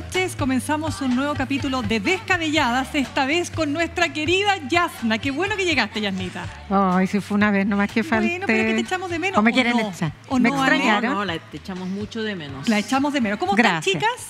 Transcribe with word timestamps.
noches. 0.00 0.36
Comenzamos 0.36 1.00
un 1.00 1.16
nuevo 1.16 1.34
capítulo 1.34 1.82
de 1.82 1.98
Descabelladas, 1.98 2.94
esta 2.94 3.26
vez 3.26 3.50
con 3.50 3.72
nuestra 3.72 4.12
querida 4.12 4.56
Yasna. 4.68 5.18
Qué 5.18 5.30
bueno 5.32 5.56
que 5.56 5.64
llegaste, 5.64 6.00
Yasnita. 6.00 6.46
Ay, 6.70 7.06
si 7.08 7.20
fue 7.20 7.34
una 7.36 7.50
vez, 7.50 7.66
nomás 7.66 7.90
que 7.90 8.04
falté. 8.04 8.28
Bueno, 8.30 8.46
pero 8.46 8.58
es 8.60 8.66
que 8.68 8.74
te 8.74 8.80
echamos 8.80 9.10
de 9.10 9.18
menos. 9.18 9.38
¿O 9.38 9.42
me 9.42 9.50
¿o 9.50 9.54
quieren 9.54 9.76
no? 9.76 9.90
echar? 9.90 10.12
¿O 10.28 10.38
¿Me 10.38 10.50
no, 10.50 10.56
extrañaron? 10.56 11.14
No, 11.14 11.24
la 11.24 11.38
te 11.38 11.56
echamos 11.56 11.88
mucho 11.88 12.22
de 12.22 12.36
menos. 12.36 12.68
La 12.68 12.78
echamos 12.78 13.12
de 13.12 13.20
menos. 13.20 13.38
¿Cómo 13.40 13.54
Gracias. 13.54 13.96
están, 13.96 14.10
chicas? 14.12 14.26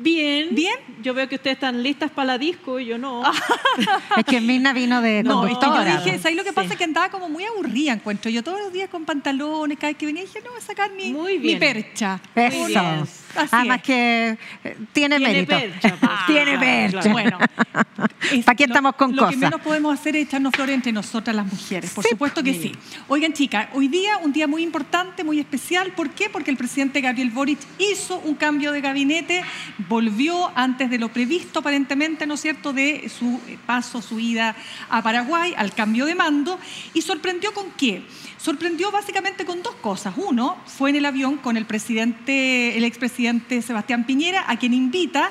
Bien. 0.00 0.54
¿Bien? 0.54 0.76
Yo 1.02 1.12
veo 1.12 1.28
que 1.28 1.34
ustedes 1.34 1.56
están 1.56 1.82
listas 1.82 2.10
para 2.12 2.26
la 2.26 2.38
disco 2.38 2.78
y 2.78 2.86
yo 2.86 2.98
no. 2.98 3.22
Es 4.16 4.24
que 4.24 4.40
Mirna 4.40 4.72
vino 4.72 5.02
de 5.02 5.22
No, 5.24 5.42
es 5.44 5.48
que 5.48 5.54
yo 5.54 5.60
conductora. 5.60 5.96
dije, 6.02 6.18
¿sabes 6.20 6.36
lo 6.36 6.44
que 6.44 6.50
Sí. 6.50 6.54
pasa? 6.54 6.76
Que 6.76 6.84
andaba 6.84 7.10
como 7.10 7.28
muy 7.28 7.44
aburrida, 7.44 7.92
encuentro. 7.92 8.30
Yo 8.30 8.42
todos 8.44 8.60
los 8.60 8.72
días 8.72 8.88
con 8.88 9.04
pantalones, 9.04 9.76
cada 9.76 9.88
vez 9.90 9.96
que 9.98 10.06
venía, 10.06 10.22
dije, 10.22 10.40
no, 10.44 10.50
voy 10.50 10.60
a 10.60 10.62
sacar 10.62 10.92
mi, 10.92 11.12
Muy 11.12 11.32
mi 11.38 11.38
bien. 11.48 11.58
percha. 11.58 12.20
Eso. 12.34 12.66
bien. 12.66 13.04
Así 13.38 13.48
Además 13.56 13.76
es. 13.78 13.82
que 13.84 14.38
eh, 14.64 14.76
tiene, 14.92 15.16
Tiene 15.18 15.32
mérito. 15.32 15.56
percha, 15.58 15.96
pues. 16.00 16.12
tiene 16.26 16.58
percha. 16.58 17.00
claro. 17.00 17.10
Bueno, 17.12 17.38
es- 18.32 18.44
¿Para 18.44 18.56
qué 18.56 18.66
lo- 18.66 18.72
estamos 18.74 18.94
con 18.96 19.10
Lo 19.16 19.22
que 19.28 19.34
cosas? 19.34 19.38
menos 19.38 19.60
podemos 19.60 19.98
hacer 19.98 20.16
es 20.16 20.26
echarnos 20.26 20.52
flores 20.54 20.74
entre 20.74 20.92
nosotras 20.92 21.34
las 21.34 21.46
mujeres, 21.46 21.90
por 21.92 22.04
Sí, 22.04 22.10
supuesto 22.10 22.42
que 22.42 22.54
sí. 22.54 22.72
Oigan, 23.08 23.32
chicas, 23.32 23.68
hoy 23.72 23.88
día 23.88 24.18
un 24.18 24.32
día 24.32 24.46
muy 24.46 24.62
importante, 24.62 25.24
muy 25.24 25.38
especial. 25.40 25.92
¿Por 25.92 26.10
qué? 26.10 26.28
Porque 26.30 26.50
el 26.50 26.56
presidente 26.56 27.00
Gabriel 27.00 27.30
Boric 27.30 27.58
hizo 27.78 28.18
un 28.20 28.34
cambio 28.34 28.72
de 28.72 28.80
gabinete, 28.80 29.42
volvió 29.88 30.50
antes 30.56 30.90
de 30.90 30.98
lo 30.98 31.08
previsto 31.10 31.60
aparentemente, 31.60 32.26
¿no 32.26 32.34
es 32.34 32.40
cierto?, 32.40 32.72
de 32.72 33.08
su 33.08 33.40
paso, 33.66 34.02
su 34.02 34.18
ida 34.20 34.54
a 34.90 35.02
Paraguay, 35.02 35.54
al 35.56 35.72
cambio 35.72 36.06
de 36.06 36.14
mando, 36.14 36.58
y 36.94 37.02
sorprendió 37.02 37.52
con 37.52 37.70
qué. 37.72 38.02
Sorprendió 38.38 38.90
básicamente 38.90 39.44
con 39.44 39.62
dos 39.62 39.74
cosas. 39.76 40.14
Uno, 40.16 40.56
fue 40.66 40.90
en 40.90 40.96
el 40.96 41.06
avión 41.06 41.36
con 41.36 41.56
el 41.56 41.66
presidente, 41.66 42.76
el 42.76 42.84
expresidente 42.84 43.60
Sebastián 43.62 44.04
Piñera, 44.04 44.44
a 44.46 44.56
quien 44.56 44.72
invita 44.72 45.30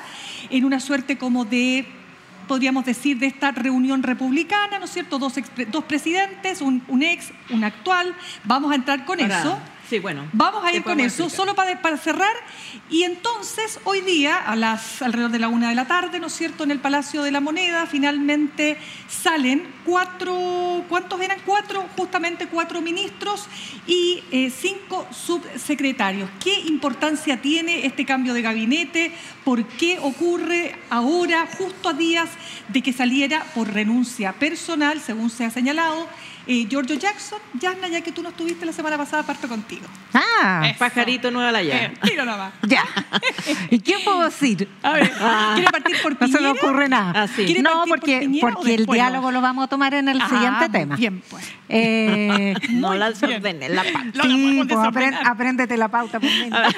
en 0.50 0.64
una 0.64 0.78
suerte 0.78 1.18
como 1.18 1.44
de 1.44 1.86
podríamos 2.46 2.84
decir, 2.86 3.18
de 3.18 3.26
esta 3.26 3.52
reunión 3.52 4.02
republicana, 4.02 4.78
¿no 4.78 4.86
es 4.86 4.90
cierto? 4.90 5.18
Dos, 5.18 5.34
dos 5.70 5.84
presidentes, 5.84 6.60
un, 6.62 6.82
un 6.88 7.02
ex, 7.02 7.30
un 7.50 7.62
actual. 7.62 8.14
Vamos 8.44 8.72
a 8.72 8.74
entrar 8.74 9.04
con 9.04 9.20
Ahora, 9.20 9.38
eso. 9.38 9.58
Sí, 9.88 10.00
bueno. 10.00 10.28
Vamos 10.34 10.62
a 10.64 10.72
ir 10.72 10.82
con 10.82 11.00
eso, 11.00 11.24
explicar. 11.24 11.36
solo 11.36 11.54
para, 11.54 11.80
para 11.80 11.96
cerrar. 11.96 12.34
Y 12.90 13.04
entonces, 13.04 13.80
hoy 13.84 14.02
día, 14.02 14.36
a 14.36 14.54
las 14.54 15.00
alrededor 15.00 15.30
de 15.30 15.38
la 15.38 15.48
una 15.48 15.70
de 15.70 15.74
la 15.74 15.86
tarde, 15.86 16.20
¿no 16.20 16.26
es 16.26 16.34
cierto?, 16.34 16.64
en 16.64 16.70
el 16.70 16.78
Palacio 16.78 17.22
de 17.22 17.30
la 17.30 17.40
Moneda, 17.40 17.86
finalmente 17.86 18.76
salen 19.08 19.66
cuatro, 19.86 20.84
¿cuántos 20.90 21.18
eran? 21.22 21.38
Cuatro, 21.46 21.86
justamente 21.96 22.48
cuatro 22.48 22.82
ministros 22.82 23.46
y 23.86 24.22
eh, 24.30 24.50
cinco 24.50 25.06
subsecretarios. 25.10 26.28
¿Qué 26.38 26.60
importancia 26.60 27.40
tiene 27.40 27.86
este 27.86 28.04
cambio 28.04 28.34
de 28.34 28.42
gabinete? 28.42 29.12
¿Por 29.42 29.64
qué 29.66 29.98
ocurre 30.02 30.76
ahora, 30.90 31.48
justo 31.56 31.88
a 31.88 31.94
días 31.94 32.28
de 32.68 32.82
que 32.82 32.92
saliera 32.92 33.42
por 33.54 33.72
renuncia 33.72 34.34
personal, 34.34 35.00
según 35.00 35.30
se 35.30 35.46
ha 35.46 35.50
señalado? 35.50 36.06
Eh, 36.50 36.66
Giorgio 36.66 36.96
Jackson, 36.96 37.38
Yasna, 37.60 37.88
ya 37.88 38.00
que 38.00 38.10
tú 38.10 38.22
no 38.22 38.30
estuviste 38.30 38.64
la 38.64 38.72
semana 38.72 38.96
pasada, 38.96 39.22
parto 39.22 39.46
contigo. 39.48 39.86
Ah, 40.14 40.62
Eso. 40.64 40.78
Pajarito 40.78 41.30
nueva 41.30 41.52
la 41.52 41.62
ya. 41.62 41.76
Eh, 41.84 41.92
tiro 42.02 42.24
nomás. 42.24 42.54
ya. 42.62 42.84
¿Y 43.70 43.78
qué 43.80 43.96
puedo 44.02 44.22
decir? 44.24 44.66
A 44.82 44.92
ver, 44.94 45.12
¿quiere 45.54 45.70
partir 45.70 45.96
por 46.02 46.12
No 46.18 46.26
se 46.26 46.38
Piñera? 46.38 46.40
me 46.54 46.58
ocurre 46.58 46.88
nada. 46.88 47.12
Ah, 47.14 47.28
sí. 47.28 47.44
¿Quiere 47.44 47.60
No, 47.60 47.70
partir 47.70 47.88
por 47.90 47.98
porque, 48.00 48.18
Piñera 48.20 48.50
porque 48.54 48.74
el 48.74 48.86
diálogo 48.86 49.26
no? 49.26 49.32
lo 49.32 49.40
vamos 49.42 49.64
a 49.64 49.68
tomar 49.68 49.92
en 49.92 50.08
el 50.08 50.20
Ah, 50.22 50.28
siguiente 50.28 50.68
tema. 50.70 50.96
Bien, 50.96 51.22
pues. 51.28 51.52
Eh, 51.68 52.54
No 52.70 52.94
la 52.94 53.10
desordenes, 53.10 53.70
la 53.70 53.82
pa- 53.84 54.04
No 54.04 54.10
la 54.14 54.24
sí, 54.24 54.62
pues, 54.66 55.18
apréndete 55.26 55.76
la 55.76 55.88
pauta. 55.88 56.18
Pues, 56.18 56.32
nena. 56.38 56.68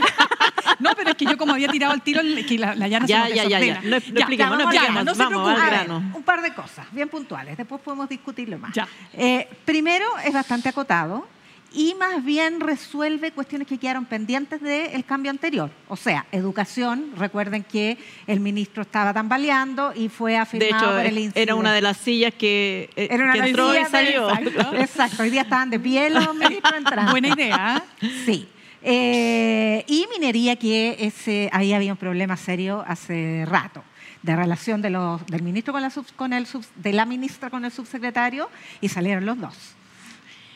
No, 0.80 0.90
pero 0.96 1.10
es 1.10 1.16
que 1.16 1.26
yo 1.26 1.36
como 1.36 1.52
había 1.52 1.68
tirado 1.68 1.92
el 1.94 2.00
tiro, 2.00 2.22
que 2.48 2.58
la, 2.58 2.74
la 2.74 2.88
Yana 2.88 3.06
Ya, 3.06 3.26
se 3.26 3.34
ya, 3.36 3.44
ya, 3.44 3.60
ya. 3.60 3.80
No, 3.82 3.90
no 3.90 3.96
expliquemos, 3.96 4.56
no 4.58 4.60
expliquemos. 4.62 4.72
Yana, 4.72 5.04
no 5.04 5.14
se 5.14 5.22
Vamos, 5.22 5.42
preocupe. 5.42 5.50
al 5.50 5.60
A 5.60 5.64
ver, 5.64 5.74
grano. 5.86 6.10
un 6.14 6.22
par 6.22 6.40
de 6.42 6.54
cosas 6.54 6.86
bien 6.92 7.08
puntuales, 7.08 7.56
después 7.56 7.80
podemos 7.82 8.08
discutirlo 8.08 8.58
más. 8.58 8.72
Ya. 8.72 8.88
Eh, 9.12 9.46
primero, 9.64 10.06
es 10.24 10.32
bastante 10.32 10.68
acotado 10.68 11.26
y 11.72 11.94
más 11.94 12.24
bien 12.24 12.58
resuelve 12.58 13.30
cuestiones 13.30 13.68
que 13.68 13.78
quedaron 13.78 14.04
pendientes 14.04 14.60
del 14.60 15.04
cambio 15.04 15.30
anterior. 15.30 15.70
O 15.88 15.96
sea, 15.96 16.26
educación, 16.32 17.12
recuerden 17.16 17.62
que 17.62 17.96
el 18.26 18.40
ministro 18.40 18.82
estaba 18.82 19.14
tambaleando 19.14 19.92
y 19.94 20.08
fue 20.08 20.32
De 20.32 20.38
afirmado 20.38 20.84
hecho, 20.86 20.96
por 20.96 21.06
el 21.06 21.12
incidente. 21.18 21.42
era 21.42 21.54
una 21.54 21.72
de 21.72 21.80
las 21.80 21.96
sillas 21.96 22.34
que, 22.34 22.90
eh, 22.96 23.06
Era 23.10 23.22
una 23.24 23.32
que 23.34 23.42
de 23.42 23.48
entró 23.50 23.72
y 23.74 23.78
de- 23.78 23.84
salió. 23.86 24.28
Exacto, 24.30 24.74
exacto. 24.76 25.22
Hoy 25.22 25.30
día 25.30 25.42
estaban 25.42 25.70
de 25.70 25.78
pie 25.78 26.10
los 26.10 26.34
ministros 26.34 26.74
entrando. 26.76 27.12
Buena 27.12 27.28
idea. 27.28 27.84
Sí. 28.26 28.48
Eh, 28.82 29.84
y 29.86 30.06
minería, 30.12 30.56
que 30.56 30.96
ese, 31.00 31.50
ahí 31.52 31.72
había 31.72 31.92
un 31.92 31.98
problema 31.98 32.36
serio 32.36 32.82
hace 32.86 33.44
rato 33.46 33.84
de 34.22 34.36
relación 34.36 34.80
de 34.82 34.90
los, 34.90 35.24
del 35.26 35.42
ministro 35.42 35.72
con 35.72 35.82
la, 35.82 35.90
sub- 35.90 36.14
con 36.16 36.32
el 36.32 36.46
sub- 36.46 36.64
de 36.76 36.92
la 36.92 37.04
ministra 37.04 37.50
con 37.50 37.64
el 37.64 37.70
subsecretario 37.70 38.48
y 38.80 38.88
salieron 38.88 39.24
los 39.26 39.38
dos. 39.38 39.54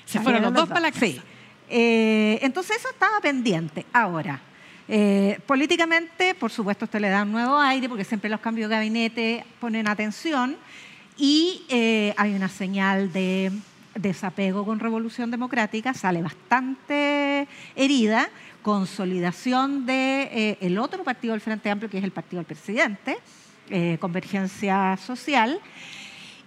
Se 0.07 0.21
fueron 0.21 0.43
los 0.43 0.51
Salieron 0.51 0.55
dos 0.55 0.69
para 0.69 0.81
la 0.81 0.91
casa. 0.93 1.07
Sí. 1.07 1.21
Eh, 1.71 2.39
entonces 2.43 2.77
eso 2.79 2.89
estaba 2.91 3.21
pendiente. 3.21 3.87
Ahora, 3.93 4.41
eh, 4.89 5.39
políticamente, 5.47 6.35
por 6.35 6.51
supuesto, 6.51 6.85
usted 6.85 7.01
le 7.01 7.09
da 7.09 7.23
un 7.23 7.33
nuevo 7.33 7.59
aire 7.59 7.89
porque 7.89 8.05
siempre 8.05 8.29
los 8.29 8.41
cambios 8.41 8.69
de 8.69 8.77
gabinete 8.77 9.45
ponen 9.61 9.89
atención 9.89 10.57
y 11.17 11.63
eh, 11.71 12.13
hay 12.19 12.35
una 12.35 12.49
señal 12.49 13.13
de 13.13 13.51
desapego 13.95 14.65
con 14.65 14.81
Revolución 14.81 15.31
Democrática, 15.31 15.95
sale 15.95 16.23
bastante 16.23 17.47
herida, 17.77 18.29
consolidación 18.63 19.87
de 19.87 20.57
eh, 20.61 20.79
otro 20.79 21.05
partido 21.05 21.33
del 21.33 21.41
Frente 21.41 21.71
Amplio, 21.71 21.91
que 21.91 21.99
es 21.99 22.05
el 22.05 22.11
partido 22.11 22.41
del 22.41 22.47
presidente, 22.47 23.19
eh, 23.71 23.99
Convergencia 24.01 24.97
Social. 24.97 25.61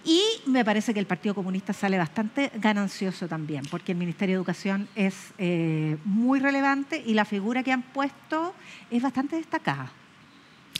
Y 0.04 0.22
me 0.46 0.64
parece 0.64 0.94
que 0.94 1.00
el 1.00 1.06
Partido 1.06 1.34
Comunista 1.34 1.72
sale 1.72 1.98
bastante 1.98 2.50
ganancioso 2.54 3.28
también, 3.28 3.64
porque 3.70 3.92
el 3.92 3.98
Ministerio 3.98 4.36
de 4.36 4.38
Educación 4.38 4.88
es 4.94 5.32
eh, 5.38 5.98
muy 6.04 6.40
relevante 6.40 7.02
y 7.04 7.14
la 7.14 7.24
figura 7.24 7.62
que 7.62 7.72
han 7.72 7.82
puesto 7.82 8.54
es 8.90 9.02
bastante 9.02 9.36
destacada. 9.36 9.92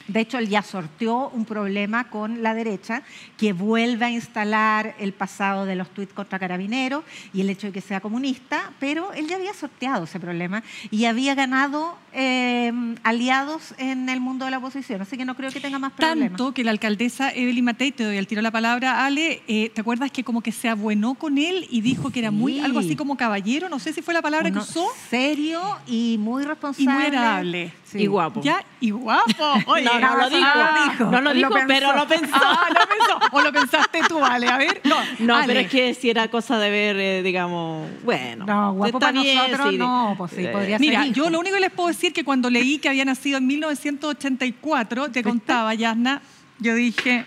De 0.08 0.20
hecho, 0.20 0.38
él 0.38 0.48
ya 0.48 0.62
sorteó 0.62 1.28
un 1.30 1.44
problema 1.44 2.08
con 2.10 2.42
la 2.42 2.54
derecha 2.54 3.02
que 3.36 3.52
vuelve 3.52 4.06
a 4.06 4.10
instalar 4.10 4.94
el 4.98 5.12
pasado 5.12 5.66
de 5.66 5.76
los 5.76 5.88
tuits 5.90 6.12
contra 6.12 6.38
carabineros 6.38 7.04
y 7.32 7.42
el 7.42 7.50
hecho 7.50 7.66
de 7.68 7.72
que 7.74 7.80
sea 7.80 8.00
comunista, 8.00 8.72
pero 8.80 9.12
él 9.12 9.28
ya 9.28 9.36
había 9.36 9.52
sorteado 9.54 10.04
ese 10.04 10.18
problema 10.18 10.62
y 10.90 11.04
había 11.04 11.34
ganado 11.34 11.96
eh, 12.14 12.72
aliados 13.02 13.74
en 13.78 14.08
el 14.08 14.20
mundo 14.20 14.44
de 14.46 14.50
la 14.50 14.58
oposición, 14.58 15.02
así 15.02 15.16
que 15.16 15.24
no 15.24 15.34
creo 15.36 15.50
que 15.50 15.60
tenga 15.60 15.78
más 15.78 15.92
problemas. 15.92 16.28
Tanto 16.30 16.52
que 16.54 16.64
la 16.64 16.70
alcaldesa 16.70 17.30
Evelyn 17.32 17.64
Matei, 17.64 17.92
te 17.92 18.04
doy 18.04 18.16
al 18.16 18.26
tiro 18.26 18.40
la 18.42 18.50
palabra, 18.50 19.04
Ale, 19.04 19.42
eh, 19.46 19.70
¿te 19.74 19.80
acuerdas 19.80 20.10
que 20.10 20.24
como 20.24 20.40
que 20.40 20.52
se 20.52 20.68
abuenó 20.68 21.14
con 21.14 21.38
él 21.38 21.66
y 21.70 21.80
dijo 21.82 22.10
que 22.10 22.20
era 22.20 22.30
muy, 22.30 22.54
Sí. 22.54 22.60
algo 22.60 22.78
así 22.80 22.96
como 22.96 23.16
caballero? 23.16 23.68
No 23.68 23.78
sé 23.78 23.92
si 23.92 24.00
fue 24.02 24.14
la 24.14 24.22
palabra 24.22 24.48
Uno 24.48 24.60
que 24.64 24.68
usó. 24.70 24.86
Serio 25.10 25.60
y 25.86 26.16
muy 26.18 26.42
Y 26.42 26.46
responsable. 26.46 26.92
muy 26.92 27.02
agradable. 27.04 27.72
Sí. 27.90 28.00
Y 28.02 28.06
guapo. 28.06 28.42
Ya, 28.42 28.62
y 28.80 28.90
guapo. 28.90 29.54
Oye, 29.66 29.84
No, 29.84 29.98
no 29.98 30.16
lo 30.18 30.26
eso 30.26 30.36
dijo. 30.36 30.48
no 30.54 30.64
lo 30.72 30.82
dijo. 30.84 31.04
No 31.06 31.10
lo 31.12 31.20
Lo 31.20 31.32
dijo, 31.34 31.50
pensó. 31.54 31.66
pero 31.68 31.96
lo 31.96 32.06
pensó. 32.06 32.34
Ah, 32.34 32.66
lo 32.68 32.80
pensó. 32.86 33.18
O 33.32 33.40
lo 33.40 33.50
pensaste 33.52 34.00
tú, 34.06 34.22
Ale. 34.22 34.46
A 34.48 34.58
ver. 34.58 34.82
No, 34.84 34.96
No, 35.20 35.36
Ale. 35.36 35.46
pero 35.46 35.60
es 35.60 35.68
que 35.70 35.94
si 35.94 36.10
era 36.10 36.28
cosa 36.28 36.58
de 36.58 36.70
ver, 36.70 36.96
eh, 36.98 37.22
digamos, 37.22 37.88
bueno. 38.04 38.44
No, 38.44 38.72
guapo 38.74 38.98
está 38.98 39.06
para 39.10 39.20
bien, 39.22 39.36
nosotros 39.38 39.70
sí, 39.70 39.78
no, 39.78 40.14
pues 40.18 40.32
sí, 40.32 40.44
eh, 40.44 40.48
podría 40.48 40.78
Mira, 40.78 41.02
ser 41.04 41.12
yo 41.14 41.22
hijo. 41.24 41.30
lo 41.30 41.40
único 41.40 41.54
que 41.54 41.60
les 41.62 41.70
puedo 41.72 41.88
decir 41.88 42.12
que 42.12 42.24
cuando 42.24 42.50
leí 42.50 42.78
que 42.78 42.90
había 42.90 43.06
nacido 43.06 43.38
en 43.38 43.46
1984, 43.46 45.10
te 45.10 45.22
contaba, 45.22 45.72
Yasna, 45.74 46.20
yo 46.58 46.74
dije, 46.74 47.24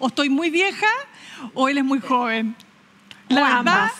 o 0.00 0.08
estoy 0.08 0.30
muy 0.30 0.50
vieja 0.50 0.86
o 1.54 1.68
él 1.68 1.78
es 1.78 1.84
muy 1.84 2.00
joven. 2.00 2.56
La 3.28 3.40
O 3.40 3.44
verdad 3.44 3.58
ambas. 3.58 3.92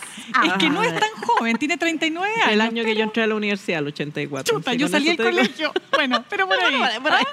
es 0.45 0.53
que 0.53 0.69
no 0.69 0.83
es 0.83 0.93
tan 0.93 1.09
joven, 1.25 1.57
tiene 1.57 1.77
39 1.77 2.33
años. 2.41 2.53
El 2.53 2.61
año 2.61 2.83
que 2.83 2.95
yo 2.95 3.03
entré 3.03 3.23
a 3.23 3.27
la 3.27 3.35
universidad, 3.35 3.79
el 3.79 3.87
84. 3.87 4.57
Chuta, 4.57 4.71
sí, 4.71 4.77
yo 4.77 4.87
salí 4.87 5.05
del 5.07 5.17
digo. 5.17 5.29
colegio. 5.29 5.73
Bueno, 5.93 6.23
pero 6.29 6.47
por 6.47 6.57
ahí. 6.59 6.75
Bueno, 6.79 7.01
por 7.03 7.11
ahí. 7.13 7.25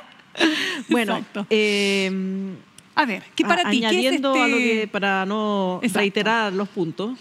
Bueno, 0.88 1.24
eh, 1.50 2.10
A 2.96 3.04
ver, 3.06 3.22
¿qué 3.36 3.44
para 3.44 3.70
ti? 3.70 3.80
¿Qué 3.80 3.86
es 3.86 3.92
añadiendo 3.92 4.34
a 4.34 4.48
lo 4.48 4.56
este- 4.56 4.80
que, 4.80 4.88
para 4.88 5.24
no 5.26 5.78
Exacto. 5.82 5.98
reiterar 6.00 6.52
los 6.52 6.68
puntos, 6.68 7.18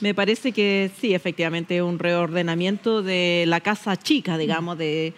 me 0.00 0.14
parece 0.14 0.52
que 0.52 0.90
sí, 1.00 1.14
efectivamente, 1.14 1.76
es 1.76 1.82
un 1.82 1.98
reordenamiento 1.98 3.02
de 3.02 3.44
la 3.46 3.60
casa 3.60 3.96
chica, 3.96 4.38
digamos, 4.38 4.78
de 4.78 5.12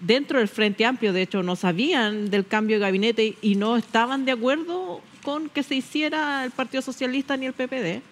dentro 0.00 0.38
del 0.38 0.48
Frente 0.48 0.84
Amplio. 0.84 1.12
De 1.12 1.22
hecho, 1.22 1.42
no 1.42 1.54
sabían 1.56 2.30
del 2.30 2.46
cambio 2.46 2.76
de 2.76 2.80
gabinete 2.80 3.34
y 3.42 3.54
no 3.56 3.76
estaban 3.76 4.24
de 4.24 4.32
acuerdo 4.32 5.00
con 5.22 5.48
que 5.48 5.62
se 5.62 5.74
hiciera 5.76 6.44
el 6.44 6.50
Partido 6.52 6.82
Socialista 6.82 7.36
ni 7.36 7.46
el 7.46 7.52
PPD, 7.52 8.02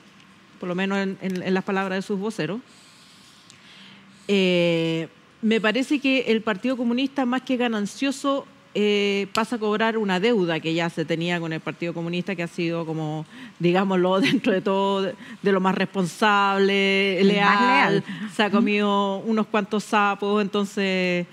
por 0.58 0.68
lo 0.68 0.74
menos 0.74 0.98
en, 0.98 1.18
en- 1.20 1.42
en 1.42 1.54
las 1.54 1.64
palabras 1.64 1.98
de 1.98 2.02
sus 2.02 2.18
voceros. 2.18 2.60
Eh, 4.28 5.08
me 5.42 5.60
parece 5.60 5.98
que 6.00 6.20
el 6.28 6.42
Partido 6.42 6.76
Comunista, 6.76 7.24
más 7.26 7.42
que 7.42 7.56
ganancioso, 7.56 8.46
eh, 8.74 9.28
pasa 9.32 9.56
a 9.56 9.58
cobrar 9.58 9.96
una 9.96 10.20
deuda 10.20 10.60
que 10.60 10.74
ya 10.74 10.90
se 10.90 11.04
tenía 11.04 11.40
con 11.40 11.52
el 11.52 11.60
Partido 11.60 11.94
Comunista, 11.94 12.34
que 12.34 12.42
ha 12.42 12.48
sido 12.48 12.84
como, 12.84 13.24
digámoslo, 13.58 14.20
dentro 14.20 14.52
de 14.52 14.60
todo, 14.60 15.02
de, 15.02 15.52
lo 15.52 15.60
más 15.60 15.74
responsable, 15.74 17.22
leal, 17.22 17.58
leal. 17.94 18.04
se 18.34 18.42
ha 18.42 18.50
comido 18.50 19.18
unos 19.18 19.46
cuantos 19.46 19.84
sapos, 19.84 20.42
entonces 20.42 21.26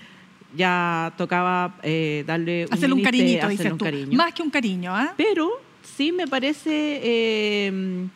ya 0.56 1.12
tocaba 1.18 1.74
eh, 1.82 2.22
darle 2.26 2.66
Hacerle 2.70 2.94
un 2.94 3.02
cariñito, 3.02 3.38
hacerle 3.46 3.56
dices 3.56 3.72
un 3.72 3.78
tú. 3.78 3.84
cariño. 3.84 4.16
Más 4.16 4.32
que 4.32 4.42
un 4.42 4.50
cariño, 4.50 4.94
¿ah? 4.94 5.12
Pero 5.16 5.50
sí 5.96 6.12
me 6.12 6.28
parece, 6.28 7.00
eh, 7.02 8.06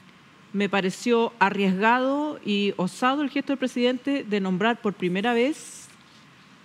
me 0.53 0.69
pareció 0.69 1.33
arriesgado 1.39 2.41
y 2.45 2.75
osado 2.77 3.23
el 3.23 3.31
gesto 3.31 3.53
del 3.53 3.59
presidente 3.59 4.25
de 4.25 4.41
nombrar 4.41 4.81
por 4.81 4.95
primera 4.95 5.35
vez, 5.35 5.89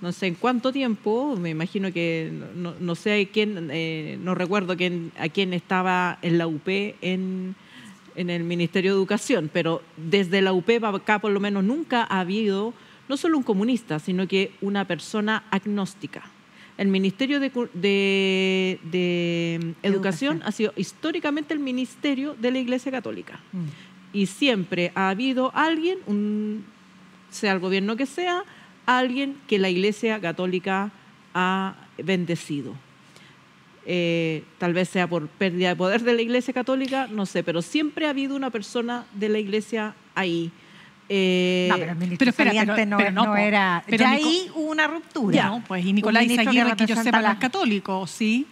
no 0.02 0.12
sé 0.12 0.28
en 0.28 0.36
cuánto 0.36 0.72
tiempo, 0.72 1.36
me 1.38 1.50
imagino 1.50 1.92
que 1.94 2.32
no, 2.56 2.74
no 2.80 2.96
sé 2.96 3.30
quién, 3.32 3.70
eh, 3.72 4.18
no 4.22 4.36
recuerdo 4.36 4.76
quién, 4.76 5.12
a 5.18 5.30
quién 5.30 5.54
estaba 5.54 6.18
en 6.22 6.38
la 6.38 6.48
UP 6.48 6.68
en, 6.68 7.56
en 8.16 8.30
el 8.30 8.44
Ministerio 8.44 8.92
de 8.92 8.98
Educación, 8.98 9.50
pero 9.52 9.82
desde 9.96 10.42
la 10.42 10.54
UP 10.54 10.70
para 10.80 10.98
acá 10.98 11.20
por 11.20 11.32
lo 11.32 11.40
menos 11.40 11.64
nunca 11.64 12.04
ha 12.04 12.20
habido 12.20 12.74
no 13.08 13.18
solo 13.18 13.38
un 13.38 13.44
comunista, 13.44 14.00
sino 14.00 14.28
que 14.28 14.52
una 14.62 14.86
persona 14.86 15.44
agnóstica. 15.52 16.24
El 16.78 16.88
Ministerio 16.88 17.40
de, 17.40 17.50
de 18.84 19.56
Educación, 19.84 19.84
Educación. 19.84 20.42
ha 20.44 20.52
sido 20.52 20.74
históricamente 20.76 21.54
el 21.54 21.60
ministerio 21.60 22.36
de 22.40 22.52
la 22.52 22.60
Iglesia 22.60 22.92
Católica. 22.92 23.40
Y 24.12 24.26
siempre 24.28 24.92
ha 24.96 25.10
habido 25.10 25.52
alguien, 25.56 26.00
un- 26.08 26.66
sea 27.30 27.52
el 27.54 27.60
gobierno 27.60 27.96
que 27.96 28.06
sea, 28.06 28.44
alguien 28.86 29.38
que 29.48 29.60
la 29.60 29.70
Iglesia 29.70 30.20
Católica 30.20 30.92
ha 31.34 31.76
bendecido. 31.98 32.76
Eh, 33.86 34.44
tal 34.60 34.74
vez 34.74 34.88
sea 34.90 35.08
por 35.08 35.28
pérdida 35.28 35.70
de 35.70 35.76
poder 35.76 36.02
de 36.04 36.14
la 36.14 36.22
Iglesia 36.22 36.54
Católica, 36.54 37.08
no 37.08 37.26
sé, 37.26 37.44
pero 37.44 37.62
siempre 37.62 38.06
ha 38.08 38.12
habido 38.12 38.36
una 38.36 38.50
persona 38.50 39.06
de 39.14 39.30
la 39.30 39.40
Iglesia 39.40 39.94
ahí. 40.16 40.52
Eh, 41.16 41.68
No, 41.70 41.78
pero 41.78 41.92
el 41.92 41.98
ministro 41.98 42.18
pero 42.20 42.30
espera, 42.32 42.50
saliente 42.52 42.74
pero- 42.76 42.90
no, 42.90 42.98
pero 42.98 43.12
no, 43.12 43.24
no 43.26 43.32
po. 43.32 43.38
era. 43.38 43.84
Pero 43.86 43.98
ya 44.04 44.16
Nico- 44.16 44.28
ahí 44.30 44.50
hubo 44.56 44.72
una 44.72 44.88
ruptura. 44.88 45.36
Ya, 45.36 45.64
pues, 45.68 45.86
y 45.86 45.94
Nicolás 45.94 46.24
Izaguirre, 46.26 46.76
que, 46.76 46.86
yo 46.88 46.96
sepa, 46.96 47.18
no 47.18 47.24
la- 47.24 47.32
es 47.34 47.38
católico, 47.40 48.08
¿sí? 48.08 48.48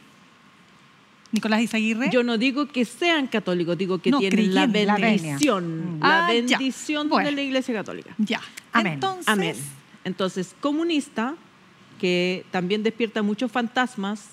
Nicolás 1.32 1.62
Izaguirre. 1.62 2.10
Yo 2.12 2.24
no 2.24 2.38
digo 2.38 2.68
que 2.68 2.84
sean 2.86 3.28
católicos, 3.28 3.78
digo 3.78 3.98
que 4.00 4.12
No, 4.12 4.20
tienen 4.20 4.54
la 4.54 4.68
creyendo, 4.68 4.86
la 4.94 4.96
venia. 4.96 5.32
bendición, 5.32 5.98
Mm. 5.98 6.02
la 6.02 6.26
Ah, 6.26 6.30
bendición 6.30 7.10
Bueno. 7.10 7.30
de 7.30 7.36
la 7.36 7.42
Iglesia 7.42 7.74
Católica. 7.74 8.14
Ya. 8.18 8.42
Amén. 8.74 8.94
Entonces, 8.94 9.28
Amén. 9.28 9.56
Entonces, 10.04 10.56
comunista, 10.60 11.36
que 12.00 12.44
también 12.52 12.84
despierta 12.84 13.22
muchos 13.22 13.52
fantasmas 13.52 14.30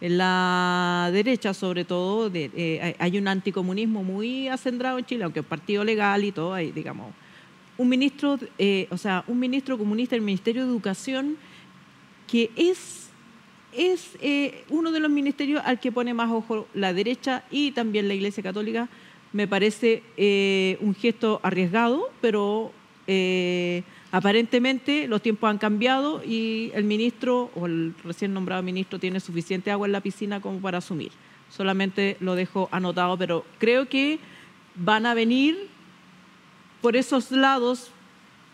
en 0.00 0.16
la 0.16 1.10
derecha, 1.12 1.52
sobre 1.52 1.84
todo, 1.84 2.30
de- 2.30 2.50
eh, 2.56 2.80
hay- 2.82 2.96
hay 2.98 3.18
un 3.18 3.26
anticomunismo 3.28 4.02
muy 4.04 4.48
acendrado 4.48 4.98
en 4.98 5.04
Chile, 5.04 5.24
aunque 5.24 5.40
es 5.40 5.46
partido 5.46 5.82
legal 5.84 6.22
y 6.24 6.30
todo, 6.32 6.54
hay, 6.54 6.70
digamos, 6.72 7.12
un 7.78 7.88
ministro, 7.88 8.38
eh, 8.58 8.86
o 8.90 8.98
sea, 8.98 9.24
un 9.26 9.38
ministro 9.38 9.78
comunista 9.78 10.14
del 10.14 10.22
Ministerio 10.22 10.64
de 10.64 10.70
Educación 10.70 11.36
que 12.26 12.50
es 12.56 13.08
es 13.72 14.16
eh, 14.20 14.64
uno 14.70 14.90
de 14.92 15.00
los 15.00 15.10
ministerios 15.10 15.62
al 15.64 15.80
que 15.80 15.92
pone 15.92 16.14
más 16.14 16.30
ojo 16.30 16.66
la 16.74 16.92
derecha 16.92 17.44
y 17.50 17.72
también 17.72 18.08
la 18.08 18.14
Iglesia 18.14 18.42
Católica. 18.42 18.88
Me 19.32 19.46
parece 19.46 20.02
eh, 20.16 20.78
un 20.80 20.94
gesto 20.94 21.40
arriesgado, 21.42 22.10
pero 22.20 22.72
eh, 23.06 23.82
aparentemente 24.10 25.06
los 25.06 25.20
tiempos 25.20 25.50
han 25.50 25.58
cambiado 25.58 26.22
y 26.24 26.70
el 26.74 26.84
ministro 26.84 27.50
o 27.54 27.66
el 27.66 27.94
recién 28.04 28.32
nombrado 28.32 28.62
ministro 28.62 28.98
tiene 28.98 29.20
suficiente 29.20 29.70
agua 29.70 29.86
en 29.86 29.92
la 29.92 30.00
piscina 30.00 30.40
como 30.40 30.60
para 30.60 30.78
asumir. 30.78 31.12
Solamente 31.50 32.16
lo 32.20 32.34
dejo 32.34 32.68
anotado, 32.72 33.16
pero 33.18 33.44
creo 33.58 33.88
que 33.88 34.18
van 34.74 35.06
a 35.06 35.14
venir 35.14 35.68
por 36.80 36.96
esos 36.96 37.30
lados 37.30 37.90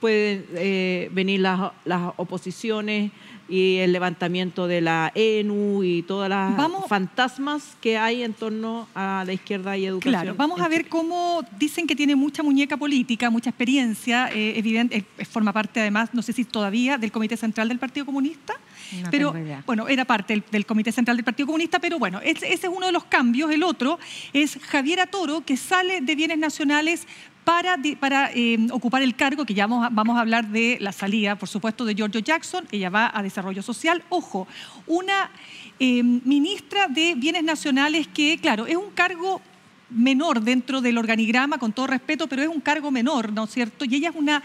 pueden 0.01 0.45
eh, 0.55 1.09
venir 1.13 1.41
las, 1.41 1.73
las 1.85 2.13
oposiciones 2.17 3.11
y 3.49 3.77
el 3.77 3.93
levantamiento 3.93 4.67
de 4.67 4.81
la 4.81 5.13
ENU 5.15 5.83
y 5.85 6.03
todas 6.03 6.29
las 6.31 6.57
Vamos- 6.57 6.87
fantasmas 6.89 7.77
que 7.81 7.97
hay 7.99 8.23
en 8.23 8.33
torno 8.33 8.89
a 8.95 9.23
la 9.27 9.33
izquierda 9.35 9.77
y 9.77 9.85
educación. 9.87 10.13
Claro, 10.23 10.35
vamos 10.37 10.61
a 10.61 10.69
ver 10.69 10.81
Chile. 10.81 10.91
cómo 10.91 11.43
dicen 11.59 11.87
que 11.87 11.95
tiene 11.97 12.17
mucha 12.17 12.43
muñeca 12.43 12.77
política, 12.77 13.29
mucha 13.31 13.51
experiencia, 13.51 14.29
eh, 14.33 14.59
evidente, 14.59 15.05
eh, 15.19 15.25
forma 15.27 15.53
parte 15.53 15.81
además, 15.81 16.11
no 16.13 16.23
sé 16.23 16.33
si 16.33 16.45
todavía, 16.45 16.97
del 16.99 17.13
Comité 17.13 17.37
Central 17.37 17.69
del 17.69 17.79
Partido 17.79 18.07
Comunista, 18.07 18.55
No 19.03 19.11
pero 19.11 19.35
bueno, 19.67 19.89
era 19.89 20.05
parte 20.07 20.33
del, 20.35 20.45
del 20.51 20.65
Comité 20.67 20.91
Central 20.93 21.17
del 21.19 21.25
Partido 21.25 21.47
Comunista, 21.47 21.79
pero 21.79 21.99
bueno, 21.99 22.21
ese, 22.23 22.47
ese 22.53 22.67
es 22.67 22.73
uno 22.75 22.87
de 22.87 22.93
los 22.93 23.05
cambios. 23.05 23.51
El 23.51 23.63
otro 23.63 23.99
es 24.33 24.59
Javier 24.63 25.07
Toro, 25.11 25.43
que 25.45 25.57
sale 25.59 26.01
de 26.01 26.15
Bienes 26.15 26.39
Nacionales 26.39 27.07
para, 27.45 28.31
eh, 28.35 28.59
ocupar 28.73 29.03
el 29.03 29.15
cargo, 29.15 29.45
que 29.45 29.55
ya 29.55 29.67
vamos 29.67 29.87
a, 29.87 29.91
vamos 29.91 30.17
a 30.17 30.21
hablar 30.21 30.49
de 30.49 30.79
la 30.81 30.93
salida, 30.93 31.37
por 31.37 31.49
supuesto, 31.49 31.85
de 31.85 31.95
Giorgio 31.95 32.21
Jackson. 32.21 32.67
Ella 32.73 32.91
va 32.91 33.11
a 33.15 33.23
Desarrollo 33.23 33.63
Social. 33.63 34.03
Ojo, 34.09 34.49
una 34.87 35.31
eh, 35.79 36.03
ministra 36.03 36.89
de 36.89 37.15
Bienes 37.17 37.45
Nacionales 37.45 38.09
que, 38.09 38.39
claro, 38.39 38.67
es 38.67 38.77
un 38.77 38.91
cargo 38.91 39.41
menor 39.91 40.41
dentro 40.41 40.81
del 40.81 40.99
organigrama, 40.99 41.59
con 41.59 41.73
todo 41.73 41.87
respeto, 41.87 42.27
pero 42.27 42.43
es 42.43 42.49
un 42.49 42.61
cargo 42.61 42.91
menor, 42.91 43.33
¿no 43.33 43.45
es 43.45 43.51
cierto? 43.51 43.85
Y 43.85 43.95
ella 43.95 44.09
es 44.09 44.17
una 44.17 44.43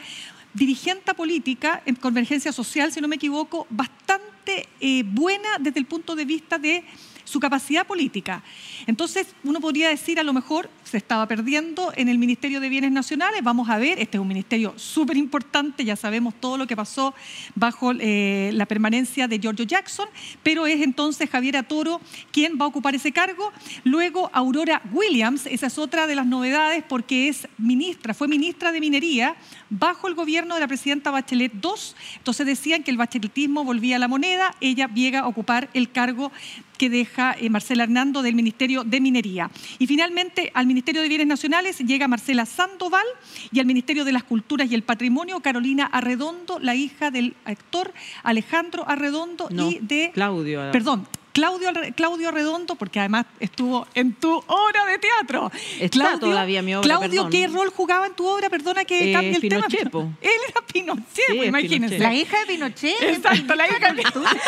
dirigente 0.54 1.13
política 1.13 1.81
en 1.86 1.96
Convergencia 1.96 2.51
Social, 2.51 2.92
si 2.92 3.00
no 3.00 3.07
me 3.07 3.16
equivoco, 3.16 3.66
bastante 3.69 4.68
eh, 4.80 5.04
buena 5.04 5.57
desde 5.60 5.80
el 5.80 5.86
punto 5.86 6.16
de 6.16 6.25
vista 6.25 6.57
de 6.57 6.84
su 7.29 7.39
capacidad 7.39 7.85
política. 7.85 8.43
Entonces, 8.87 9.27
uno 9.43 9.61
podría 9.61 9.89
decir, 9.89 10.19
a 10.19 10.23
lo 10.23 10.33
mejor 10.33 10.69
se 10.83 10.97
estaba 10.97 11.27
perdiendo 11.27 11.93
en 11.95 12.09
el 12.09 12.17
Ministerio 12.17 12.59
de 12.59 12.69
Bienes 12.69 12.91
Nacionales. 12.91 13.43
Vamos 13.43 13.69
a 13.69 13.77
ver, 13.77 13.99
este 13.99 14.17
es 14.17 14.21
un 14.21 14.27
ministerio 14.27 14.73
súper 14.77 15.15
importante, 15.15 15.85
ya 15.85 15.95
sabemos 15.95 16.33
todo 16.39 16.57
lo 16.57 16.65
que 16.65 16.75
pasó 16.75 17.13
bajo 17.53 17.91
eh, 17.99 18.49
la 18.53 18.65
permanencia 18.65 19.27
de 19.27 19.37
Giorgio 19.37 19.65
Jackson, 19.65 20.07
pero 20.41 20.65
es 20.65 20.81
entonces 20.81 21.29
Javier 21.29 21.63
Toro 21.67 22.01
quien 22.31 22.57
va 22.59 22.65
a 22.65 22.67
ocupar 22.67 22.95
ese 22.95 23.11
cargo. 23.11 23.51
Luego, 23.83 24.31
Aurora 24.33 24.81
Williams, 24.91 25.45
esa 25.45 25.67
es 25.67 25.77
otra 25.77 26.07
de 26.07 26.15
las 26.15 26.25
novedades 26.25 26.83
porque 26.87 27.27
es 27.27 27.47
ministra, 27.57 28.13
fue 28.15 28.27
ministra 28.27 28.71
de 28.71 28.79
Minería 28.79 29.36
bajo 29.69 30.07
el 30.07 30.15
gobierno 30.15 30.55
de 30.55 30.62
la 30.62 30.67
presidenta 30.67 31.12
Bachelet 31.12 31.53
II. 31.53 31.71
Entonces 32.17 32.45
decían 32.48 32.81
que 32.81 32.91
el 32.91 32.98
bacheletismo 32.98 33.63
volvía 33.63 33.98
a 33.98 34.00
la 34.00 34.07
moneda, 34.07 34.55
ella 34.62 34.89
llega 34.93 35.19
a 35.21 35.27
ocupar 35.27 35.69
el 35.74 35.91
cargo 35.91 36.31
que 36.79 36.89
deja 36.89 37.36
eh, 37.38 37.50
Marcela 37.51 37.83
Hernando 37.83 38.24
del 38.24 38.33
Ministerio 38.33 38.83
de 38.83 39.00
Minería. 39.01 39.51
Y 39.77 39.86
finalmente 39.86 40.50
al 40.55 40.65
Ministerio 40.65 41.01
de 41.03 41.09
Bienes 41.09 41.27
Nacionales 41.27 41.77
llega 41.79 42.07
Marcela 42.07 42.45
Sandoval 42.48 43.05
y 43.51 43.59
al 43.59 43.67
Ministerio 43.67 44.05
de 44.05 44.13
las 44.13 44.24
Culturas 44.24 44.71
y 44.71 44.75
el 44.75 44.81
Patrimonio 44.83 45.41
Carolina 45.41 45.86
Arredondo, 45.86 46.57
la 46.59 46.74
hija 46.74 47.12
del 47.12 47.36
actor 47.45 47.93
Alejandro 48.24 48.86
Arredondo 48.89 49.48
No, 49.51 49.69
y 49.69 49.79
de... 49.81 50.12
Claudio. 50.13 50.71
Perdón. 50.71 51.05
Claudio, 51.31 51.69
Claudio 51.95 52.29
Arredondo, 52.29 52.75
porque 52.75 53.00
además 53.00 53.25
estuvo 53.39 53.88
en 53.93 54.13
tu 54.13 54.31
obra 54.48 54.86
de 54.88 54.98
teatro. 54.98 55.51
Está 55.79 56.19
todavía 56.19 56.62
mi 56.63 56.74
obra, 56.74 56.83
Claudio, 56.86 57.09
perdón. 57.09 57.29
¿qué 57.31 57.48
rol 57.48 57.69
jugaba 57.69 58.07
en 58.07 58.13
tu 58.13 58.25
obra? 58.25 58.50
Perdona 58.50 58.83
que 58.83 59.12
Eh, 59.12 59.13
cambie 59.13 59.36
el 59.36 59.41
Pinochet, 59.41 59.79
tema. 59.79 59.91
po. 59.91 60.01
Él 60.21 60.31
era 60.50 60.65
Pinochet, 60.65 61.05
Sí, 61.27 61.38
imagínense. 61.45 61.95
Pinochet. 61.95 62.00
La 62.00 62.15
hija 62.15 62.39
de 62.39 62.45
Pinochet. 62.48 63.01
Exacto, 63.03 63.55
la 63.55 63.67
hija 63.67 63.93
de 63.93 64.03
Pinochet. 64.03 64.24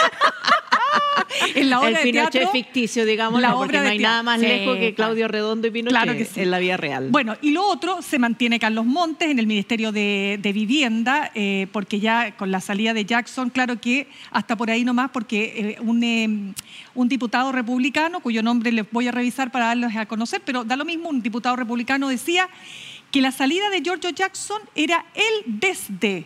en 1.55 1.69
la 1.69 1.79
obra 1.79 1.89
el 1.89 1.95
de 1.95 2.01
Pinochet 2.03 2.31
teatro. 2.31 2.51
ficticio, 2.51 3.05
digamos, 3.05 3.41
la 3.41 3.55
obra 3.55 3.81
no 3.83 3.89
hay 3.89 3.97
teatro. 3.97 4.09
nada 4.11 4.23
más 4.23 4.39
Sí, 4.39 4.45
lejos 4.47 4.77
que. 4.77 4.93
Claudio 4.93 5.27
Redondo 5.27 5.67
y 5.67 5.71
Pinochet 5.71 5.91
Claro 5.97 6.17
que 6.17 6.25
sí. 6.25 6.41
en 6.41 6.51
la 6.51 6.59
vida 6.59 6.77
real. 6.77 7.07
Bueno, 7.09 7.35
y 7.41 7.51
lo 7.51 7.65
otro, 7.67 8.01
se 8.01 8.19
mantiene 8.19 8.59
Carlos 8.59 8.85
Montes 8.85 9.29
en 9.29 9.39
el 9.39 9.47
Ministerio 9.47 9.91
de, 9.91 10.39
de 10.41 10.53
Vivienda, 10.53 11.31
eh, 11.35 11.67
porque 11.71 11.99
ya 11.99 12.35
con 12.35 12.51
la 12.51 12.59
salida 12.61 12.93
de 12.93 13.05
Jackson, 13.05 13.49
claro 13.49 13.79
que 13.79 14.07
hasta 14.31 14.55
por 14.55 14.69
ahí 14.71 14.83
nomás, 14.83 15.11
porque 15.11 15.75
eh, 15.77 15.81
un, 15.81 16.03
eh, 16.03 16.53
un 16.95 17.07
diputado 17.07 17.51
republicano, 17.51 18.19
cuyo 18.19 18.43
nombre 18.43 18.71
les 18.71 18.89
voy 18.91 19.07
a 19.07 19.11
revisar 19.11 19.51
para 19.51 19.67
darles 19.67 19.95
a 19.95 20.05
conocer, 20.05 20.41
pero 20.45 20.63
da 20.63 20.75
lo 20.75 20.85
mismo, 20.85 21.09
un 21.09 21.21
diputado 21.21 21.55
republicano 21.55 22.09
decía 22.09 22.49
que 23.11 23.21
la 23.21 23.31
salida 23.31 23.69
de 23.69 23.81
Giorgio 23.81 24.09
Jackson 24.09 24.61
era 24.75 25.05
el 25.15 25.43
desde, 25.59 26.25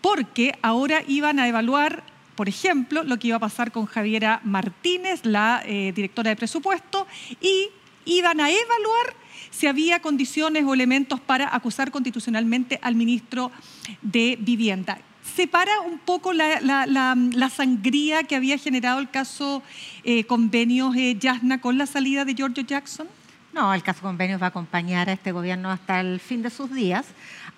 porque 0.00 0.54
ahora 0.62 1.02
iban 1.08 1.38
a 1.40 1.48
evaluar 1.48 2.04
por 2.40 2.48
ejemplo, 2.48 3.02
lo 3.04 3.18
que 3.18 3.28
iba 3.28 3.36
a 3.36 3.38
pasar 3.40 3.70
con 3.70 3.84
Javiera 3.84 4.40
Martínez, 4.44 5.26
la 5.26 5.62
eh, 5.66 5.92
directora 5.94 6.30
de 6.30 6.36
presupuesto, 6.36 7.06
y 7.38 7.68
iban 8.06 8.40
a 8.40 8.48
evaluar 8.48 9.14
si 9.50 9.66
había 9.66 10.00
condiciones 10.00 10.64
o 10.64 10.72
elementos 10.72 11.20
para 11.20 11.54
acusar 11.54 11.90
constitucionalmente 11.90 12.78
al 12.80 12.94
ministro 12.94 13.52
de 14.00 14.38
Vivienda. 14.40 14.96
Separa 15.36 15.80
un 15.82 15.98
poco 15.98 16.32
la, 16.32 16.62
la- 16.62 16.86
la- 16.86 17.14
la 17.14 17.50
sangría 17.50 18.22
que 18.22 18.36
había 18.36 18.56
generado 18.56 19.00
el 19.00 19.10
caso 19.10 19.62
eh, 20.04 20.24
convenios 20.24 20.96
eh, 20.96 21.16
Yasna 21.20 21.60
con 21.60 21.76
la 21.76 21.84
salida 21.84 22.24
de 22.24 22.32
Giorgio 22.34 22.62
Jackson. 22.64 23.06
No, 23.52 23.74
el 23.74 23.82
caso 23.82 24.00
convenios 24.00 24.40
va 24.40 24.46
a 24.46 24.48
acompañar 24.48 25.10
a 25.10 25.12
este 25.12 25.32
gobierno 25.32 25.70
hasta 25.70 26.00
el 26.00 26.20
fin 26.20 26.40
de 26.40 26.48
sus 26.50 26.72
días, 26.72 27.04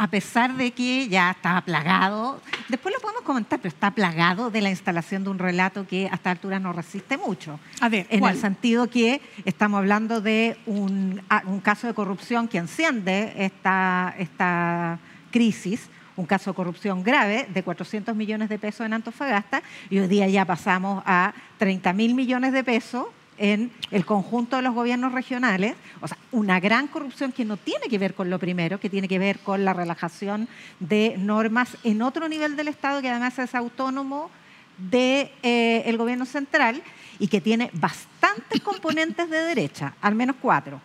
a 0.03 0.09
pesar 0.09 0.57
de 0.57 0.73
que 0.73 1.09
ya 1.09 1.31
estaba 1.31 1.61
plagado, 1.61 2.41
después 2.69 2.93
lo 2.93 3.01
podemos 3.01 3.23
comentar, 3.23 3.61
pero 3.61 3.69
está 3.73 3.93
plagado 3.93 4.51
de 4.51 4.61
la 4.61 4.69
instalación 4.69 5.23
de 5.23 5.31
un 5.31 5.39
relato 5.39 5.87
que 5.87 6.09
a 6.11 6.15
esta 6.17 6.33
altura 6.33 6.59
no 6.59 6.73
resiste 6.73 7.17
mucho. 7.17 7.61
A 7.81 7.89
ver, 7.89 8.09
En 8.11 8.19
¿cuál? 8.19 8.35
el 8.35 8.41
sentido 8.41 8.91
que 8.91 9.21
estamos 9.45 9.79
hablando 9.79 10.21
de 10.21 10.57
un, 10.67 11.23
a- 11.29 11.45
un 11.47 11.61
caso 11.61 11.87
de 11.87 11.95
corrupción 11.95 12.49
que 12.49 12.59
enciende 12.59 13.33
esta, 13.37 14.13
esta 14.19 14.99
crisis, 15.31 15.89
un 16.17 16.27
caso 16.27 16.51
de 16.51 16.57
corrupción 16.57 17.05
grave 17.05 17.47
de 17.55 17.63
400 17.63 18.17
millones 18.17 18.49
de 18.49 18.59
pesos 18.59 18.85
en 18.85 18.95
Antofagasta 18.95 19.63
y 19.89 20.01
hoy 20.01 20.09
día 20.09 20.27
ya 20.29 20.45
pasamos 20.45 21.03
a 21.07 21.33
30 21.59 21.93
mil 21.93 22.15
millones 22.17 22.53
de 22.53 22.65
pesos 22.65 23.07
en 23.39 23.71
el 23.91 24.05
conjunto 24.05 24.57
de 24.57 24.63
los 24.63 24.75
gobiernos 24.75 25.13
regionales, 25.13 25.75
o 26.01 26.09
sea, 26.09 26.17
una 26.31 26.61
gran 26.61 26.87
corrupción 26.87 27.33
que 27.33 27.45
no 27.45 27.57
tiene 27.57 27.87
que 27.89 27.99
ver 27.99 28.15
con 28.15 28.31
lo 28.31 28.39
primero, 28.39 28.79
que 28.79 28.91
tiene 28.91 29.09
que 29.09 29.19
ver 29.19 29.39
con 29.41 29.65
la 29.65 29.73
relajación 29.73 30.49
de 30.81 31.17
normas 31.19 31.77
en 31.85 32.03
otro 32.03 32.29
nivel 32.29 32.57
del 32.57 32.69
Estado 32.69 33.03
que 33.03 33.09
además 33.09 33.39
es 33.39 33.55
autónomo 33.55 34.31
del 34.79 34.91
de, 34.91 35.33
eh, 35.43 35.97
gobierno 35.97 36.27
central 36.27 36.83
y 37.19 37.29
que 37.29 37.41
tiene 37.41 37.71
bastantes 37.75 38.61
componentes 38.65 39.29
de 39.29 39.39
derecha, 39.39 39.95
al 40.01 40.15
menos 40.15 40.37
cuatro, 40.41 40.81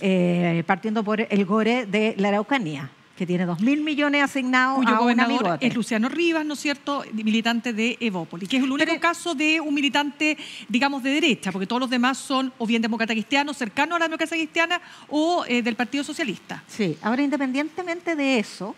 eh, 0.00 0.62
partiendo 0.66 1.02
por 1.02 1.20
el 1.20 1.44
GORE 1.44 1.86
de 1.86 2.14
la 2.16 2.28
Araucanía 2.28 2.90
que 3.18 3.26
tiene 3.26 3.46
2.000 3.46 3.82
millones 3.82 4.22
asignados 4.22 4.76
Cuyo 4.76 4.94
a 4.94 4.98
gobernador 4.98 5.58
es 5.60 5.74
Luciano 5.74 6.08
Rivas, 6.08 6.46
¿no 6.46 6.54
es 6.54 6.60
cierto?, 6.60 7.04
militante 7.12 7.72
de 7.72 7.96
Evópoli, 8.00 8.46
que 8.46 8.58
es 8.58 8.62
el 8.62 8.70
único 8.70 8.98
caso 9.00 9.34
de 9.34 9.60
un 9.60 9.74
militante, 9.74 10.38
digamos, 10.68 11.02
de 11.02 11.10
derecha, 11.10 11.50
porque 11.50 11.66
todos 11.66 11.80
los 11.80 11.90
demás 11.90 12.16
son 12.16 12.52
o 12.58 12.66
bien 12.66 12.80
demócratas 12.80 13.14
cristianos, 13.14 13.56
cercanos 13.56 13.96
a 13.96 13.98
la 13.98 14.04
democracia 14.06 14.36
cristiana, 14.36 14.80
o 15.08 15.44
eh, 15.48 15.62
del 15.62 15.74
Partido 15.74 16.04
Socialista. 16.04 16.62
Sí, 16.68 16.96
ahora 17.02 17.22
independientemente 17.22 18.14
de 18.14 18.38
eso, 18.38 18.76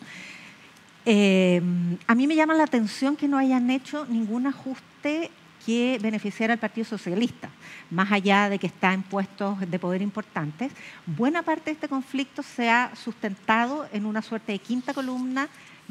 eh, 1.04 1.60
a 2.06 2.14
mí 2.14 2.26
me 2.26 2.34
llama 2.34 2.54
la 2.54 2.64
atención 2.64 3.16
que 3.16 3.28
no 3.28 3.36
hayan 3.36 3.68
hecho 3.70 4.06
ningún 4.06 4.46
ajuste 4.46 5.30
que 5.64 5.98
beneficiara 6.00 6.52
al 6.52 6.58
Partido 6.58 6.84
Socialista, 6.84 7.50
más 7.90 8.10
allá 8.12 8.48
de 8.48 8.58
que 8.58 8.66
está 8.66 8.92
en 8.92 9.02
puestos 9.02 9.58
de 9.60 9.78
poder 9.78 10.02
importantes. 10.02 10.72
Buena 11.06 11.42
parte 11.42 11.66
de 11.66 11.72
este 11.72 11.88
conflicto 11.88 12.42
se 12.42 12.70
ha 12.70 12.92
sustentado 12.94 13.86
en 13.92 14.06
una 14.06 14.22
suerte 14.22 14.52
de 14.52 14.58
quinta 14.58 14.94
columna 14.94 15.48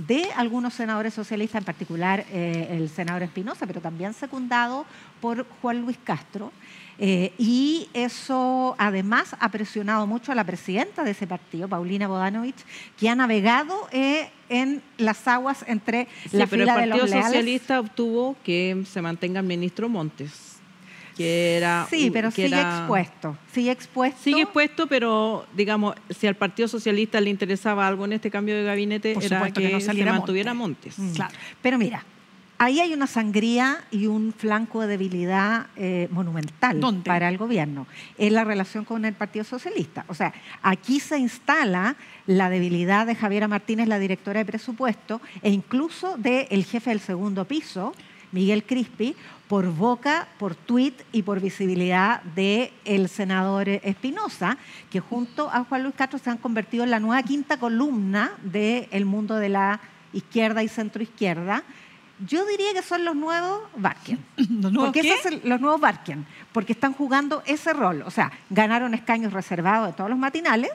de 0.08 0.30
algunos 0.36 0.74
senadores 0.74 1.14
socialistas, 1.14 1.60
en 1.60 1.66
particular 1.66 2.26
eh, 2.32 2.68
el 2.72 2.90
senador 2.90 3.24
Espinosa, 3.24 3.68
pero 3.68 3.82
también 3.82 4.14
secundado 4.14 4.86
por 5.20 5.46
Juan 5.62 5.82
Luis 5.82 5.98
Castro. 6.04 6.54
Eh, 7.02 7.32
y 7.38 7.88
eso 7.94 8.76
además 8.78 9.36
ha 9.40 9.50
presionado 9.50 10.06
mucho 10.06 10.34
a 10.34 10.36
la 10.36 10.44
presidenta 10.44 11.06
de 11.06 11.12
ese 11.12 11.28
partido, 11.28 11.70
Paulina 11.70 12.08
Bodanovich, 12.10 12.58
que 12.98 13.08
ha 13.08 13.16
navegado 13.16 13.88
eh, 13.94 14.30
en 14.50 14.82
las 14.98 15.26
aguas 15.28 15.64
entre 15.68 16.10
la 16.34 16.46
pero 16.46 16.64
fila 16.64 16.74
el 16.74 16.90
Partido 16.90 17.06
de 17.06 17.16
los 17.16 17.26
Socialista 17.26 17.80
obtuvo 17.80 18.36
que 18.44 18.84
se 18.86 19.02
mantenga 19.02 19.40
el 19.40 19.46
ministro 19.46 19.88
Montes. 19.88 20.58
Que 21.16 21.58
era, 21.58 21.86
sí, 21.90 22.12
pero 22.12 22.30
que 22.30 22.44
sigue 22.44 22.60
era, 22.60 22.80
expuesto. 22.80 23.38
Sigue 23.52 23.72
expuesto. 23.72 24.22
Sigue 24.24 24.42
expuesto, 24.42 24.88
pero 24.88 25.46
digamos, 25.54 25.96
si 26.10 26.28
al 26.28 26.36
Partido 26.36 26.68
Socialista 26.68 27.20
le 27.20 27.30
interesaba 27.30 27.88
algo 27.88 28.06
en 28.06 28.14
este 28.14 28.32
cambio 28.32 28.56
de 28.56 28.64
gabinete, 28.64 29.14
Por 29.14 29.24
era 29.24 29.38
supuesto 29.38 29.62
que, 29.62 29.68
que 29.68 29.74
no 29.74 29.80
se 29.80 30.06
mantuviera 30.06 30.54
Montes. 30.54 30.98
Mm. 30.98 31.14
Claro. 31.14 31.34
Pero 31.62 31.78
mira, 31.78 32.06
ahí 32.60 32.82
hay 32.82 32.94
una 32.94 33.08
sangría 33.08 33.86
y 33.90 34.06
un 34.06 34.34
flanco 34.34 34.82
de 34.82 34.88
debilidad 34.88 35.68
eh, 35.76 36.08
monumental 36.12 36.80
¿Dónde? 36.80 37.08
para 37.08 37.30
el 37.30 37.38
gobierno 37.38 37.88
en 38.18 38.34
la 38.34 38.44
relación 38.44 38.86
con 38.86 39.06
el 39.06 39.14
Partido 39.14 39.46
Socialista. 39.46 40.06
O 40.08 40.14
sea, 40.14 40.34
aquí 40.62 41.00
se 41.00 41.18
instala 41.18 41.96
la 42.28 42.50
debilidad 42.50 43.08
de 43.08 43.16
Javiera 43.16 43.48
Martínez, 43.48 43.88
la 43.88 43.98
directora 43.98 44.40
de 44.40 44.46
presupuesto, 44.46 45.22
e 45.42 45.50
incluso 45.50 46.18
del 46.18 46.66
jefe 46.66 46.92
del 46.92 47.00
segundo 47.00 47.46
piso, 47.46 47.94
Miguel 48.32 48.64
Crispi, 48.64 49.16
por 49.48 49.74
boca, 49.74 50.28
por 50.38 50.54
tuit 50.54 51.02
y 51.12 51.24
por 51.24 51.40
visibilidad 51.40 52.22
del 52.22 52.72
el 52.86 53.10
senador 53.10 53.68
Espinosa, 53.70 54.58
que 54.92 55.00
junto 55.00 55.50
a 55.50 55.64
Juan 55.64 55.84
Luis 55.84 55.96
Castro 55.96 56.20
se 56.20 56.30
han 56.30 56.38
convertido 56.38 56.84
en 56.84 56.92
la 56.92 57.00
nueva 57.00 57.24
quinta 57.24 57.58
columna 57.58 58.34
del 58.44 59.06
mundo 59.06 59.38
de 59.38 59.50
la 59.50 59.80
izquierda 60.14 60.62
y 60.62 60.68
centroizquierda. 60.68 61.64
Yo 62.28 62.46
diría 62.46 62.74
que 62.74 62.82
son 62.82 63.06
los 63.06 63.16
nuevos 63.16 63.62
Barken. 63.76 64.20
¿Los 64.38 64.72
nuevos 64.72 64.86
porque 64.88 65.02
qué? 65.02 65.14
ese 65.14 65.20
es 65.20 65.26
el- 65.44 65.50
los 65.50 65.62
nuevos 65.62 65.80
Barken, 65.80 66.26
porque 66.52 66.74
están 66.74 66.94
jugando 66.94 67.42
ese 67.46 67.72
rol. 67.74 68.02
O 68.06 68.12
sea, 68.12 68.32
ganaron 68.50 68.94
escaños 68.94 69.32
reservados 69.34 69.88
de 69.88 69.94
todos 69.94 70.10
los 70.10 70.20
matinales, 70.20 70.72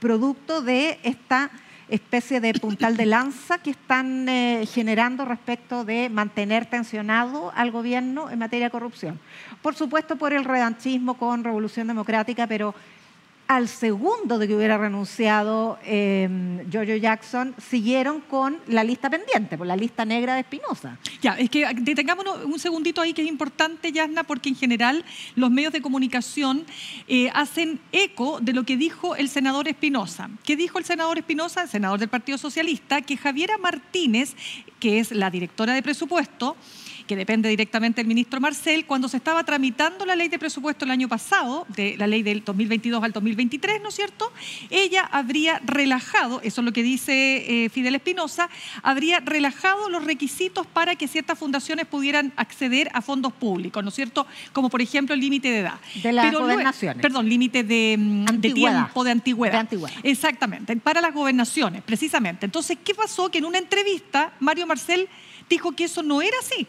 producto 0.00 0.60
de 0.62 0.98
esta 1.02 1.50
especie 1.88 2.40
de 2.40 2.54
puntal 2.54 2.96
de 2.96 3.06
lanza 3.06 3.58
que 3.58 3.70
están 3.70 4.26
eh, 4.28 4.66
generando 4.72 5.24
respecto 5.24 5.84
de 5.84 6.08
mantener 6.08 6.64
tensionado 6.66 7.52
al 7.54 7.70
gobierno 7.70 8.30
en 8.30 8.38
materia 8.38 8.66
de 8.66 8.70
corrupción. 8.70 9.20
Por 9.62 9.74
supuesto, 9.74 10.16
por 10.16 10.32
el 10.32 10.44
revanchismo 10.44 11.14
con 11.14 11.44
Revolución 11.44 11.86
Democrática, 11.86 12.46
pero 12.46 12.74
al 13.46 13.68
segundo 13.68 14.38
de 14.38 14.48
que 14.48 14.54
hubiera 14.54 14.78
renunciado 14.78 15.78
eh, 15.84 16.28
Giorgio 16.70 16.96
Jackson, 16.96 17.54
siguieron 17.58 18.20
con 18.22 18.58
la 18.66 18.84
lista 18.84 19.10
pendiente, 19.10 19.58
por 19.58 19.66
la 19.66 19.76
lista 19.76 20.04
negra 20.04 20.34
de 20.34 20.40
Espinosa. 20.40 20.98
Ya, 21.20 21.34
es 21.34 21.50
que 21.50 21.66
detengámonos 21.74 22.44
un 22.44 22.58
segundito 22.58 23.00
ahí 23.00 23.12
que 23.12 23.22
es 23.22 23.28
importante, 23.28 23.92
Yasna, 23.92 24.24
porque 24.24 24.48
en 24.48 24.56
general 24.56 25.04
los 25.34 25.50
medios 25.50 25.72
de 25.72 25.82
comunicación 25.82 26.64
eh, 27.06 27.30
hacen 27.34 27.80
eco 27.92 28.40
de 28.40 28.52
lo 28.52 28.64
que 28.64 28.76
dijo 28.76 29.14
el 29.16 29.28
senador 29.28 29.68
Espinosa. 29.68 30.30
¿Qué 30.44 30.56
dijo 30.56 30.78
el 30.78 30.84
senador 30.84 31.18
Espinosa, 31.18 31.62
el 31.62 31.68
senador 31.68 31.98
del 31.98 32.08
Partido 32.08 32.38
Socialista? 32.38 33.02
Que 33.02 33.16
Javiera 33.16 33.58
Martínez, 33.58 34.34
que 34.80 35.00
es 35.00 35.10
la 35.12 35.30
directora 35.30 35.74
de 35.74 35.82
presupuesto, 35.82 36.56
que 37.06 37.16
depende 37.16 37.48
directamente 37.48 38.00
del 38.00 38.06
ministro 38.08 38.40
Marcel, 38.40 38.86
cuando 38.86 39.08
se 39.08 39.16
estaba 39.18 39.44
tramitando 39.44 40.06
la 40.06 40.16
ley 40.16 40.28
de 40.28 40.38
presupuesto 40.38 40.84
el 40.84 40.90
año 40.90 41.08
pasado, 41.08 41.66
de 41.68 41.96
la 41.98 42.06
ley 42.06 42.22
del 42.22 42.42
2022 42.44 43.02
al 43.02 43.12
2023, 43.12 43.82
¿no 43.82 43.88
es 43.90 43.94
cierto? 43.94 44.32
Ella 44.70 45.02
habría 45.12 45.60
relajado, 45.64 46.40
eso 46.42 46.60
es 46.60 46.64
lo 46.64 46.72
que 46.72 46.82
dice 46.82 47.64
eh, 47.64 47.68
Fidel 47.68 47.94
Espinosa, 47.94 48.48
habría 48.82 49.20
relajado 49.20 49.88
los 49.88 50.04
requisitos 50.04 50.66
para 50.66 50.96
que 50.96 51.08
ciertas 51.08 51.38
fundaciones 51.38 51.86
pudieran 51.86 52.32
acceder 52.36 52.90
a 52.94 53.02
fondos 53.02 53.32
públicos, 53.32 53.82
¿no 53.82 53.90
es 53.90 53.94
cierto? 53.94 54.26
Como 54.52 54.70
por 54.70 54.80
ejemplo 54.80 55.14
el 55.14 55.20
límite 55.20 55.50
de 55.50 55.58
edad. 55.60 55.80
De 56.02 56.12
las 56.12 56.30
luego- 56.32 56.46
gobernaciones. 56.46 57.02
Perdón, 57.02 57.28
límite 57.28 57.64
de, 57.64 57.96
mm, 57.98 58.24
de 58.40 58.50
tiempo, 58.52 59.04
de 59.04 59.10
antigüedad. 59.10 59.52
De 59.52 59.58
antigüedad. 59.58 59.96
Exactamente, 60.02 60.74
para 60.76 61.00
las 61.00 61.12
gobernaciones, 61.12 61.82
precisamente. 61.82 62.46
Entonces, 62.46 62.78
¿qué 62.82 62.94
pasó? 62.94 63.30
Que 63.30 63.38
en 63.38 63.44
una 63.44 63.58
entrevista 63.58 64.32
Mario 64.40 64.66
Marcel 64.66 65.08
dijo 65.48 65.72
que 65.72 65.84
eso 65.84 66.02
no 66.02 66.22
era 66.22 66.36
así. 66.40 66.66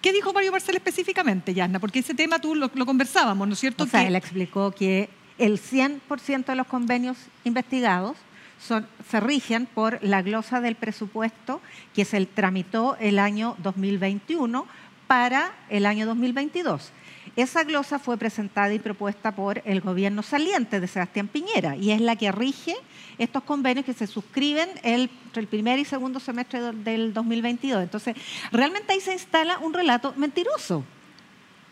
¿Qué 0.00 0.12
dijo 0.12 0.32
Mario 0.32 0.52
Marcel 0.52 0.74
específicamente, 0.76 1.54
Yasna? 1.54 1.78
Porque 1.78 2.00
ese 2.00 2.14
tema 2.14 2.38
tú 2.40 2.54
lo, 2.54 2.70
lo 2.74 2.86
conversábamos, 2.86 3.46
¿no 3.46 3.54
es 3.54 3.60
cierto? 3.60 3.84
O 3.84 3.86
sea, 3.86 4.00
Que- 4.00 4.06
él 4.08 4.16
explicó 4.16 4.70
que 4.72 5.08
el 5.38 5.58
100% 5.60 6.46
de 6.46 6.56
los 6.56 6.66
convenios 6.66 7.16
investigados 7.44 8.16
son, 8.60 8.86
se 9.08 9.18
rigen 9.20 9.66
por 9.66 9.98
la 10.02 10.22
glosa 10.22 10.60
del 10.60 10.76
presupuesto 10.76 11.60
que 11.94 12.04
se 12.04 12.24
tramitó 12.26 12.96
el 13.00 13.18
año 13.18 13.56
2021 13.58 14.66
para 15.06 15.52
el 15.68 15.84
año 15.86 16.06
2022. 16.06 16.90
Esa 17.34 17.64
glosa 17.64 17.98
fue 17.98 18.16
presentada 18.18 18.72
y 18.74 18.78
propuesta 18.78 19.32
por 19.34 19.62
el 19.64 19.80
gobierno 19.80 20.22
saliente 20.22 20.80
de 20.80 20.86
Sebastián 20.86 21.28
Piñera 21.28 21.76
y 21.76 21.90
es 21.92 22.00
la 22.00 22.16
que 22.16 22.30
rige 22.30 22.74
estos 23.18 23.42
convenios 23.44 23.84
que 23.86 23.92
se 23.92 24.06
suscriben 24.06 24.68
el, 24.82 25.10
entre 25.26 25.42
el 25.42 25.46
primer 25.48 25.78
y 25.78 25.84
segundo 25.84 26.20
semestre 26.20 26.60
del- 26.60 26.84
del 26.84 27.12
2022. 27.14 27.82
Entonces, 27.82 28.16
realmente 28.50 28.92
ahí 28.92 29.00
se 29.00 29.12
instala 29.12 29.58
un 29.58 29.72
relato 29.72 30.12
mentiroso. 30.16 30.84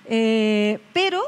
Eh, 0.06 0.80
pero 0.92 1.22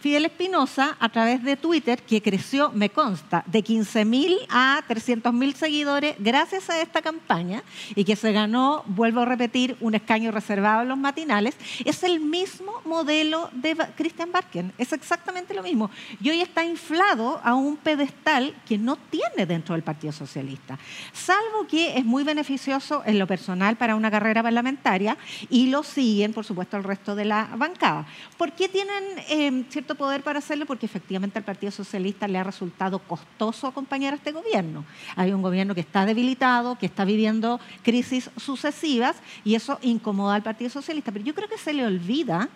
Fidel 0.00 0.24
Espinosa, 0.24 0.96
a 0.98 1.10
través 1.10 1.44
de 1.44 1.56
Twitter, 1.56 2.02
que 2.02 2.22
creció, 2.22 2.72
me 2.72 2.88
consta, 2.88 3.44
de 3.46 3.62
15.000 3.62 4.46
a 4.48 4.82
300.000 4.88 5.54
seguidores 5.54 6.16
gracias 6.18 6.70
a 6.70 6.80
esta 6.80 7.02
campaña 7.02 7.62
y 7.94 8.04
que 8.04 8.16
se 8.16 8.32
ganó, 8.32 8.82
vuelvo 8.86 9.20
a 9.20 9.24
repetir, 9.26 9.76
un 9.80 9.94
escaño 9.94 10.30
reservado 10.30 10.82
en 10.82 10.88
los 10.88 10.96
matinales, 10.96 11.54
es 11.84 12.02
el 12.02 12.18
mismo 12.18 12.80
modelo 12.86 13.50
de 13.52 13.76
Christian 13.94 14.32
Barken. 14.32 14.72
Es 14.78 14.94
exactamente 14.94 15.52
lo 15.52 15.62
mismo. 15.62 15.90
Y 16.22 16.30
hoy 16.30 16.40
está 16.40 16.64
inflado 16.64 17.38
a 17.44 17.54
un 17.54 17.76
pedestal 17.76 18.54
que 18.66 18.78
no 18.78 18.96
tiene 18.96 19.44
dentro 19.44 19.74
del 19.74 19.82
Partido 19.82 20.12
Socialista, 20.14 20.78
salvo 21.12 21.66
que 21.68 21.98
es 21.98 22.04
muy 22.06 22.24
beneficioso 22.24 23.02
en 23.04 23.18
lo 23.18 23.26
personal 23.26 23.76
para 23.76 23.96
una 23.96 24.10
carrera 24.10 24.42
parlamentaria 24.42 25.18
y 25.50 25.66
lo 25.66 25.82
siguen, 25.82 26.32
por 26.32 26.44
supuesto, 26.46 26.78
el 26.78 26.84
resto 26.84 27.14
de 27.14 27.26
la 27.26 27.50
bancada. 27.56 28.06
¿Por 28.38 28.52
qué 28.52 28.68
tienen 28.68 29.04
eh, 29.28 29.64
cierto 29.68 29.89
poder 29.94 30.22
para 30.22 30.38
hacerlo? 30.38 30.66
Porque 30.66 30.86
efectivamente 30.86 31.38
al 31.38 31.44
Partido 31.44 31.70
Socialista 31.70 32.28
le 32.28 32.38
ha 32.38 32.44
resultado 32.44 32.98
costoso 32.98 33.66
acompañar 33.66 34.12
a 34.12 34.16
este 34.16 34.32
gobierno. 34.32 34.84
Hay 35.16 35.32
un 35.32 35.42
gobierno 35.42 35.74
que 35.74 35.80
está 35.80 36.06
debilitado, 36.06 36.76
que 36.78 36.86
está 36.86 37.04
viviendo 37.04 37.60
crisis 37.82 38.30
sucesivas 38.36 39.16
y 39.44 39.54
eso 39.54 39.78
incomoda 39.82 40.34
al 40.34 40.42
Partido 40.42 40.70
Socialista. 40.70 41.12
Pero 41.12 41.24
yo 41.24 41.34
creo 41.34 41.48
que 41.48 41.58
se 41.58 41.72
le 41.72 41.86
olvida 41.86 42.48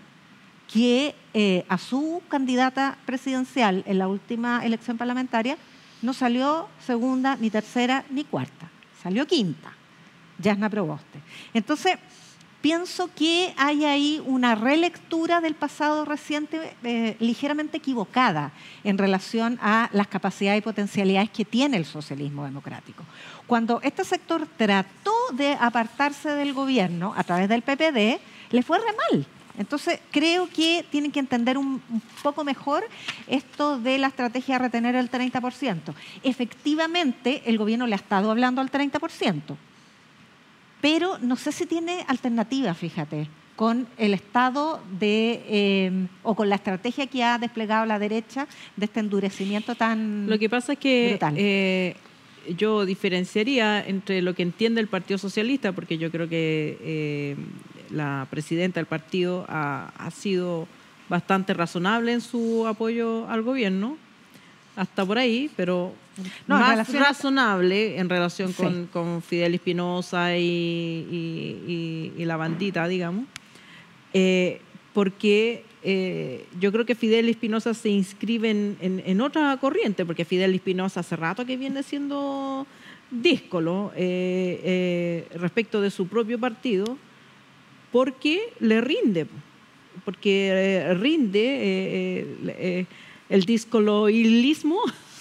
que 0.73 1.15
eh, 1.35 1.65
a 1.69 1.79
su 1.79 2.23
candidata 2.29 2.97
presidencial 3.07 3.85
en 3.87 3.99
la 3.99 4.09
última 4.09 4.65
elección 4.65 4.97
parlamentaria 4.97 5.57
no 6.03 6.13
salió 6.13 6.69
segunda, 6.85 7.37
ni 7.37 7.51
tercera, 7.51 8.05
ni 8.11 8.25
cuarta, 8.25 8.71
salió 9.03 9.27
quinta, 9.27 9.73
Yasna 10.39 10.69
Proboste. 10.69 11.21
Entonces, 11.55 11.99
pienso 12.65 13.11
que 13.15 13.53
hay 13.59 13.85
ahí 13.85 14.23
una 14.25 14.55
relectura 14.55 15.43
del 15.43 15.55
pasado 15.55 16.07
reciente 16.07 16.75
eh, 16.83 17.15
ligeramente 17.21 17.77
equivocada 17.77 18.53
en 18.85 18.97
relación 18.97 19.59
a 19.61 19.91
las 19.93 20.07
capacidades 20.07 20.61
y 20.61 20.65
potencialidades 20.65 21.29
que 21.29 21.45
tiene 21.45 21.77
el 21.77 21.85
socialismo 21.85 22.43
democrático. 22.43 23.05
Cuando 23.47 23.83
este 23.83 24.03
sector 24.03 24.49
trató 24.57 25.13
de 25.35 25.59
apartarse 25.61 26.31
del 26.31 26.55
gobierno 26.55 27.13
a 27.15 27.23
través 27.23 27.51
del 27.51 27.61
PPD, 27.61 28.19
le 28.51 28.63
fue 28.63 28.79
re 28.79 28.97
mal. 29.11 29.27
Entonces, 29.59 30.01
creo 30.11 30.49
que 30.49 30.87
tienen 30.91 31.13
que 31.13 31.21
entender 31.21 31.59
un, 31.59 31.83
poco 32.23 32.45
mejor 32.45 32.83
esto 33.27 33.79
de 33.79 33.99
la 33.99 34.07
estrategia 34.07 34.55
de 34.55 34.65
retener 34.65 34.97
el 34.97 35.11
30%. 35.11 35.93
Efectivamente, 36.23 37.43
el 37.45 37.59
gobierno 37.59 37.87
le 37.87 37.95
ha 37.95 37.97
estado 37.97 38.31
hablando 38.31 38.63
al 38.63 38.71
30%, 38.71 39.55
pero 40.85 41.17
no 41.23 41.37
sé 41.37 41.51
si 41.51 41.65
tiene 41.65 42.05
alternativa, 42.09 42.75
fíjate, 42.75 43.27
con 43.57 43.87
el 43.97 44.13
estado 44.13 44.83
de, 45.01 45.43
eh, 45.49 46.07
o 46.23 46.35
con 46.35 46.51
la 46.51 46.57
estrategia 46.57 47.07
que 47.07 47.25
ha 47.25 47.39
desplegado 47.39 47.87
la 47.87 47.99
derecha 47.99 48.47
de 48.77 48.85
este 48.85 49.01
endurecimiento 49.01 49.75
tan 49.77 50.29
Lo 50.29 50.39
que 50.39 50.51
pasa 50.51 50.75
es 50.75 50.79
que 50.79 51.19
eh, 51.37 51.97
yo 52.59 52.85
diferenciaría 52.85 53.83
entre 53.87 54.21
lo 54.21 54.35
que 54.35 54.43
entiende 54.43 54.83
el 54.83 54.89
Partido 54.89 55.17
Socialista, 55.17 55.73
porque 55.73 55.97
yo 55.97 56.11
creo 56.11 56.29
que 56.29 56.77
eh, 56.83 57.37
la 57.89 58.27
presidenta 58.29 58.79
del 58.79 58.87
partido 58.87 59.47
ha, 59.49 60.11
sido 60.15 60.69
bastante 61.09 61.55
razonable 61.55 62.13
en 62.13 62.21
su 62.21 62.67
apoyo 62.67 63.27
al 63.31 63.41
gobierno, 63.41 63.97
hasta 64.77 65.05
por 65.05 65.19
ahí, 65.19 65.51
pero 65.57 65.95
más 66.47 66.93
razonable 66.93 67.99
en 67.99 68.09
relación 68.09 68.53
con, 68.53 69.23
Fidel 69.23 69.55
Espinosa 69.55 70.37
y, 70.37 72.13
la 72.19 72.37
bandita, 72.37 72.87
digamos, 72.89 73.27
eh, 74.13 74.61
porque 74.93 75.65
eh, 75.83 76.47
yo 76.61 76.73
creo 76.73 76.87
que 76.87 76.95
Fidel 76.95 77.29
Espinosa 77.29 77.75
se 77.75 77.89
inscribe 77.89 78.51
en, 78.51 79.21
otra 79.21 79.57
corriente, 79.59 80.05
porque 80.05 80.25
Fidel 80.25 80.55
Espinosa 80.55 81.01
hace 81.01 81.17
rato 81.17 81.45
que 81.45 81.57
viene 81.57 81.83
siendo 81.83 82.67
díscolo 83.11 83.93
eh, 83.95 85.29
respecto 85.35 85.81
de 85.81 85.91
su 85.91 86.09
propio 86.09 86.39
partido 86.39 86.97
porque 87.93 88.53
le 88.59 88.81
rinde, 88.81 89.27
porque 90.05 90.97
rinde 90.99 92.87
el 93.29 93.45
discoloilismo, 93.45 94.81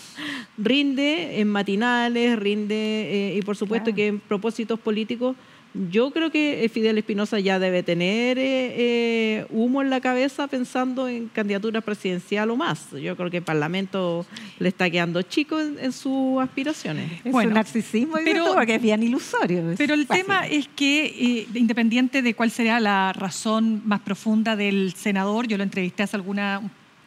rinde 0.57 1.39
en 1.39 1.47
matinales, 1.47 2.37
rinde, 2.37 3.35
y 3.37 3.41
por 3.41 3.55
supuesto 3.55 3.93
que 3.93 4.07
en 4.07 4.19
propósitos 4.19 4.79
políticos 4.79 5.35
yo 5.73 6.11
creo 6.11 6.29
que 6.31 6.69
Fidel 6.71 6.99
Espinosa 6.99 7.39
ya 7.39 7.57
debe 7.57 7.81
tener 7.81 8.37
eh, 8.37 8.43
eh, 8.77 9.45
humo 9.49 9.81
en 9.81 9.89
la 9.89 10.01
cabeza 10.01 10.47
pensando 10.47 11.07
en 11.07 11.29
candidatura 11.29 11.81
presidencial 11.81 12.51
o 12.51 12.55
más. 12.55 12.91
Yo 12.91 13.15
creo 13.15 13.31
que 13.31 13.37
el 13.37 13.43
Parlamento 13.43 14.25
le 14.59 14.69
está 14.69 14.89
quedando 14.89 15.23
chico 15.23 15.59
en, 15.59 15.91
sus 15.91 16.39
aspiraciones. 16.41 17.11
Es 17.23 17.33
un 17.33 17.53
narcisismo, 17.53 18.17
pero, 18.23 18.53
porque 18.53 18.75
es 18.75 18.81
bien 18.81 19.01
ilusorio. 19.01 19.73
pero 19.77 19.95
el 19.95 20.05
tema 20.05 20.45
es 20.47 20.67
que, 20.75 21.05
eh, 21.05 21.47
independiente 21.55 22.21
de 22.21 22.35
cuál 22.35 22.51
sería 22.51 22.79
la 22.79 23.11
razón 23.13 23.81
más 23.85 24.01
profunda 24.01 24.55
del 24.55 24.93
senador, 24.93 25.47
yo 25.47 25.57
lo 25.57 25.63
entrevisté 25.63 26.03
hace 26.03 26.15
alguna, 26.15 26.61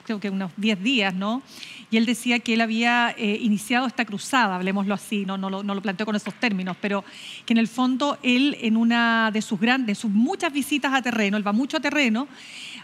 creo 0.07 0.21
que 0.21 0.31
unos 0.31 0.53
10 0.57 0.83
días, 0.83 1.15
¿no? 1.15 1.43
y 1.91 1.97
él 1.97 2.07
decía 2.07 2.41
que 2.41 2.55
él 2.55 2.61
había 2.61 3.15
eh, 3.17 3.39
iniciado 3.41 3.87
esta 3.87 4.05
cruzada, 4.05 4.57
hablemoslo 4.57 4.95
así, 4.95 5.25
no, 5.25 5.39
lo, 5.39 5.83
planteó 5.83 6.07
con 6.07 6.17
esos 6.17 6.35
términos, 6.35 6.77
pero 6.81 7.05
que 7.45 7.53
en 7.53 7.59
el 7.59 7.69
fondo 7.69 8.19
él 8.23 8.57
en 8.61 8.77
una 8.77 9.31
de 9.33 9.41
sus 9.43 9.61
grandes, 9.61 9.99
sus 9.99 10.11
muchas 10.11 10.53
visitas 10.53 10.93
a 10.93 11.03
terreno, 11.03 11.37
él 11.37 11.47
va 11.47 11.53
mucho 11.53 11.77
a 11.77 11.81
terreno, 11.81 12.27